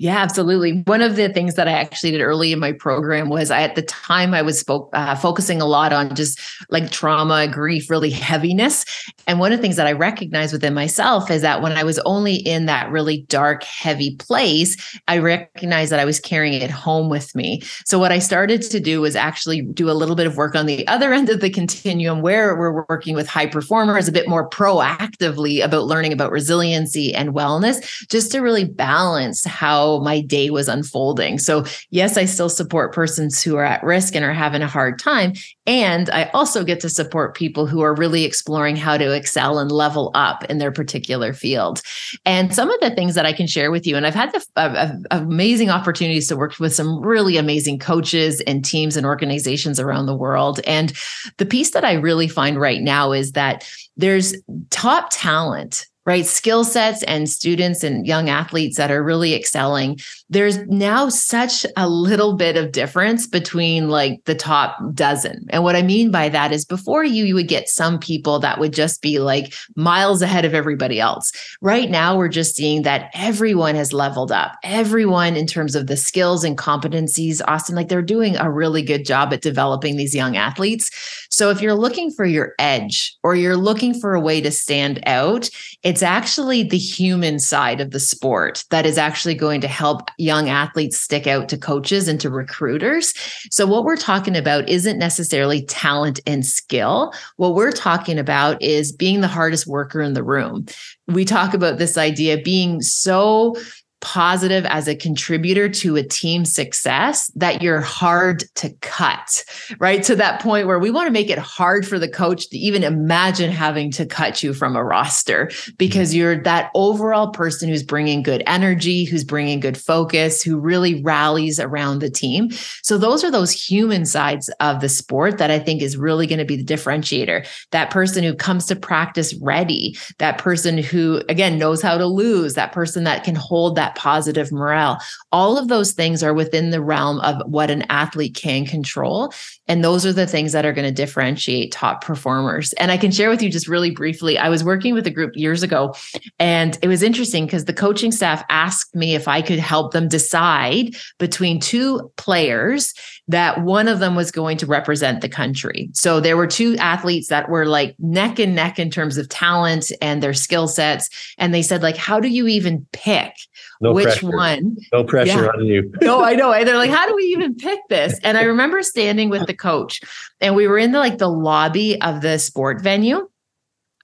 yeah, 0.00 0.18
absolutely. 0.18 0.82
One 0.86 1.02
of 1.02 1.16
the 1.16 1.28
things 1.28 1.56
that 1.56 1.66
I 1.66 1.72
actually 1.72 2.12
did 2.12 2.20
early 2.20 2.52
in 2.52 2.60
my 2.60 2.70
program 2.70 3.28
was 3.28 3.50
I, 3.50 3.62
at 3.62 3.74
the 3.74 3.82
time 3.82 4.32
I 4.32 4.42
was 4.42 4.60
spoke, 4.60 4.90
uh, 4.92 5.16
focusing 5.16 5.60
a 5.60 5.66
lot 5.66 5.92
on 5.92 6.14
just 6.14 6.40
like 6.70 6.92
trauma, 6.92 7.48
grief, 7.48 7.90
really 7.90 8.10
heaviness. 8.10 8.84
And 9.26 9.40
one 9.40 9.52
of 9.52 9.58
the 9.58 9.62
things 9.62 9.74
that 9.74 9.88
I 9.88 9.92
recognized 9.92 10.52
within 10.52 10.72
myself 10.72 11.32
is 11.32 11.42
that 11.42 11.62
when 11.62 11.72
I 11.72 11.82
was 11.82 11.98
only 12.00 12.36
in 12.36 12.66
that 12.66 12.88
really 12.92 13.22
dark, 13.22 13.64
heavy 13.64 14.14
place, 14.14 14.76
I 15.08 15.18
recognized 15.18 15.90
that 15.90 15.98
I 15.98 16.04
was 16.04 16.20
carrying 16.20 16.62
it 16.62 16.70
home 16.70 17.08
with 17.10 17.34
me. 17.34 17.62
So 17.84 17.98
what 17.98 18.12
I 18.12 18.20
started 18.20 18.62
to 18.62 18.78
do 18.78 19.00
was 19.00 19.16
actually 19.16 19.62
do 19.62 19.90
a 19.90 19.98
little 19.98 20.14
bit 20.14 20.28
of 20.28 20.36
work 20.36 20.54
on 20.54 20.66
the 20.66 20.86
other 20.86 21.12
end 21.18 21.28
of 21.28 21.40
the 21.40 21.50
continuum 21.50 22.22
where 22.22 22.54
we're 22.54 22.84
working 22.88 23.16
with 23.16 23.26
high 23.26 23.46
performers 23.46 24.06
a 24.06 24.12
bit 24.12 24.28
more 24.28 24.48
proactively 24.48 25.60
about 25.60 25.86
learning 25.86 26.12
about 26.12 26.30
resiliency 26.30 27.12
and 27.12 27.30
wellness, 27.34 28.06
just 28.08 28.30
to 28.30 28.38
really 28.38 28.64
balance 28.64 29.44
how 29.44 29.87
my 29.96 30.20
day 30.20 30.50
was 30.50 30.68
unfolding. 30.68 31.38
So, 31.38 31.64
yes, 31.90 32.16
I 32.16 32.24
still 32.26 32.48
support 32.48 32.94
persons 32.94 33.42
who 33.42 33.56
are 33.56 33.64
at 33.64 33.82
risk 33.82 34.14
and 34.14 34.24
are 34.24 34.32
having 34.32 34.62
a 34.62 34.68
hard 34.68 34.98
time. 34.98 35.32
And 35.66 36.08
I 36.10 36.30
also 36.34 36.64
get 36.64 36.80
to 36.80 36.88
support 36.88 37.36
people 37.36 37.66
who 37.66 37.80
are 37.80 37.94
really 37.94 38.24
exploring 38.24 38.76
how 38.76 38.96
to 38.96 39.12
excel 39.12 39.58
and 39.58 39.70
level 39.70 40.10
up 40.14 40.44
in 40.44 40.58
their 40.58 40.72
particular 40.72 41.32
field. 41.32 41.82
And 42.24 42.54
some 42.54 42.70
of 42.70 42.80
the 42.80 42.94
things 42.94 43.14
that 43.14 43.26
I 43.26 43.32
can 43.32 43.46
share 43.46 43.70
with 43.70 43.86
you, 43.86 43.96
and 43.96 44.06
I've 44.06 44.14
had 44.14 44.32
the 44.32 44.46
uh, 44.56 44.92
amazing 45.10 45.70
opportunities 45.70 46.28
to 46.28 46.36
work 46.36 46.58
with 46.58 46.74
some 46.74 47.00
really 47.00 47.36
amazing 47.36 47.78
coaches 47.78 48.40
and 48.42 48.64
teams 48.64 48.96
and 48.96 49.04
organizations 49.04 49.78
around 49.78 50.06
the 50.06 50.16
world. 50.16 50.60
And 50.66 50.92
the 51.36 51.46
piece 51.46 51.72
that 51.72 51.84
I 51.84 51.94
really 51.94 52.28
find 52.28 52.58
right 52.58 52.80
now 52.80 53.12
is 53.12 53.32
that 53.32 53.68
there's 53.96 54.34
top 54.70 55.08
talent 55.10 55.86
right? 56.08 56.24
Skill 56.24 56.64
sets 56.64 57.02
and 57.02 57.28
students 57.28 57.84
and 57.84 58.06
young 58.06 58.30
athletes 58.30 58.78
that 58.78 58.90
are 58.90 59.04
really 59.04 59.34
excelling. 59.34 59.98
There's 60.30 60.56
now 60.66 61.10
such 61.10 61.66
a 61.76 61.86
little 61.86 62.32
bit 62.32 62.56
of 62.56 62.72
difference 62.72 63.26
between 63.26 63.90
like 63.90 64.24
the 64.24 64.34
top 64.34 64.78
dozen. 64.94 65.44
And 65.50 65.64
what 65.64 65.76
I 65.76 65.82
mean 65.82 66.10
by 66.10 66.30
that 66.30 66.50
is 66.50 66.64
before 66.64 67.04
you, 67.04 67.26
you 67.26 67.34
would 67.34 67.46
get 67.46 67.68
some 67.68 67.98
people 67.98 68.38
that 68.38 68.58
would 68.58 68.72
just 68.72 69.02
be 69.02 69.18
like 69.18 69.52
miles 69.76 70.22
ahead 70.22 70.46
of 70.46 70.54
everybody 70.54 70.98
else. 70.98 71.30
Right 71.60 71.90
now, 71.90 72.16
we're 72.16 72.28
just 72.28 72.56
seeing 72.56 72.82
that 72.84 73.10
everyone 73.12 73.74
has 73.74 73.92
leveled 73.92 74.32
up. 74.32 74.52
Everyone, 74.64 75.36
in 75.36 75.46
terms 75.46 75.74
of 75.74 75.88
the 75.88 75.96
skills 75.98 76.42
and 76.42 76.56
competencies, 76.56 77.42
Austin, 77.46 77.76
like 77.76 77.88
they're 77.88 78.00
doing 78.00 78.34
a 78.38 78.50
really 78.50 78.80
good 78.80 79.04
job 79.04 79.34
at 79.34 79.42
developing 79.42 79.98
these 79.98 80.14
young 80.14 80.38
athletes. 80.38 80.90
So 81.38 81.50
if 81.50 81.62
you're 81.62 81.72
looking 81.72 82.10
for 82.10 82.24
your 82.24 82.54
edge 82.58 83.16
or 83.22 83.36
you're 83.36 83.56
looking 83.56 83.94
for 83.94 84.12
a 84.12 84.20
way 84.20 84.40
to 84.40 84.50
stand 84.50 85.00
out, 85.06 85.48
it's 85.84 86.02
actually 86.02 86.64
the 86.64 86.76
human 86.76 87.38
side 87.38 87.80
of 87.80 87.92
the 87.92 88.00
sport 88.00 88.64
that 88.70 88.84
is 88.84 88.98
actually 88.98 89.36
going 89.36 89.60
to 89.60 89.68
help 89.68 90.10
young 90.18 90.48
athletes 90.48 90.98
stick 90.98 91.28
out 91.28 91.48
to 91.50 91.56
coaches 91.56 92.08
and 92.08 92.20
to 92.22 92.28
recruiters. 92.28 93.14
So, 93.52 93.68
what 93.68 93.84
we're 93.84 93.96
talking 93.96 94.36
about 94.36 94.68
isn't 94.68 94.98
necessarily 94.98 95.64
talent 95.66 96.18
and 96.26 96.44
skill. 96.44 97.14
What 97.36 97.54
we're 97.54 97.70
talking 97.70 98.18
about 98.18 98.60
is 98.60 98.90
being 98.90 99.20
the 99.20 99.28
hardest 99.28 99.68
worker 99.68 100.00
in 100.00 100.14
the 100.14 100.24
room. 100.24 100.66
We 101.06 101.24
talk 101.24 101.54
about 101.54 101.78
this 101.78 101.96
idea 101.96 102.42
being 102.42 102.82
so 102.82 103.54
positive 104.00 104.64
as 104.66 104.86
a 104.86 104.94
contributor 104.94 105.68
to 105.68 105.96
a 105.96 106.02
team 106.02 106.44
success 106.44 107.28
that 107.34 107.62
you're 107.62 107.80
hard 107.80 108.44
to 108.54 108.70
cut, 108.80 109.44
right? 109.80 110.02
To 110.04 110.14
that 110.16 110.40
point 110.40 110.66
where 110.66 110.78
we 110.78 110.90
want 110.90 111.06
to 111.06 111.12
make 111.12 111.30
it 111.30 111.38
hard 111.38 111.86
for 111.86 111.98
the 111.98 112.08
coach 112.08 112.48
to 112.50 112.58
even 112.58 112.84
imagine 112.84 113.50
having 113.50 113.90
to 113.92 114.06
cut 114.06 114.42
you 114.42 114.54
from 114.54 114.76
a 114.76 114.84
roster 114.84 115.50
because 115.76 116.10
mm-hmm. 116.10 116.18
you're 116.18 116.42
that 116.42 116.70
overall 116.74 117.30
person 117.30 117.68
who's 117.68 117.82
bringing 117.82 118.22
good 118.22 118.42
energy, 118.46 119.04
who's 119.04 119.24
bringing 119.24 119.60
good 119.60 119.76
focus, 119.76 120.42
who 120.42 120.58
really 120.58 121.02
rallies 121.02 121.58
around 121.58 121.98
the 121.98 122.10
team. 122.10 122.50
So 122.82 122.98
those 122.98 123.24
are 123.24 123.30
those 123.30 123.52
human 123.52 124.06
sides 124.06 124.48
of 124.60 124.80
the 124.80 124.88
sport 124.88 125.38
that 125.38 125.50
I 125.50 125.58
think 125.58 125.82
is 125.82 125.96
really 125.96 126.26
going 126.26 126.38
to 126.38 126.44
be 126.44 126.56
the 126.56 126.64
differentiator. 126.64 127.46
That 127.72 127.90
person 127.90 128.22
who 128.22 128.34
comes 128.34 128.66
to 128.66 128.76
practice 128.76 129.34
ready, 129.34 129.96
that 130.18 130.38
person 130.38 130.78
who 130.78 131.22
again 131.28 131.58
knows 131.58 131.82
how 131.82 131.98
to 131.98 132.06
lose, 132.06 132.54
that 132.54 132.72
person 132.72 133.04
that 133.04 133.24
can 133.24 133.34
hold 133.34 133.76
that 133.76 133.87
that 133.88 133.98
positive 133.98 134.52
morale. 134.52 135.00
All 135.32 135.56
of 135.56 135.68
those 135.68 135.92
things 135.92 136.22
are 136.22 136.34
within 136.34 136.70
the 136.70 136.82
realm 136.82 137.20
of 137.20 137.36
what 137.50 137.70
an 137.70 137.84
athlete 137.88 138.34
can 138.34 138.66
control. 138.66 139.32
And 139.66 139.82
those 139.82 140.04
are 140.04 140.12
the 140.12 140.26
things 140.26 140.52
that 140.52 140.66
are 140.66 140.72
going 140.72 140.86
to 140.86 140.94
differentiate 140.94 141.72
top 141.72 142.02
performers. 142.04 142.72
And 142.74 142.90
I 142.90 142.96
can 142.96 143.10
share 143.10 143.30
with 143.30 143.42
you 143.42 143.50
just 143.50 143.68
really 143.68 143.90
briefly. 143.90 144.38
I 144.38 144.48
was 144.48 144.64
working 144.64 144.94
with 144.94 145.06
a 145.06 145.10
group 145.10 145.36
years 145.36 145.62
ago, 145.62 145.94
and 146.38 146.78
it 146.82 146.88
was 146.88 147.02
interesting 147.02 147.46
because 147.46 147.64
the 147.64 147.72
coaching 147.72 148.12
staff 148.12 148.44
asked 148.48 148.94
me 148.94 149.14
if 149.14 149.28
I 149.28 149.42
could 149.42 149.58
help 149.58 149.92
them 149.92 150.08
decide 150.08 150.96
between 151.18 151.60
two 151.60 152.10
players 152.16 152.94
that 153.28 153.62
one 153.62 153.88
of 153.88 153.98
them 153.98 154.16
was 154.16 154.30
going 154.30 154.56
to 154.56 154.66
represent 154.66 155.20
the 155.20 155.28
country. 155.28 155.90
So 155.92 156.18
there 156.18 156.36
were 156.36 156.46
two 156.46 156.76
athletes 156.78 157.28
that 157.28 157.50
were 157.50 157.66
like 157.66 157.94
neck 157.98 158.38
and 158.38 158.54
neck 158.54 158.78
in 158.78 158.90
terms 158.90 159.18
of 159.18 159.28
talent 159.28 159.92
and 160.00 160.22
their 160.22 160.32
skill 160.32 160.66
sets. 160.66 161.10
And 161.36 161.52
they 161.52 161.62
said, 161.62 161.82
like, 161.82 161.96
how 161.96 162.20
do 162.20 162.28
you 162.28 162.48
even 162.48 162.86
pick 162.92 163.34
no 163.82 163.92
which 163.92 164.04
pressure. 164.04 164.30
one? 164.30 164.76
No 164.92 165.04
pressure 165.04 165.44
yeah. 165.44 165.48
on 165.48 165.66
you. 165.66 165.92
no, 166.00 166.24
I 166.24 166.34
know. 166.34 166.52
And 166.52 166.66
they're 166.66 166.78
like, 166.78 166.90
how 166.90 167.06
do 167.06 167.14
we 167.14 167.24
even 167.24 167.54
pick 167.54 167.80
this? 167.90 168.18
And 168.24 168.38
I 168.38 168.42
remember 168.42 168.82
standing 168.82 169.28
with 169.28 169.46
the 169.46 169.54
coach 169.54 170.00
and 170.40 170.56
we 170.56 170.66
were 170.66 170.78
in 170.78 170.92
the 170.92 170.98
like 170.98 171.18
the 171.18 171.28
lobby 171.28 172.00
of 172.00 172.22
the 172.22 172.38
sport 172.38 172.80
venue 172.80 173.28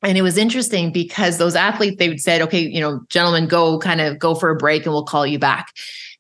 and 0.03 0.19
it 0.19 0.23
was 0.23 0.37
interesting 0.37 0.93
because 0.93 1.39
those 1.39 1.57
athletes 1.57 1.97
they 1.99 2.17
said 2.17 2.43
okay 2.43 2.61
you 2.61 2.81
know 2.81 3.01
gentlemen 3.09 3.47
go 3.47 3.79
kind 3.79 4.01
of 4.01 4.19
go 4.19 4.35
for 4.35 4.51
a 4.51 4.57
break 4.57 4.85
and 4.85 4.93
we'll 4.93 5.05
call 5.05 5.27
you 5.27 5.39
back 5.39 5.73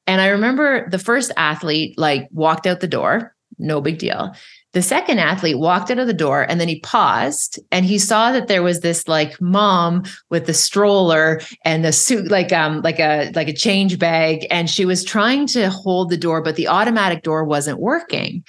and 0.06 0.20
I 0.20 0.28
remember 0.28 0.88
the 0.90 0.98
first 0.98 1.32
athlete 1.36 1.98
like 1.98 2.28
walked 2.32 2.66
out 2.66 2.80
the 2.80 2.86
door, 2.86 3.34
no 3.58 3.80
big 3.80 3.98
deal. 3.98 4.34
The 4.72 4.82
second 4.82 5.20
athlete 5.20 5.58
walked 5.58 5.90
out 5.90 6.00
of 6.00 6.08
the 6.08 6.12
door 6.12 6.42
and 6.42 6.60
then 6.60 6.66
he 6.66 6.80
paused 6.80 7.60
and 7.70 7.86
he 7.86 7.96
saw 7.96 8.32
that 8.32 8.48
there 8.48 8.62
was 8.62 8.80
this 8.80 9.06
like 9.06 9.40
mom 9.40 10.02
with 10.30 10.46
the 10.46 10.54
stroller 10.54 11.40
and 11.64 11.84
the 11.84 11.92
suit 11.92 12.28
like 12.28 12.52
um 12.52 12.82
like 12.82 12.98
a 12.98 13.30
like 13.34 13.48
a 13.48 13.52
change 13.52 13.98
bag 13.98 14.46
and 14.50 14.68
she 14.68 14.84
was 14.84 15.04
trying 15.04 15.46
to 15.46 15.70
hold 15.70 16.10
the 16.10 16.16
door 16.16 16.42
but 16.42 16.56
the 16.56 16.68
automatic 16.68 17.22
door 17.22 17.44
wasn't 17.44 17.78
working. 17.78 18.42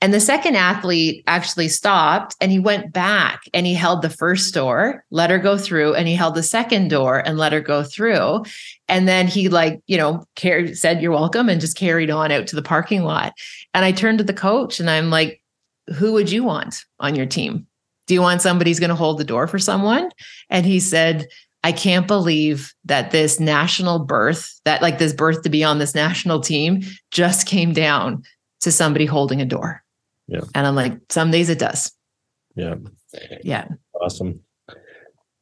And 0.00 0.12
the 0.12 0.20
second 0.20 0.56
athlete 0.56 1.24
actually 1.26 1.68
stopped 1.68 2.36
and 2.40 2.52
he 2.52 2.58
went 2.58 2.92
back 2.92 3.42
and 3.54 3.64
he 3.64 3.72
held 3.72 4.02
the 4.02 4.10
first 4.10 4.52
door, 4.52 5.02
let 5.10 5.30
her 5.30 5.38
go 5.38 5.56
through, 5.56 5.94
and 5.94 6.06
he 6.06 6.14
held 6.14 6.34
the 6.34 6.42
second 6.42 6.88
door 6.88 7.26
and 7.26 7.38
let 7.38 7.54
her 7.54 7.60
go 7.60 7.82
through. 7.82 8.44
And 8.86 9.08
then 9.08 9.26
he, 9.26 9.48
like, 9.48 9.80
you 9.86 9.96
know, 9.96 10.26
said, 10.74 11.00
You're 11.00 11.12
welcome, 11.12 11.48
and 11.48 11.60
just 11.60 11.78
carried 11.78 12.10
on 12.10 12.30
out 12.30 12.46
to 12.48 12.56
the 12.56 12.62
parking 12.62 13.02
lot. 13.02 13.32
And 13.72 13.84
I 13.84 13.92
turned 13.92 14.18
to 14.18 14.24
the 14.24 14.34
coach 14.34 14.78
and 14.78 14.90
I'm 14.90 15.08
like, 15.08 15.40
Who 15.94 16.12
would 16.12 16.30
you 16.30 16.44
want 16.44 16.84
on 17.00 17.14
your 17.14 17.26
team? 17.26 17.66
Do 18.06 18.12
you 18.12 18.20
want 18.20 18.42
somebody 18.42 18.70
who's 18.70 18.80
going 18.80 18.90
to 18.90 18.94
hold 18.94 19.18
the 19.18 19.24
door 19.24 19.46
for 19.46 19.58
someone? 19.58 20.10
And 20.50 20.66
he 20.66 20.80
said, 20.80 21.26
I 21.62 21.72
can't 21.72 22.06
believe 22.06 22.74
that 22.84 23.10
this 23.10 23.40
national 23.40 24.00
birth, 24.00 24.60
that 24.66 24.82
like 24.82 24.98
this 24.98 25.14
birth 25.14 25.42
to 25.42 25.48
be 25.48 25.64
on 25.64 25.78
this 25.78 25.94
national 25.94 26.40
team 26.40 26.82
just 27.10 27.46
came 27.46 27.72
down 27.72 28.22
to 28.60 28.70
somebody 28.70 29.06
holding 29.06 29.40
a 29.40 29.46
door. 29.46 29.83
Yeah. 30.26 30.40
And 30.54 30.66
I'm 30.66 30.74
like, 30.74 30.98
some 31.10 31.30
days 31.30 31.48
it 31.48 31.58
does. 31.58 31.92
Yeah. 32.56 32.76
Yeah. 33.42 33.68
Awesome. 34.00 34.40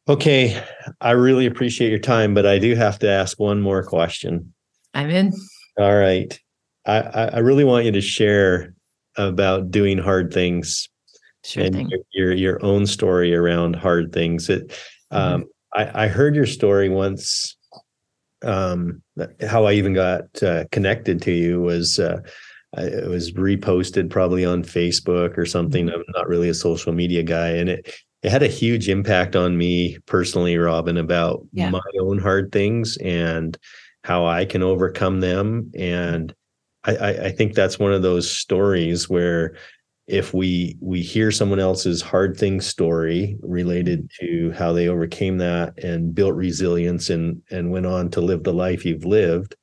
Okay. 0.08 0.62
I 1.00 1.12
really 1.12 1.46
appreciate 1.46 1.90
your 1.90 1.98
time, 1.98 2.34
but 2.34 2.46
I 2.46 2.58
do 2.58 2.74
have 2.74 2.98
to 3.00 3.08
ask 3.08 3.38
one 3.38 3.60
more 3.60 3.84
question. 3.84 4.52
I'm 4.94 5.10
in. 5.10 5.32
All 5.78 5.96
right. 5.96 6.38
I, 6.84 7.00
I 7.00 7.38
really 7.38 7.64
want 7.64 7.84
you 7.84 7.92
to 7.92 8.00
share 8.00 8.74
about 9.16 9.70
doing 9.70 9.98
hard 9.98 10.32
things 10.32 10.88
sure 11.44 11.64
and 11.64 11.90
your, 11.90 12.00
your, 12.12 12.32
your 12.32 12.64
own 12.64 12.86
story 12.86 13.34
around 13.34 13.76
hard 13.76 14.12
things. 14.12 14.48
It 14.48 14.68
mm-hmm. 15.12 15.16
um 15.16 15.44
I, 15.74 16.04
I 16.04 16.08
heard 16.08 16.34
your 16.34 16.46
story 16.46 16.88
once 16.88 17.56
um 18.42 19.02
how 19.46 19.66
I 19.66 19.74
even 19.74 19.94
got 19.94 20.42
uh, 20.42 20.64
connected 20.72 21.22
to 21.22 21.32
you 21.32 21.60
was 21.60 21.98
uh 21.98 22.20
it 22.78 23.08
was 23.08 23.32
reposted 23.32 24.10
probably 24.10 24.44
on 24.44 24.62
Facebook 24.62 25.36
or 25.36 25.44
something. 25.44 25.86
Mm-hmm. 25.86 25.96
I'm 25.96 26.04
not 26.14 26.28
really 26.28 26.48
a 26.48 26.54
social 26.54 26.92
media 26.92 27.22
guy, 27.22 27.50
and 27.50 27.68
it 27.68 27.94
it 28.22 28.30
had 28.30 28.42
a 28.42 28.48
huge 28.48 28.88
impact 28.88 29.34
on 29.34 29.58
me 29.58 29.98
personally, 30.06 30.56
Robyne, 30.56 30.96
about 30.96 31.44
yeah. 31.52 31.70
my 31.70 31.80
own 32.00 32.18
hard 32.18 32.52
things 32.52 32.96
and 32.98 33.58
how 34.04 34.26
I 34.26 34.44
can 34.44 34.62
overcome 34.62 35.20
them. 35.20 35.72
And 35.76 36.32
I, 36.84 36.96
I, 36.96 37.08
I 37.24 37.32
think 37.32 37.54
that's 37.54 37.78
one 37.78 37.92
of 37.92 38.02
those 38.02 38.30
stories 38.30 39.08
where 39.08 39.56
if 40.06 40.34
we 40.34 40.76
we 40.80 41.00
hear 41.00 41.30
someone 41.30 41.60
else's 41.60 42.02
hard 42.02 42.36
thing 42.36 42.60
story 42.60 43.36
related 43.40 44.08
mm-hmm. 44.08 44.26
to 44.26 44.52
how 44.52 44.72
they 44.72 44.88
overcame 44.88 45.38
that 45.38 45.76
and 45.82 46.14
built 46.14 46.34
resilience 46.34 47.10
and 47.10 47.40
and 47.50 47.70
went 47.70 47.86
on 47.86 48.10
to 48.10 48.20
live 48.20 48.42
the 48.42 48.52
life 48.52 48.84
you've 48.84 49.04
lived 49.04 49.54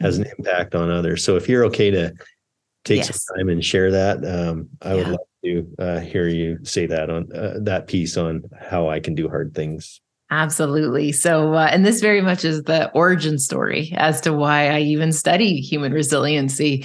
has 0.00 0.18
an 0.18 0.24
mm-hmm. 0.24 0.34
impact 0.38 0.74
on 0.74 0.90
others 0.90 1.24
so 1.24 1.36
if 1.36 1.48
you're 1.48 1.64
okay 1.64 1.90
to 1.90 2.12
take 2.88 2.96
yes. 2.98 3.24
some 3.24 3.36
time 3.36 3.48
and 3.50 3.64
share 3.64 3.90
that. 3.90 4.24
Um, 4.24 4.70
I 4.82 4.90
yeah. 4.90 4.94
would 4.96 5.08
love 5.08 5.20
to 5.44 5.76
uh, 5.78 6.00
hear 6.00 6.26
you 6.26 6.64
say 6.64 6.86
that 6.86 7.10
on 7.10 7.32
uh, 7.32 7.58
that 7.60 7.86
piece 7.86 8.16
on 8.16 8.44
how 8.58 8.88
I 8.88 9.00
can 9.00 9.14
do 9.14 9.28
hard 9.28 9.54
things. 9.54 10.00
Absolutely. 10.30 11.10
So, 11.12 11.54
uh, 11.54 11.70
and 11.72 11.86
this 11.86 12.02
very 12.02 12.20
much 12.20 12.44
is 12.44 12.64
the 12.64 12.90
origin 12.90 13.38
story 13.38 13.94
as 13.96 14.20
to 14.20 14.32
why 14.32 14.68
I 14.68 14.80
even 14.80 15.10
study 15.10 15.58
human 15.58 15.90
resiliency. 15.92 16.84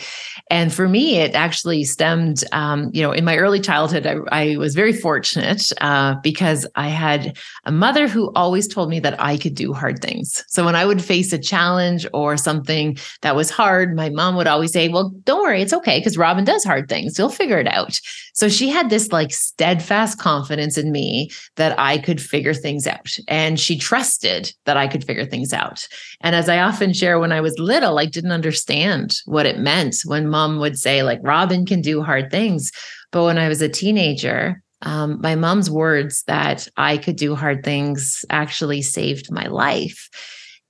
And 0.49 0.73
for 0.73 0.87
me, 0.87 1.17
it 1.17 1.35
actually 1.35 1.83
stemmed, 1.83 2.45
um, 2.53 2.89
you 2.93 3.01
know, 3.01 3.11
in 3.11 3.25
my 3.25 3.35
early 3.35 3.59
childhood, 3.59 4.07
I, 4.07 4.15
I 4.31 4.55
was 4.55 4.75
very 4.75 4.93
fortunate 4.93 5.73
uh, 5.81 6.15
because 6.23 6.65
I 6.75 6.87
had 6.87 7.37
a 7.65 7.71
mother 7.71 8.07
who 8.07 8.31
always 8.33 8.65
told 8.65 8.89
me 8.89 9.01
that 9.01 9.19
I 9.19 9.35
could 9.35 9.55
do 9.55 9.73
hard 9.73 10.01
things. 10.01 10.45
So 10.47 10.63
when 10.63 10.77
I 10.77 10.85
would 10.85 11.01
face 11.01 11.33
a 11.33 11.37
challenge 11.37 12.07
or 12.13 12.37
something 12.37 12.97
that 13.23 13.35
was 13.35 13.49
hard, 13.49 13.93
my 13.93 14.09
mom 14.09 14.37
would 14.37 14.47
always 14.47 14.71
say, 14.71 14.87
Well, 14.87 15.09
don't 15.25 15.41
worry, 15.41 15.61
it's 15.61 15.73
okay 15.73 15.99
because 15.99 16.17
Robyne 16.17 16.45
does 16.45 16.63
hard 16.63 16.87
things. 16.87 17.19
You'll 17.19 17.27
figure 17.27 17.59
it 17.59 17.67
out. 17.67 17.99
So 18.33 18.47
she 18.49 18.69
had 18.69 18.89
this 18.89 19.11
like 19.11 19.31
steadfast 19.31 20.17
confidence 20.17 20.77
in 20.77 20.91
me 20.91 21.29
that 21.57 21.77
I 21.77 21.97
could 21.97 22.21
figure 22.21 22.53
things 22.53 22.87
out. 22.87 23.15
And 23.34 23.59
she 23.59 23.79
trusted 23.79 24.53
that 24.65 24.77
I 24.77 24.88
could 24.88 25.03
figure 25.03 25.25
things 25.25 25.53
out. 25.53 25.88
And 26.21 26.36
as 26.36 26.47
I 26.47 26.59
often 26.59 26.93
share, 26.93 27.17
when 27.17 27.31
I 27.31 27.41
was 27.41 27.57
little, 27.57 27.97
I 27.97 28.05
didn't 28.05 28.31
understand 28.31 29.15
what 29.25 29.47
it 29.47 29.57
meant 29.57 29.95
when 30.05 30.29
mom 30.29 30.59
would 30.59 30.77
say, 30.77 31.01
like, 31.01 31.19
Robyne 31.23 31.65
can 31.65 31.81
do 31.81 32.03
hard 32.03 32.29
things. 32.29 32.71
But 33.11 33.23
when 33.23 33.39
I 33.39 33.47
was 33.47 33.59
a 33.59 33.67
teenager, 33.67 34.61
um, 34.84 35.19
my 35.19 35.34
mom's 35.34 35.71
words 35.71 36.23
that 36.27 36.67
I 36.77 36.99
could 36.99 37.15
do 37.15 37.34
hard 37.34 37.65
things 37.65 38.23
actually 38.29 38.84
saved 38.84 39.31
my 39.31 39.47
life. 39.47 40.09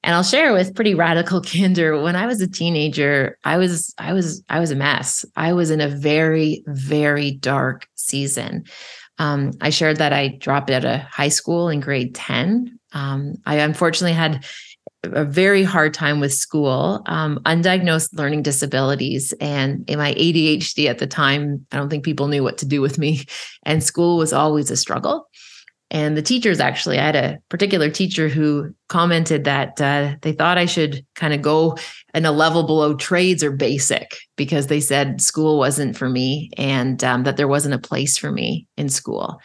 And 0.01 0.16
I'll 0.16 0.24
share 0.24 0.53
with 0.53 0.74
pretty 0.74 0.95
radical 0.95 1.41
candor. 1.53 2.01
When 2.01 2.16
I 2.16 2.28
was 2.28 2.39
a 2.39 2.47
teenager, 2.47 3.38
I 3.43 3.57
was 3.57 3.93
I 3.97 4.14
was 4.14 4.41
I 4.47 4.61
was 4.61 4.72
a 4.72 4.76
mess. 4.78 5.26
I 5.36 5.51
was 5.51 5.70
in 5.70 5.82
a 5.82 5.89
very 5.89 6.64
very 6.68 7.32
dark 7.32 7.89
season. 7.95 8.64
Um, 9.20 9.51
I 9.61 9.70
shared 9.70 9.97
that 9.97 10.14
I 10.14 10.30
dropped 10.39 10.70
out 10.70 10.86
of 10.86 11.01
high 11.01 11.30
school 11.30 11.70
in 11.70 11.80
grade 11.80 12.16
ten. 12.16 12.80
Um, 12.93 13.36
I 13.45 13.57
unfortunately 13.57 14.14
had 14.14 14.45
a 15.03 15.26
very 15.26 15.64
hard 15.64 15.93
time 15.93 16.20
with 16.20 16.34
school, 16.34 17.01
um, 17.07 17.39
undiagnosed 17.45 18.14
learning 18.14 18.43
disabilities, 18.43 19.34
and 19.39 19.88
in 19.89 19.97
my 19.97 20.14
ADHD 20.14 20.88
at 20.89 20.99
the 20.99 21.07
time, 21.07 21.66
I 21.72 21.78
don't 21.78 21.89
think 21.89 22.05
people 22.05 22.28
knew 22.28 22.43
what 22.43 22.57
to 22.59 22.66
do 22.66 22.82
with 22.82 22.97
me, 22.97 23.26
and 23.64 23.84
school 23.84 24.18
was 24.18 24.34
always 24.34 24.72
a 24.72 24.78
struggle. 24.78 25.28
And 25.94 26.18
the 26.18 26.24
teachers 26.24 26.60
actually, 26.60 26.98
I 26.98 27.06
had 27.06 27.16
a 27.16 27.38
particular 27.50 27.89
teacher 27.89 28.28
who 28.28 28.74
commented 28.89 29.44
that 29.44 29.80
uh, 29.80 30.16
they 30.24 30.34
thought 30.34 30.58
I 30.58 30.66
should 30.66 31.06
kind 31.14 31.36
of 31.36 31.44
go 31.44 31.78
in 32.16 32.26
a 32.26 32.32
level 32.32 32.64
below 32.64 32.96
trades 32.96 33.44
or 33.44 33.52
basic 33.52 34.18
because 34.36 34.68
they 34.68 34.80
said 34.80 35.22
school 35.22 35.60
wasn't 35.60 35.96
for 35.96 36.10
me 36.10 36.50
and 36.58 37.04
um, 37.04 37.24
that 37.24 37.38
there 37.38 37.48
wasn't 37.48 37.76
a 37.76 37.80
place 37.80 38.18
for 38.18 38.32
me 38.32 38.68
in 38.76 38.89
school. 38.89 39.39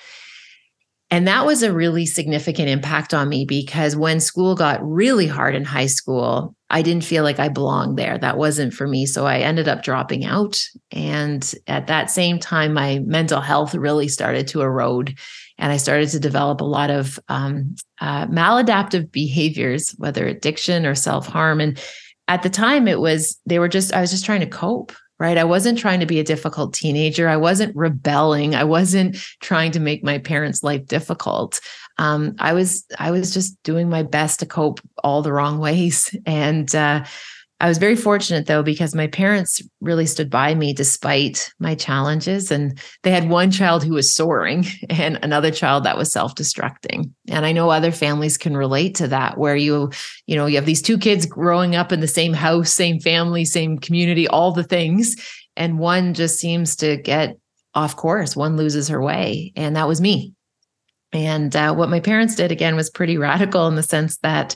And 1.11 1.27
that 1.27 1.47
was 1.47 1.63
a 1.63 1.73
really 1.73 2.05
significant 2.05 2.69
impact 2.69 3.15
on 3.15 3.29
me 3.29 3.45
because 3.47 3.97
when 3.97 4.21
school 4.21 4.55
got 4.55 4.87
really 4.87 5.27
hard 5.27 5.55
in 5.55 5.65
high 5.65 5.87
school, 5.87 6.55
I 6.71 6.83
didn't 6.83 7.05
feel 7.05 7.25
like 7.25 7.39
I 7.39 7.49
belonged 7.49 7.99
there. 7.99 8.19
That 8.19 8.37
wasn't 8.37 8.75
for 8.75 8.87
me. 8.87 9.07
So 9.07 9.27
I 9.27 9.39
ended 9.39 9.69
up 9.69 9.83
dropping 9.83 10.27
out. 10.27 10.63
And 10.93 11.51
at 11.67 11.87
that 11.87 12.11
same 12.11 12.39
time, 12.39 12.75
my 12.75 12.99
mental 13.01 13.41
health 13.41 13.75
really 13.75 14.09
started 14.09 14.49
to 14.49 14.61
erode. 14.61 15.19
And 15.59 15.73
I 15.73 15.77
started 15.77 16.09
to 16.11 16.21
develop 16.21 16.61
a 16.61 16.65
lot 16.65 16.91
of 16.91 17.19
um, 17.29 17.75
uh, 18.01 18.27
maladaptive 18.27 19.11
behaviors, 19.11 19.91
whether 19.99 20.27
addiction 20.27 20.87
or 20.87 20.95
self 20.95 21.27
harm. 21.27 21.61
And 21.61 21.81
at 22.29 22.43
the 22.43 22.51
time, 22.51 22.87
it 22.87 23.01
was, 23.01 23.39
they 23.47 23.59
were 23.59 23.69
just, 23.69 23.93
I 23.93 24.01
was 24.01 24.11
just 24.11 24.25
trying 24.25 24.41
to 24.41 24.47
cope 24.47 24.93
right? 25.19 25.37
I 25.37 25.45
wasn't 25.45 25.79
trying 25.79 26.01
to 26.01 26.07
be 26.07 26.21
a 26.21 26.25
difficult 26.25 26.75
teenager. 26.75 27.29
I 27.29 27.37
wasn't 27.37 27.75
rebelling. 27.75 28.55
I 28.55 28.65
wasn't 28.65 29.17
trying 29.41 29.73
to 29.73 29.81
make 29.81 30.05
my 30.05 30.19
parents' 30.19 30.63
life 30.63 30.87
difficult. 30.87 31.61
Um, 31.99 32.37
I 32.39 32.53
was 32.53 32.85
I 32.99 33.11
was 33.11 33.35
just 33.35 33.61
doing 33.65 33.89
my 33.89 34.05
best 34.05 34.41
to 34.41 34.47
cope 34.47 34.81
all 35.03 35.23
the 35.23 35.33
wrong 35.33 35.59
ways, 35.59 36.15
and 36.27 36.73
uh, 36.75 37.05
I 37.61 37.67
was 37.67 37.79
very 37.79 37.97
fortunate 37.97 38.47
though, 38.47 38.63
because 38.63 38.95
my 38.95 39.09
parents 39.09 39.61
really 39.81 40.07
stood 40.07 40.31
by 40.31 40.55
me 40.55 40.73
despite 40.73 41.53
my 41.59 41.75
challenges. 41.75 42.53
And 42.53 42.79
they 43.03 43.11
had 43.11 43.29
one 43.29 43.51
child 43.51 43.83
who 43.83 43.95
was 43.95 44.15
soaring 44.15 44.65
and 44.91 45.19
another 45.23 45.51
child 45.51 45.85
that 45.85 45.97
was 45.97 46.13
self-destructing. 46.13 47.11
And 47.29 47.45
I 47.45 47.53
know 47.53 47.71
other 47.71 47.91
families 47.91 48.37
can 48.39 48.57
relate 48.57 48.95
to 48.97 49.09
that, 49.09 49.39
where 49.39 49.57
you, 49.57 49.91
you 50.27 50.37
know, 50.37 50.47
you 50.47 50.57
have 50.57 50.67
these 50.67 50.83
two 50.83 50.99
kids 50.99 51.27
growing 51.27 51.75
up 51.75 51.91
in 51.91 52.01
the 52.01 52.07
same 52.07 52.33
house, 52.33 52.73
same 52.73 53.01
family, 53.01 53.45
same 53.45 53.79
community, 53.79 54.29
all 54.29 54.53
the 54.53 54.65
things. 54.65 55.17
And 55.57 55.81
one 55.81 56.15
just 56.15 56.39
seems 56.39 56.77
to 56.77 56.97
get 56.97 57.37
off 57.75 57.97
course. 57.97 58.37
One 58.37 58.57
loses 58.57 58.87
her 58.89 59.03
way. 59.03 59.53
And 59.57 59.75
that 59.75 59.89
was 59.89 60.01
me. 60.01 60.33
And 61.13 61.55
uh, 61.57 61.75
what 61.75 61.89
my 61.89 62.01
parents 62.01 62.37
did 62.37 62.53
again 62.53 62.77
was 62.77 62.91
pretty 62.91 63.19
radical 63.19 63.67
in 63.67 63.75
the 63.75 63.83
sense 63.83 64.19
that 64.19 64.55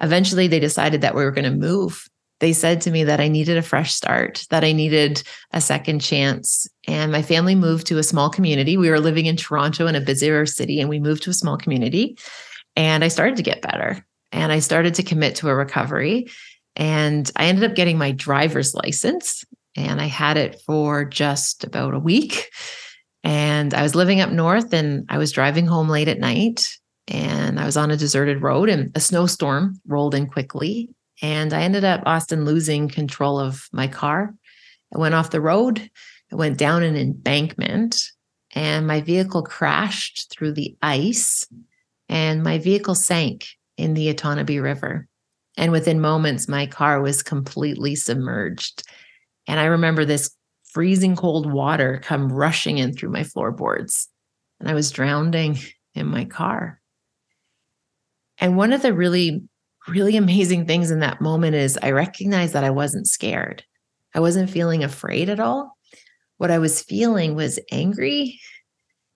eventually 0.00 0.48
they 0.48 0.58
decided 0.58 1.02
that 1.02 1.14
we 1.14 1.22
were 1.22 1.30
going 1.30 1.50
to 1.50 1.56
move 1.56 2.09
they 2.40 2.52
said 2.52 2.80
to 2.82 2.90
me 2.90 3.04
that 3.04 3.20
I 3.20 3.28
needed 3.28 3.56
a 3.56 3.62
fresh 3.62 3.94
start, 3.94 4.46
that 4.50 4.64
I 4.64 4.72
needed 4.72 5.22
a 5.52 5.60
second 5.60 6.00
chance. 6.00 6.66
And 6.88 7.12
my 7.12 7.22
family 7.22 7.54
moved 7.54 7.86
to 7.88 7.98
a 7.98 8.02
small 8.02 8.30
community. 8.30 8.76
We 8.76 8.90
were 8.90 9.00
living 9.00 9.26
in 9.26 9.36
Toronto 9.36 9.86
in 9.86 9.94
a 9.94 10.00
busier 10.00 10.44
city, 10.46 10.80
and 10.80 10.88
we 10.88 10.98
moved 10.98 11.22
to 11.24 11.30
a 11.30 11.34
small 11.34 11.56
community. 11.56 12.16
And 12.76 13.04
I 13.04 13.08
started 13.08 13.36
to 13.36 13.42
get 13.42 13.62
better 13.62 14.04
and 14.32 14.52
I 14.52 14.60
started 14.60 14.94
to 14.94 15.02
commit 15.02 15.36
to 15.36 15.48
a 15.48 15.54
recovery. 15.54 16.28
And 16.76 17.30
I 17.36 17.46
ended 17.46 17.68
up 17.68 17.76
getting 17.76 17.98
my 17.98 18.12
driver's 18.12 18.74
license, 18.74 19.44
and 19.76 20.00
I 20.00 20.06
had 20.06 20.36
it 20.36 20.62
for 20.64 21.04
just 21.04 21.64
about 21.64 21.94
a 21.94 21.98
week. 21.98 22.50
And 23.22 23.74
I 23.74 23.82
was 23.82 23.94
living 23.94 24.20
up 24.20 24.30
north 24.30 24.72
and 24.72 25.04
I 25.08 25.18
was 25.18 25.32
driving 25.32 25.66
home 25.66 25.88
late 25.88 26.08
at 26.08 26.18
night 26.18 26.66
and 27.06 27.60
I 27.60 27.66
was 27.66 27.76
on 27.76 27.90
a 27.90 27.96
deserted 27.96 28.40
road 28.40 28.70
and 28.70 28.90
a 28.94 29.00
snowstorm 29.00 29.78
rolled 29.86 30.14
in 30.14 30.26
quickly 30.26 30.88
and 31.22 31.52
I 31.52 31.62
ended 31.62 31.84
up, 31.84 32.02
Austin, 32.06 32.44
losing 32.44 32.88
control 32.88 33.38
of 33.38 33.68
my 33.72 33.86
car. 33.86 34.34
I 34.94 34.98
went 34.98 35.14
off 35.14 35.30
the 35.30 35.40
road, 35.40 35.90
I 36.32 36.36
went 36.36 36.58
down 36.58 36.82
an 36.82 36.96
embankment, 36.96 38.10
and 38.54 38.86
my 38.86 39.00
vehicle 39.00 39.42
crashed 39.42 40.30
through 40.30 40.52
the 40.52 40.76
ice, 40.82 41.46
and 42.08 42.42
my 42.42 42.58
vehicle 42.58 42.94
sank 42.94 43.46
in 43.76 43.94
the 43.94 44.12
Otonabee 44.12 44.62
River. 44.62 45.06
And 45.56 45.72
within 45.72 46.00
moments, 46.00 46.48
my 46.48 46.66
car 46.66 47.00
was 47.00 47.22
completely 47.22 47.94
submerged. 47.94 48.82
And 49.46 49.60
I 49.60 49.64
remember 49.66 50.04
this 50.04 50.30
freezing 50.64 51.16
cold 51.16 51.50
water 51.50 52.00
come 52.02 52.32
rushing 52.32 52.78
in 52.78 52.94
through 52.94 53.10
my 53.10 53.24
floorboards, 53.24 54.08
and 54.58 54.68
I 54.68 54.74
was 54.74 54.90
drowning 54.90 55.58
in 55.94 56.06
my 56.06 56.24
car. 56.24 56.80
And 58.38 58.56
one 58.56 58.72
of 58.72 58.82
the 58.82 58.94
really 58.94 59.42
really 59.88 60.16
amazing 60.16 60.66
things 60.66 60.90
in 60.90 61.00
that 61.00 61.20
moment 61.20 61.54
is 61.54 61.78
I 61.82 61.90
recognized 61.90 62.52
that 62.52 62.64
I 62.64 62.70
wasn't 62.70 63.08
scared. 63.08 63.64
I 64.14 64.20
wasn't 64.20 64.50
feeling 64.50 64.84
afraid 64.84 65.28
at 65.28 65.40
all. 65.40 65.76
What 66.36 66.50
I 66.50 66.58
was 66.58 66.82
feeling 66.82 67.34
was 67.34 67.58
angry. 67.70 68.40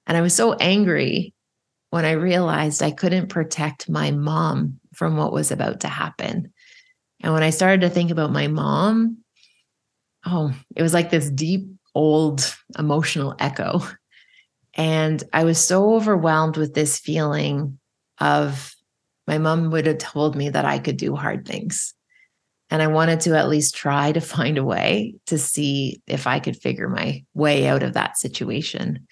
And 0.07 0.17
I 0.17 0.21
was 0.21 0.35
so 0.35 0.55
angry 0.55 1.35
when 1.91 2.05
I 2.05 2.13
realized 2.13 2.83
I 2.83 2.91
couldn't 2.91 3.29
protect 3.29 3.89
my 3.89 4.11
mom 4.11 4.81
from 4.95 5.17
what 5.17 5.33
was 5.33 5.51
about 5.51 5.81
to 5.81 5.89
happen. 5.89 6.53
And 7.23 7.33
when 7.33 7.43
I 7.43 7.51
started 7.51 7.83
to 7.83 7.91
think 7.91 8.11
about 8.11 8.33
my 8.33 8.49
mom, 8.49 9.19
oh, 10.27 10.53
it 10.77 10.83
was 10.83 10.93
like 10.93 11.11
this 11.11 11.31
deep, 11.31 11.69
old 11.95 12.55
emotional 12.79 13.35
echo. 13.39 13.81
And 14.75 15.23
I 15.33 15.45
was 15.45 15.65
so 15.65 15.95
overwhelmed 15.95 16.57
with 16.57 16.75
this 16.75 16.99
feeling 16.99 17.79
of 18.19 18.74
my 19.27 19.39
mom 19.39 19.71
would 19.71 19.87
have 19.87 19.99
told 19.99 20.37
me 20.37 20.51
that 20.51 20.65
I 20.65 20.79
could 20.79 20.97
do 20.97 21.17
hard 21.17 21.47
things. 21.47 21.95
And 22.71 22.83
I 22.83 22.87
wanted 22.89 23.21
to 23.21 23.37
at 23.37 23.49
least 23.49 23.75
try 23.75 24.13
to 24.13 24.21
find 24.21 24.59
a 24.59 24.65
way 24.65 25.15
to 25.27 25.39
see 25.39 26.03
if 26.07 26.27
I 26.27 26.41
could 26.41 26.57
figure 26.57 26.89
my 26.89 27.25
way 27.35 27.69
out 27.69 27.83
of 27.83 27.95
that 27.95 28.19
situation. 28.19 29.07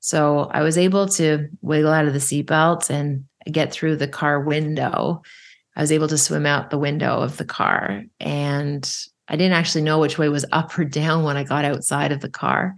So 0.00 0.50
I 0.52 0.62
was 0.62 0.78
able 0.78 1.08
to 1.10 1.48
wiggle 1.60 1.92
out 1.92 2.06
of 2.06 2.12
the 2.12 2.18
seatbelt 2.18 2.90
and 2.90 3.24
get 3.50 3.72
through 3.72 3.96
the 3.96 4.08
car 4.08 4.40
window. 4.40 5.22
I 5.76 5.80
was 5.80 5.92
able 5.92 6.08
to 6.08 6.18
swim 6.18 6.46
out 6.46 6.70
the 6.70 6.78
window 6.78 7.20
of 7.20 7.36
the 7.36 7.44
car. 7.44 8.04
And 8.18 8.90
I 9.28 9.36
didn't 9.36 9.54
actually 9.54 9.82
know 9.82 9.98
which 9.98 10.18
way 10.18 10.28
was 10.28 10.44
up 10.52 10.76
or 10.78 10.84
down 10.84 11.24
when 11.24 11.36
I 11.36 11.44
got 11.44 11.64
outside 11.64 12.12
of 12.12 12.20
the 12.20 12.30
car. 12.30 12.74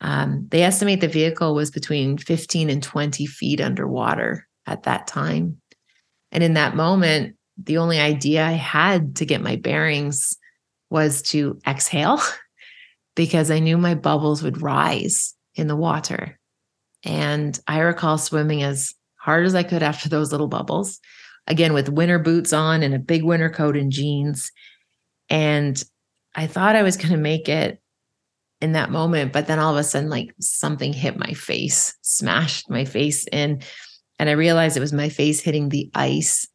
Um, 0.00 0.46
they 0.50 0.62
estimate 0.62 1.00
the 1.00 1.08
vehicle 1.08 1.54
was 1.54 1.70
between 1.70 2.16
15 2.18 2.70
and 2.70 2.82
20 2.82 3.26
feet 3.26 3.60
underwater 3.60 4.46
at 4.66 4.84
that 4.84 5.06
time. 5.06 5.60
And 6.32 6.42
in 6.42 6.54
that 6.54 6.76
moment, 6.76 7.36
the 7.62 7.78
only 7.78 7.98
idea 7.98 8.46
I 8.46 8.52
had 8.52 9.16
to 9.16 9.26
get 9.26 9.42
my 9.42 9.56
bearings 9.56 10.36
was 10.88 11.22
to 11.22 11.58
exhale 11.66 12.20
because 13.16 13.50
I 13.50 13.58
knew 13.58 13.78
my 13.78 13.94
bubbles 13.94 14.42
would 14.42 14.62
rise 14.62 15.34
in 15.54 15.66
the 15.66 15.76
water. 15.76 16.38
And 17.04 17.58
I 17.66 17.80
recall 17.80 18.18
swimming 18.18 18.62
as 18.62 18.94
hard 19.16 19.46
as 19.46 19.54
I 19.54 19.62
could 19.62 19.82
after 19.82 20.08
those 20.08 20.32
little 20.32 20.48
bubbles, 20.48 21.00
again, 21.46 21.72
with 21.72 21.88
winter 21.88 22.18
boots 22.18 22.52
on 22.52 22.82
and 22.82 22.94
a 22.94 22.98
big 22.98 23.22
winter 23.22 23.50
coat 23.50 23.76
and 23.76 23.92
jeans. 23.92 24.52
And 25.28 25.82
I 26.34 26.46
thought 26.46 26.76
I 26.76 26.82
was 26.82 26.96
going 26.96 27.10
to 27.10 27.16
make 27.16 27.48
it 27.48 27.80
in 28.60 28.72
that 28.72 28.90
moment. 28.90 29.32
But 29.32 29.46
then 29.46 29.58
all 29.58 29.72
of 29.72 29.78
a 29.78 29.84
sudden, 29.84 30.10
like 30.10 30.34
something 30.40 30.92
hit 30.92 31.18
my 31.18 31.32
face, 31.32 31.96
smashed 32.02 32.70
my 32.70 32.84
face 32.84 33.26
in 33.32 33.62
and 34.20 34.28
I 34.28 34.32
realized 34.32 34.76
it 34.76 34.80
was 34.80 34.92
my 34.92 35.08
face 35.08 35.40
hitting 35.40 35.70
the 35.70 35.90
ice. 35.94 36.46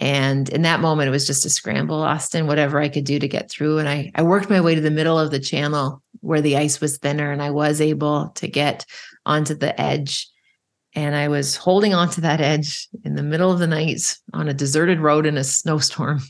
And 0.00 0.48
in 0.48 0.62
that 0.62 0.80
moment, 0.80 1.08
it 1.08 1.10
was 1.10 1.26
just 1.26 1.44
a 1.44 1.50
scramble, 1.50 2.02
Austin, 2.02 2.46
whatever 2.46 2.80
I 2.80 2.88
could 2.88 3.04
do 3.04 3.18
to 3.18 3.28
get 3.28 3.50
through. 3.50 3.76
And 3.76 3.86
I, 3.86 4.10
I 4.14 4.22
worked 4.22 4.48
my 4.48 4.62
way 4.62 4.74
to 4.74 4.80
the 4.80 4.90
middle 4.90 5.18
of 5.18 5.30
the 5.30 5.38
channel 5.38 6.02
where 6.20 6.40
the 6.40 6.56
ice 6.56 6.80
was 6.80 6.96
thinner, 6.96 7.30
and 7.30 7.42
I 7.42 7.50
was 7.50 7.82
able 7.82 8.30
to 8.36 8.48
get 8.48 8.86
onto 9.26 9.54
the 9.54 9.78
edge. 9.78 10.30
And 10.94 11.14
I 11.14 11.28
was 11.28 11.56
holding 11.56 11.92
onto 11.92 12.22
that 12.22 12.40
edge 12.40 12.88
in 13.04 13.16
the 13.16 13.22
middle 13.22 13.52
of 13.52 13.58
the 13.58 13.66
night 13.66 14.16
on 14.32 14.48
a 14.48 14.54
deserted 14.54 14.98
road 14.98 15.26
in 15.26 15.36
a 15.36 15.44
snowstorm. 15.44 16.22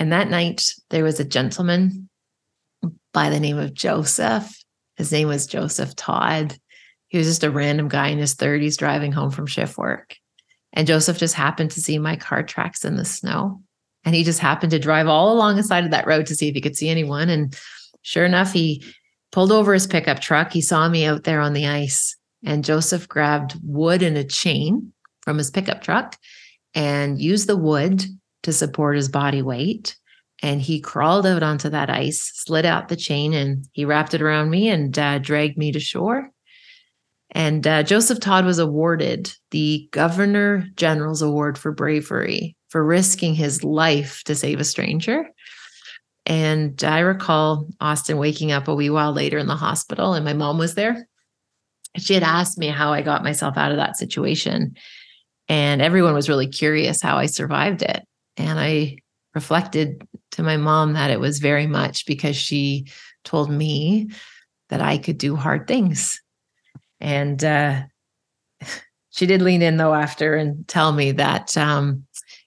And 0.00 0.10
that 0.10 0.30
night, 0.30 0.64
there 0.88 1.04
was 1.04 1.20
a 1.20 1.24
gentleman 1.24 2.08
by 3.12 3.30
the 3.30 3.38
name 3.38 3.58
of 3.58 3.72
Joseph. 3.72 4.52
His 4.96 5.12
name 5.12 5.28
was 5.28 5.46
Joseph 5.46 5.94
Todd. 5.94 6.56
He 7.10 7.18
was 7.18 7.26
just 7.26 7.44
a 7.44 7.50
random 7.50 7.88
guy 7.88 8.08
in 8.08 8.18
his 8.18 8.36
30s 8.36 8.78
driving 8.78 9.12
home 9.12 9.30
from 9.30 9.46
shift 9.46 9.76
work. 9.76 10.16
And 10.72 10.86
Joseph 10.86 11.18
just 11.18 11.34
happened 11.34 11.72
to 11.72 11.80
see 11.80 11.98
my 11.98 12.16
car 12.16 12.44
tracks 12.44 12.84
in 12.84 12.96
the 12.96 13.04
snow. 13.04 13.60
And 14.04 14.14
he 14.14 14.22
just 14.22 14.38
happened 14.38 14.70
to 14.70 14.78
drive 14.78 15.08
all 15.08 15.32
along 15.32 15.56
the 15.56 15.64
side 15.64 15.84
of 15.84 15.90
that 15.90 16.06
road 16.06 16.26
to 16.26 16.34
see 16.36 16.48
if 16.48 16.54
he 16.54 16.60
could 16.60 16.76
see 16.76 16.88
anyone. 16.88 17.28
And 17.28 17.58
sure 18.02 18.24
enough, 18.24 18.52
he 18.52 18.84
pulled 19.32 19.50
over 19.50 19.74
his 19.74 19.88
pickup 19.88 20.20
truck. 20.20 20.52
He 20.52 20.60
saw 20.60 20.88
me 20.88 21.04
out 21.04 21.24
there 21.24 21.40
on 21.40 21.52
the 21.52 21.66
ice. 21.66 22.16
And 22.44 22.64
Joseph 22.64 23.08
grabbed 23.08 23.58
wood 23.62 24.02
and 24.02 24.16
a 24.16 24.24
chain 24.24 24.92
from 25.22 25.36
his 25.36 25.50
pickup 25.50 25.82
truck 25.82 26.16
and 26.74 27.20
used 27.20 27.48
the 27.48 27.56
wood 27.56 28.04
to 28.44 28.52
support 28.52 28.96
his 28.96 29.08
body 29.08 29.42
weight. 29.42 29.96
And 30.42 30.62
he 30.62 30.80
crawled 30.80 31.26
out 31.26 31.42
onto 31.42 31.68
that 31.70 31.90
ice, 31.90 32.30
slid 32.34 32.64
out 32.64 32.88
the 32.88 32.96
chain, 32.96 33.34
and 33.34 33.66
he 33.72 33.84
wrapped 33.84 34.14
it 34.14 34.22
around 34.22 34.48
me 34.48 34.70
and 34.70 34.96
uh, 34.98 35.18
dragged 35.18 35.58
me 35.58 35.72
to 35.72 35.80
shore. 35.80 36.30
And 37.32 37.66
uh, 37.66 37.82
Joseph 37.82 38.20
Todd 38.20 38.44
was 38.44 38.58
awarded 38.58 39.32
the 39.50 39.88
Governor 39.92 40.66
General's 40.74 41.22
Award 41.22 41.56
for 41.56 41.72
Bravery 41.72 42.56
for 42.68 42.84
risking 42.84 43.34
his 43.34 43.62
life 43.62 44.22
to 44.24 44.34
save 44.34 44.60
a 44.60 44.64
stranger. 44.64 45.28
And 46.26 46.82
I 46.84 47.00
recall 47.00 47.68
Austin 47.80 48.18
waking 48.18 48.52
up 48.52 48.68
a 48.68 48.74
wee 48.74 48.90
while 48.90 49.12
later 49.12 49.38
in 49.38 49.46
the 49.46 49.56
hospital, 49.56 50.14
and 50.14 50.24
my 50.24 50.32
mom 50.32 50.58
was 50.58 50.74
there. 50.74 51.06
She 51.96 52.14
had 52.14 52.22
asked 52.22 52.58
me 52.58 52.68
how 52.68 52.92
I 52.92 53.02
got 53.02 53.24
myself 53.24 53.56
out 53.56 53.72
of 53.72 53.78
that 53.78 53.96
situation. 53.96 54.76
And 55.48 55.82
everyone 55.82 56.14
was 56.14 56.28
really 56.28 56.46
curious 56.46 57.02
how 57.02 57.16
I 57.16 57.26
survived 57.26 57.82
it. 57.82 58.04
And 58.36 58.60
I 58.60 58.98
reflected 59.34 60.06
to 60.32 60.42
my 60.42 60.56
mom 60.56 60.92
that 60.92 61.10
it 61.10 61.18
was 61.18 61.38
very 61.38 61.66
much 61.66 62.06
because 62.06 62.36
she 62.36 62.86
told 63.24 63.50
me 63.50 64.10
that 64.68 64.80
I 64.80 64.98
could 64.98 65.18
do 65.18 65.34
hard 65.34 65.66
things. 65.66 66.20
And 67.00 67.42
uh, 67.44 67.82
she 69.10 69.26
did 69.26 69.42
lean 69.42 69.62
in 69.62 69.76
though 69.76 69.94
after 69.94 70.34
and 70.36 70.66
tell 70.68 70.92
me 70.92 71.12
that 71.12 71.56
um, 71.56 72.04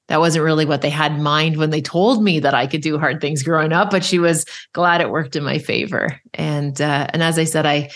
that 0.08 0.20
wasn't 0.20 0.46
really 0.46 0.66
what 0.66 0.82
they 0.82 0.90
had 0.90 1.14
in 1.14 1.24
mind 1.24 1.58
when 1.58 1.70
they 1.70 1.82
told 1.82 2.24
me 2.24 2.40
that 2.40 2.54
I 2.54 2.68
could 2.68 2.82
do 2.82 3.00
hard 3.00 3.22
things 3.22 3.44
growing 3.44 3.74
up. 3.74 3.90
But 3.90 4.04
she 4.04 4.20
was 4.20 4.46
glad 4.74 5.02
it 5.02 5.10
worked 5.10 5.36
in 5.36 5.44
my 5.44 5.58
favor. 5.58 6.20
And 6.34 6.80
uh, 6.82 7.08
and 7.14 7.24
as 7.24 7.40
I 7.40 7.46
said, 7.46 7.66
I 7.66 7.90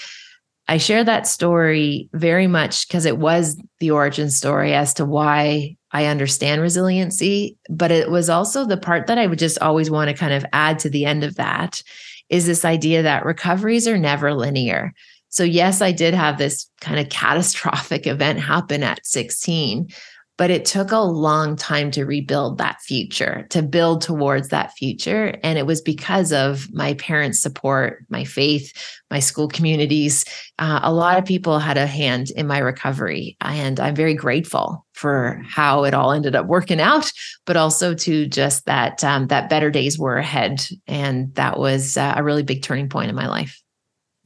I 0.69 0.77
share 0.77 1.03
that 1.03 1.27
story 1.27 2.09
very 2.13 2.47
much 2.47 2.87
because 2.87 3.05
it 3.05 3.17
was 3.17 3.61
the 3.79 3.91
origin 3.91 4.29
story 4.29 4.73
as 4.73 4.93
to 4.95 5.05
why 5.05 5.77
I 5.91 6.05
understand 6.05 6.61
resiliency, 6.61 7.57
but 7.69 7.91
it 7.91 8.11
was 8.11 8.29
also 8.29 8.65
the 8.65 8.75
part 8.75 9.07
that 9.07 9.17
I 9.17 9.27
would 9.27 9.39
just 9.39 9.59
always 9.59 9.89
want 9.89 10.09
to 10.09 10.15
kind 10.15 10.33
of 10.33 10.45
add 10.51 10.79
to 10.79 10.89
the 10.89 11.05
end 11.05 11.23
of 11.23 11.35
that 11.35 11.81
is 12.29 12.45
this 12.45 12.65
idea 12.65 13.01
that 13.01 13.25
recoveries 13.25 13.87
are 13.87 13.97
never 13.97 14.33
linear. 14.33 14.93
So, 15.29 15.43
yes, 15.43 15.81
I 15.81 15.91
did 15.91 16.13
have 16.13 16.37
this 16.37 16.69
kind 16.81 16.99
of 16.99 17.09
catastrophic 17.09 18.07
event 18.07 18.39
happen 18.39 18.83
at 18.83 19.05
16, 19.05 19.89
but 20.37 20.51
it 20.51 20.65
took 20.65 20.91
a 20.91 20.99
long 20.99 21.55
time 21.55 21.89
to 21.91 22.05
rebuild 22.05 22.59
that 22.59 22.79
future, 22.81 23.47
to 23.49 23.63
build 23.63 24.01
towards 24.01 24.49
that 24.49 24.71
future. 24.73 25.35
And 25.43 25.57
it 25.57 25.65
was 25.65 25.81
because 25.81 26.31
of 26.31 26.71
my 26.71 26.93
parents' 26.93 27.41
support, 27.41 28.05
my 28.09 28.23
faith, 28.23 28.71
my 29.09 29.19
school 29.19 29.47
communities. 29.47 30.25
Uh, 30.59 30.79
a 30.83 30.93
lot 30.93 31.17
of 31.17 31.25
people 31.25 31.57
had 31.57 31.77
a 31.77 31.87
hand 31.87 32.29
in 32.35 32.45
my 32.45 32.59
recovery. 32.59 33.35
And 33.41 33.79
I'm 33.79 33.95
very 33.95 34.13
grateful 34.13 34.85
for 34.93 35.41
how 35.47 35.83
it 35.85 35.95
all 35.95 36.11
ended 36.11 36.35
up 36.35 36.45
working 36.45 36.79
out, 36.79 37.11
but 37.45 37.57
also 37.57 37.95
to 37.95 38.27
just 38.27 38.65
that 38.65 39.03
um, 39.03 39.27
that 39.27 39.49
better 39.49 39.71
days 39.71 39.97
were 39.97 40.17
ahead. 40.17 40.61
And 40.85 41.33
that 41.33 41.57
was 41.59 41.97
uh, 41.97 42.13
a 42.15 42.23
really 42.23 42.43
big 42.43 42.61
turning 42.61 42.89
point 42.89 43.09
in 43.09 43.15
my 43.15 43.27
life. 43.27 43.59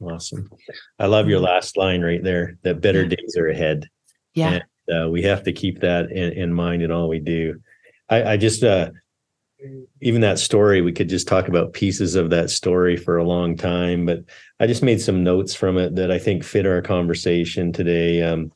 Awesome. 0.02 0.50
I 0.98 1.06
love 1.06 1.28
your 1.28 1.38
mm-hmm. 1.38 1.46
last 1.46 1.76
line 1.76 2.02
right 2.02 2.22
there 2.22 2.58
that 2.62 2.80
better 2.80 3.06
days 3.06 3.36
are 3.36 3.48
ahead. 3.48 3.88
Yeah. 4.34 4.60
And 4.88 5.04
uh, 5.04 5.10
we 5.10 5.22
have 5.22 5.44
to 5.44 5.52
keep 5.52 5.80
that 5.80 6.10
in, 6.10 6.32
in, 6.32 6.52
mind 6.52 6.82
in 6.82 6.90
all 6.90 7.08
we 7.08 7.20
do. 7.20 7.60
I, 8.08 8.32
I 8.32 8.36
just, 8.36 8.64
uh, 8.64 8.90
even 10.00 10.22
that 10.22 10.38
story, 10.38 10.80
we 10.80 10.92
could 10.92 11.08
just 11.08 11.28
talk 11.28 11.48
about 11.48 11.72
pieces 11.72 12.16
of 12.16 12.30
that 12.30 12.50
story 12.50 12.96
for 12.96 13.16
a 13.16 13.24
long 13.24 13.56
time, 13.56 14.04
but 14.04 14.24
I 14.58 14.66
just 14.66 14.82
made 14.82 15.00
some 15.00 15.22
notes 15.22 15.54
from 15.54 15.78
it 15.78 15.94
that 15.94 16.10
I 16.10 16.18
think 16.18 16.42
fit 16.42 16.66
our 16.66 16.82
conversation 16.82 17.72
today. 17.72 18.22
Um, 18.22 18.52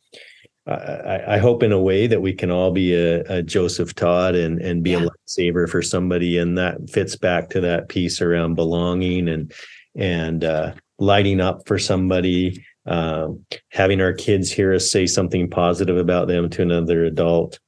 I, 0.66 1.34
I, 1.34 1.38
hope 1.38 1.62
in 1.62 1.70
a 1.70 1.80
way 1.80 2.09
that 2.09 2.20
we 2.20 2.32
can 2.32 2.51
all 2.51 2.72
be 2.72 2.92
a, 2.92 3.20
a 3.26 3.42
Joseph 3.42 3.94
Todd 3.94 4.34
and 4.34 4.61
and 4.61 4.82
be 4.82 4.90
yeah. 4.90 5.05
a 5.05 5.09
lifesaver 5.09 5.68
for 5.68 5.80
somebody, 5.80 6.38
and 6.38 6.59
that 6.59 6.90
fits 6.90 7.14
back 7.14 7.51
to 7.51 7.61
that 7.61 7.88
piece 7.88 8.20
around 8.20 8.57
belonging 8.57 9.28
and 9.28 9.53
and 9.94 10.42
uh, 10.42 10.72
lighting 10.99 11.40
up 11.40 11.66
for 11.66 11.78
somebody 11.78 12.64
um, 12.86 13.44
having 13.70 14.01
our 14.01 14.12
kids 14.12 14.51
hear 14.51 14.72
us 14.72 14.90
say 14.90 15.07
something 15.07 15.51
positive 15.51 15.97
about 15.97 16.28
them 16.28 16.49
to 16.51 16.62
another 16.62 17.05
adult. 17.05 17.59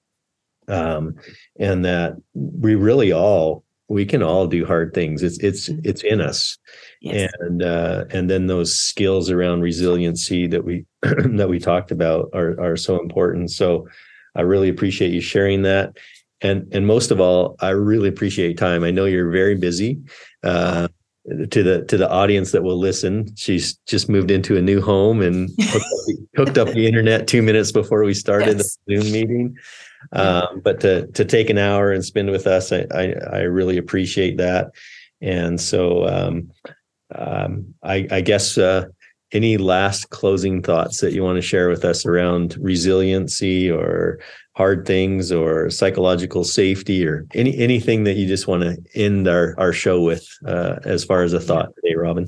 Um, 0.68 1.14
and 1.58 1.84
that 1.86 2.14
we 2.34 2.74
really 2.74 3.10
all 3.10 3.64
we 3.88 4.04
can 4.04 4.22
all 4.22 4.46
do 4.46 4.66
hard 4.66 4.92
things. 4.92 5.22
It's 5.22 5.38
it's 5.38 5.68
mm-hmm. 5.68 5.80
it's 5.82 6.04
in 6.04 6.20
us. 6.20 6.58
Yes. 7.00 7.32
and 7.40 7.62
uh, 7.62 8.04
and 8.10 8.28
then 8.28 8.46
those 8.46 8.78
skills 8.78 9.30
around 9.30 9.62
resiliency 9.62 10.46
that 10.48 10.64
we 10.64 10.84
that 11.02 11.48
we 11.48 11.58
talked 11.58 11.90
about 11.90 12.28
are 12.34 12.60
are 12.60 12.76
so 12.76 13.00
important. 13.00 13.50
So 13.50 13.88
i 14.36 14.42
really 14.42 14.68
appreciate 14.68 15.12
you 15.12 15.20
sharing 15.22 15.62
that. 15.62 15.96
And 16.42 16.68
and 16.72 16.86
most 16.86 17.10
of 17.10 17.18
all 17.18 17.56
i 17.60 17.70
really 17.70 18.08
appreciate 18.08 18.58
time. 18.58 18.84
I 18.84 18.90
know 18.90 19.06
you're 19.06 19.30
very 19.30 19.56
busy 19.56 20.00
uh, 20.42 20.88
to 21.50 21.62
the 21.62 21.84
to 21.86 21.96
the 21.96 22.10
audience 22.10 22.52
that 22.52 22.62
will 22.62 22.78
listen. 22.78 23.34
She's 23.36 23.76
just 23.86 24.08
moved 24.08 24.30
into 24.30 24.56
a 24.56 24.62
new 24.62 24.80
home 24.80 25.20
and 25.20 25.50
hooked 25.60 25.76
up 25.76 25.82
the, 26.06 26.26
hooked 26.36 26.58
up 26.58 26.68
the 26.68 26.86
internet 26.86 27.26
two 27.26 27.42
minutes 27.42 27.72
before 27.72 28.04
we 28.04 28.14
started 28.14 28.58
yes. 28.58 28.78
the 28.86 29.00
zoom 29.00 29.12
meeting. 29.12 29.56
Um, 30.12 30.60
but 30.62 30.80
to 30.80 31.06
to 31.08 31.24
take 31.24 31.50
an 31.50 31.58
hour 31.58 31.92
and 31.92 32.04
spend 32.04 32.30
with 32.30 32.46
us 32.46 32.72
i 32.72 32.86
i, 32.94 33.14
I 33.32 33.40
really 33.40 33.76
appreciate 33.76 34.36
that. 34.38 34.70
And 35.20 35.60
so 35.60 36.06
um, 36.06 36.50
um, 37.14 37.74
I, 37.82 38.06
I 38.10 38.20
guess 38.20 38.56
uh, 38.56 38.84
any 39.32 39.56
last 39.56 40.10
closing 40.10 40.62
thoughts 40.62 41.00
that 41.00 41.12
you 41.12 41.22
want 41.22 41.36
to 41.36 41.42
share 41.42 41.68
with 41.68 41.84
us 41.84 42.06
around 42.06 42.56
resiliency 42.60 43.70
or 43.70 44.20
hard 44.58 44.84
things 44.84 45.30
or 45.30 45.70
psychological 45.70 46.42
safety 46.42 47.06
or 47.06 47.24
any 47.32 47.56
anything 47.56 48.02
that 48.02 48.14
you 48.14 48.26
just 48.26 48.48
want 48.48 48.60
to 48.64 48.76
end 48.96 49.28
our, 49.28 49.54
our 49.56 49.72
show 49.72 50.02
with 50.02 50.28
uh, 50.46 50.80
as 50.84 51.04
far 51.04 51.22
as 51.22 51.32
a 51.32 51.38
thought 51.38 51.72
today, 51.76 51.94
Robyne? 51.94 52.26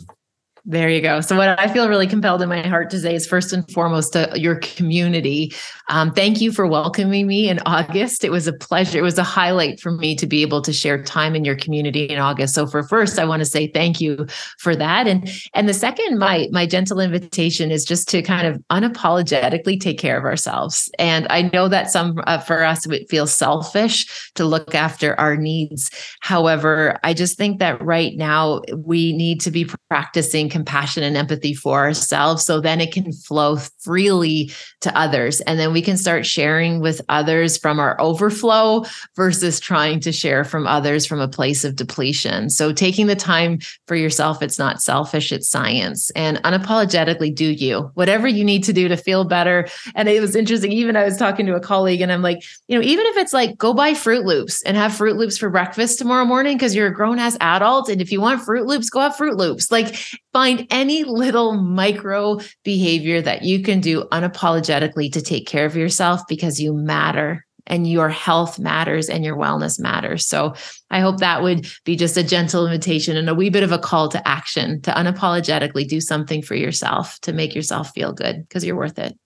There 0.66 0.90
you 0.90 1.00
go. 1.00 1.22
So, 1.22 1.36
what 1.36 1.58
I 1.58 1.68
feel 1.68 1.88
really 1.88 2.06
compelled 2.06 2.42
in 2.42 2.48
my 2.48 2.66
heart 2.66 2.90
to 2.90 3.00
say 3.00 3.14
is 3.14 3.26
first 3.26 3.52
and 3.54 3.68
foremost 3.72 4.12
to 4.12 4.30
your 4.34 4.56
community. 4.56 5.54
Um, 5.88 6.12
thank 6.12 6.40
you 6.40 6.52
for 6.52 6.66
welcoming 6.66 7.26
me 7.26 7.48
in 7.48 7.60
August. 7.64 8.24
It 8.24 8.30
was 8.30 8.46
a 8.46 8.52
pleasure. 8.52 8.98
It 8.98 9.02
was 9.02 9.16
a 9.16 9.22
highlight 9.22 9.80
for 9.80 9.90
me 9.90 10.14
to 10.16 10.26
be 10.26 10.42
able 10.42 10.60
to 10.62 10.72
share 10.72 11.02
time 11.02 11.34
in 11.34 11.46
your 11.46 11.56
community 11.56 12.04
in 12.04 12.18
August. 12.18 12.54
So, 12.54 12.66
for 12.66 12.82
first, 12.82 13.18
I 13.18 13.24
want 13.24 13.40
to 13.40 13.46
say 13.46 13.68
thank 13.68 14.02
you 14.02 14.26
for 14.58 14.76
that. 14.76 15.06
And 15.06 15.30
and 15.54 15.66
the 15.66 15.72
second, 15.74 16.18
my 16.18 16.46
my 16.52 16.66
gentle 16.66 17.00
invitation 17.00 17.70
is 17.70 17.86
just 17.86 18.06
to 18.10 18.20
kind 18.20 18.46
of 18.46 18.62
unapologetically 18.70 19.80
take 19.80 19.98
care 19.98 20.18
of 20.18 20.24
ourselves. 20.24 20.90
And 20.98 21.26
I 21.30 21.50
know 21.54 21.68
that 21.68 21.90
some 21.90 22.20
uh, 22.26 22.38
for 22.38 22.64
us 22.64 22.86
it 22.86 23.08
feels 23.08 23.34
selfish 23.34 24.30
to 24.34 24.44
look 24.44 24.74
after 24.74 25.18
our 25.18 25.36
needs. 25.36 25.90
However, 26.20 26.98
I 27.02 27.14
just 27.14 27.38
think 27.38 27.60
that 27.60 27.82
right 27.82 28.14
now 28.14 28.60
we 28.76 29.14
need 29.14 29.40
to 29.40 29.50
be 29.50 29.66
practicing 29.88 30.49
compassion 30.50 31.02
and 31.02 31.16
empathy 31.16 31.54
for 31.54 31.78
ourselves. 31.78 32.44
So 32.44 32.60
then 32.60 32.80
it 32.80 32.92
can 32.92 33.12
flow 33.12 33.56
freely 33.56 34.52
to 34.80 34.96
others. 34.98 35.40
And 35.42 35.58
then 35.58 35.72
we 35.72 35.82
can 35.82 35.96
start 35.96 36.26
sharing 36.26 36.80
with 36.80 37.00
others 37.08 37.56
from 37.56 37.78
our 37.78 38.00
overflow 38.00 38.84
versus 39.16 39.60
trying 39.60 40.00
to 40.00 40.12
share 40.12 40.44
from 40.44 40.66
others 40.66 41.06
from 41.06 41.20
a 41.20 41.28
place 41.28 41.64
of 41.64 41.76
depletion. 41.76 42.50
So 42.50 42.72
taking 42.72 43.06
the 43.06 43.16
time 43.16 43.58
for 43.86 43.96
yourself 43.96 44.42
it's 44.42 44.58
not 44.58 44.82
selfish 44.82 45.32
it's 45.32 45.48
science. 45.48 46.10
And 46.10 46.38
unapologetically 46.42 47.34
do 47.34 47.50
you? 47.50 47.90
Whatever 47.94 48.28
you 48.28 48.44
need 48.44 48.64
to 48.64 48.72
do 48.72 48.88
to 48.88 48.96
feel 48.96 49.24
better. 49.24 49.68
And 49.94 50.08
it 50.08 50.20
was 50.20 50.36
interesting 50.36 50.72
even 50.72 50.96
i 50.96 51.04
was 51.04 51.16
talking 51.16 51.46
to 51.46 51.54
a 51.54 51.60
colleague 51.60 52.00
and 52.00 52.12
i'm 52.12 52.22
like 52.22 52.42
you 52.68 52.76
know 52.76 52.84
even 52.84 53.06
if 53.06 53.16
it's 53.16 53.32
like 53.32 53.56
go 53.58 53.72
buy 53.72 53.92
Froot 53.92 54.24
Loops 54.24 54.62
and 54.62 54.76
have 54.76 54.92
Froot 54.92 55.16
Loops 55.16 55.38
for 55.38 55.50
breakfast 55.50 55.98
tomorrow 55.98 56.24
morning 56.24 56.56
because 56.56 56.74
you're 56.74 56.88
a 56.88 56.94
grown 56.94 57.18
ass 57.18 57.36
adult. 57.40 57.88
And 57.88 58.00
if 58.00 58.10
you 58.10 58.20
want 58.20 58.42
Froot 58.42 58.66
Loops 58.66 58.90
go 58.90 59.00
have 59.00 59.16
Froot 59.16 59.36
Loops. 59.36 59.70
Like 59.70 59.96
Find 60.32 60.66
any 60.70 61.04
little 61.04 61.54
micro 61.54 62.38
behavior 62.64 63.20
that 63.22 63.42
you 63.42 63.62
can 63.62 63.80
do 63.80 64.04
unapologetically 64.12 65.12
to 65.12 65.20
take 65.20 65.46
care 65.46 65.66
of 65.66 65.76
yourself 65.76 66.22
because 66.28 66.60
you 66.60 66.72
matter 66.72 67.44
and 67.66 67.86
your 67.86 68.08
health 68.08 68.58
matters 68.58 69.08
and 69.08 69.24
your 69.24 69.36
wellness 69.36 69.80
matters. 69.80 70.26
So 70.26 70.54
I 70.90 71.00
hope 71.00 71.18
that 71.18 71.42
would 71.42 71.66
be 71.84 71.96
just 71.96 72.16
a 72.16 72.22
gentle 72.22 72.66
invitation 72.66 73.16
and 73.16 73.28
a 73.28 73.34
wee 73.34 73.50
bit 73.50 73.62
of 73.62 73.72
a 73.72 73.78
call 73.78 74.08
to 74.08 74.28
action 74.28 74.80
to 74.82 74.90
unapologetically 74.90 75.88
do 75.88 76.00
something 76.00 76.42
for 76.42 76.54
yourself 76.54 77.18
to 77.20 77.32
make 77.32 77.54
yourself 77.54 77.90
feel 77.92 78.12
good 78.12 78.46
because 78.46 78.64
you're 78.64 78.76
worth 78.76 78.98
it. 78.98 79.16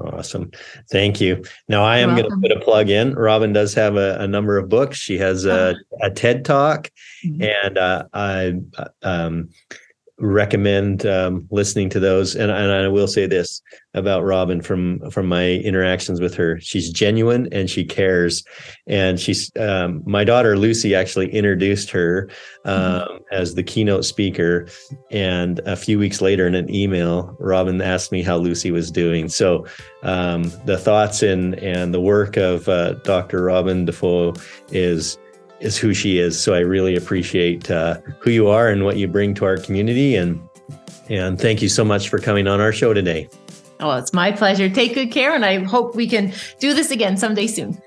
Awesome. 0.00 0.50
Thank 0.90 1.20
you. 1.20 1.44
Now 1.68 1.84
I 1.84 1.98
am 1.98 2.16
going 2.16 2.28
to 2.28 2.36
put 2.42 2.50
a 2.50 2.58
plug 2.58 2.90
in. 2.90 3.14
Robyne 3.14 3.52
does 3.52 3.74
have 3.74 3.96
a, 3.96 4.18
a 4.18 4.26
number 4.26 4.58
of 4.58 4.68
books. 4.68 4.98
She 4.98 5.18
has 5.18 5.44
a, 5.44 5.76
a 6.02 6.10
TED 6.10 6.44
talk 6.44 6.90
mm-hmm. 7.24 7.42
and 7.42 7.78
uh, 7.78 8.04
I, 8.12 8.54
um, 9.02 9.50
recommend 10.18 11.04
um, 11.06 11.46
listening 11.50 11.88
to 11.90 12.00
those. 12.00 12.36
And, 12.36 12.50
and 12.50 12.72
I 12.72 12.88
will 12.88 13.08
say 13.08 13.26
this 13.26 13.60
about 13.94 14.24
Robyne 14.24 14.60
from 14.60 15.10
from 15.10 15.26
my 15.26 15.52
interactions 15.52 16.20
with 16.20 16.34
her: 16.34 16.60
she's 16.60 16.90
genuine 16.90 17.48
and 17.52 17.68
she 17.68 17.84
cares. 17.84 18.44
And 18.86 19.18
she's 19.18 19.50
um, 19.58 20.02
my 20.06 20.24
daughter 20.24 20.56
Lucy 20.56 20.94
actually 20.94 21.32
introduced 21.32 21.90
her 21.90 22.28
um, 22.64 22.82
mm-hmm. 22.82 23.16
as 23.32 23.54
the 23.54 23.62
keynote 23.62 24.04
speaker. 24.04 24.68
And 25.10 25.60
a 25.60 25.76
few 25.76 25.98
weeks 25.98 26.20
later, 26.20 26.46
in 26.46 26.54
an 26.54 26.72
email, 26.72 27.36
Robyne 27.38 27.82
asked 27.82 28.12
me 28.12 28.22
how 28.22 28.36
Lucy 28.36 28.70
was 28.70 28.90
doing. 28.90 29.28
So 29.28 29.66
um, 30.02 30.44
the 30.64 30.78
thoughts 30.78 31.22
and 31.22 31.54
and 31.56 31.92
the 31.92 32.00
work 32.00 32.36
of 32.36 32.68
uh, 32.68 32.94
Dr. 33.04 33.42
Robyne 33.42 33.84
Dafoe 33.84 34.34
is 34.70 35.18
is 35.64 35.76
who 35.76 35.94
she 35.94 36.18
is. 36.18 36.38
So 36.38 36.54
I 36.54 36.60
really 36.60 36.94
appreciate 36.94 37.70
uh, 37.70 37.98
who 38.20 38.30
you 38.30 38.48
are 38.48 38.68
and 38.68 38.84
what 38.84 38.96
you 38.96 39.08
bring 39.08 39.34
to 39.34 39.44
our 39.44 39.56
community. 39.56 40.14
And 40.14 40.40
and 41.08 41.38
thank 41.40 41.60
you 41.60 41.68
so 41.68 41.84
much 41.84 42.08
for 42.08 42.18
coming 42.18 42.46
on 42.46 42.60
our 42.60 42.72
show 42.72 42.94
today. 42.94 43.28
Oh, 43.80 43.92
it's 43.92 44.12
my 44.12 44.32
pleasure. 44.32 44.68
Take 44.68 44.94
good 44.94 45.10
care. 45.10 45.34
And 45.34 45.44
I 45.44 45.62
hope 45.64 45.94
we 45.94 46.08
can 46.08 46.32
do 46.58 46.72
this 46.72 46.90
again 46.90 47.16
someday 47.16 47.46
soon. 47.46 47.80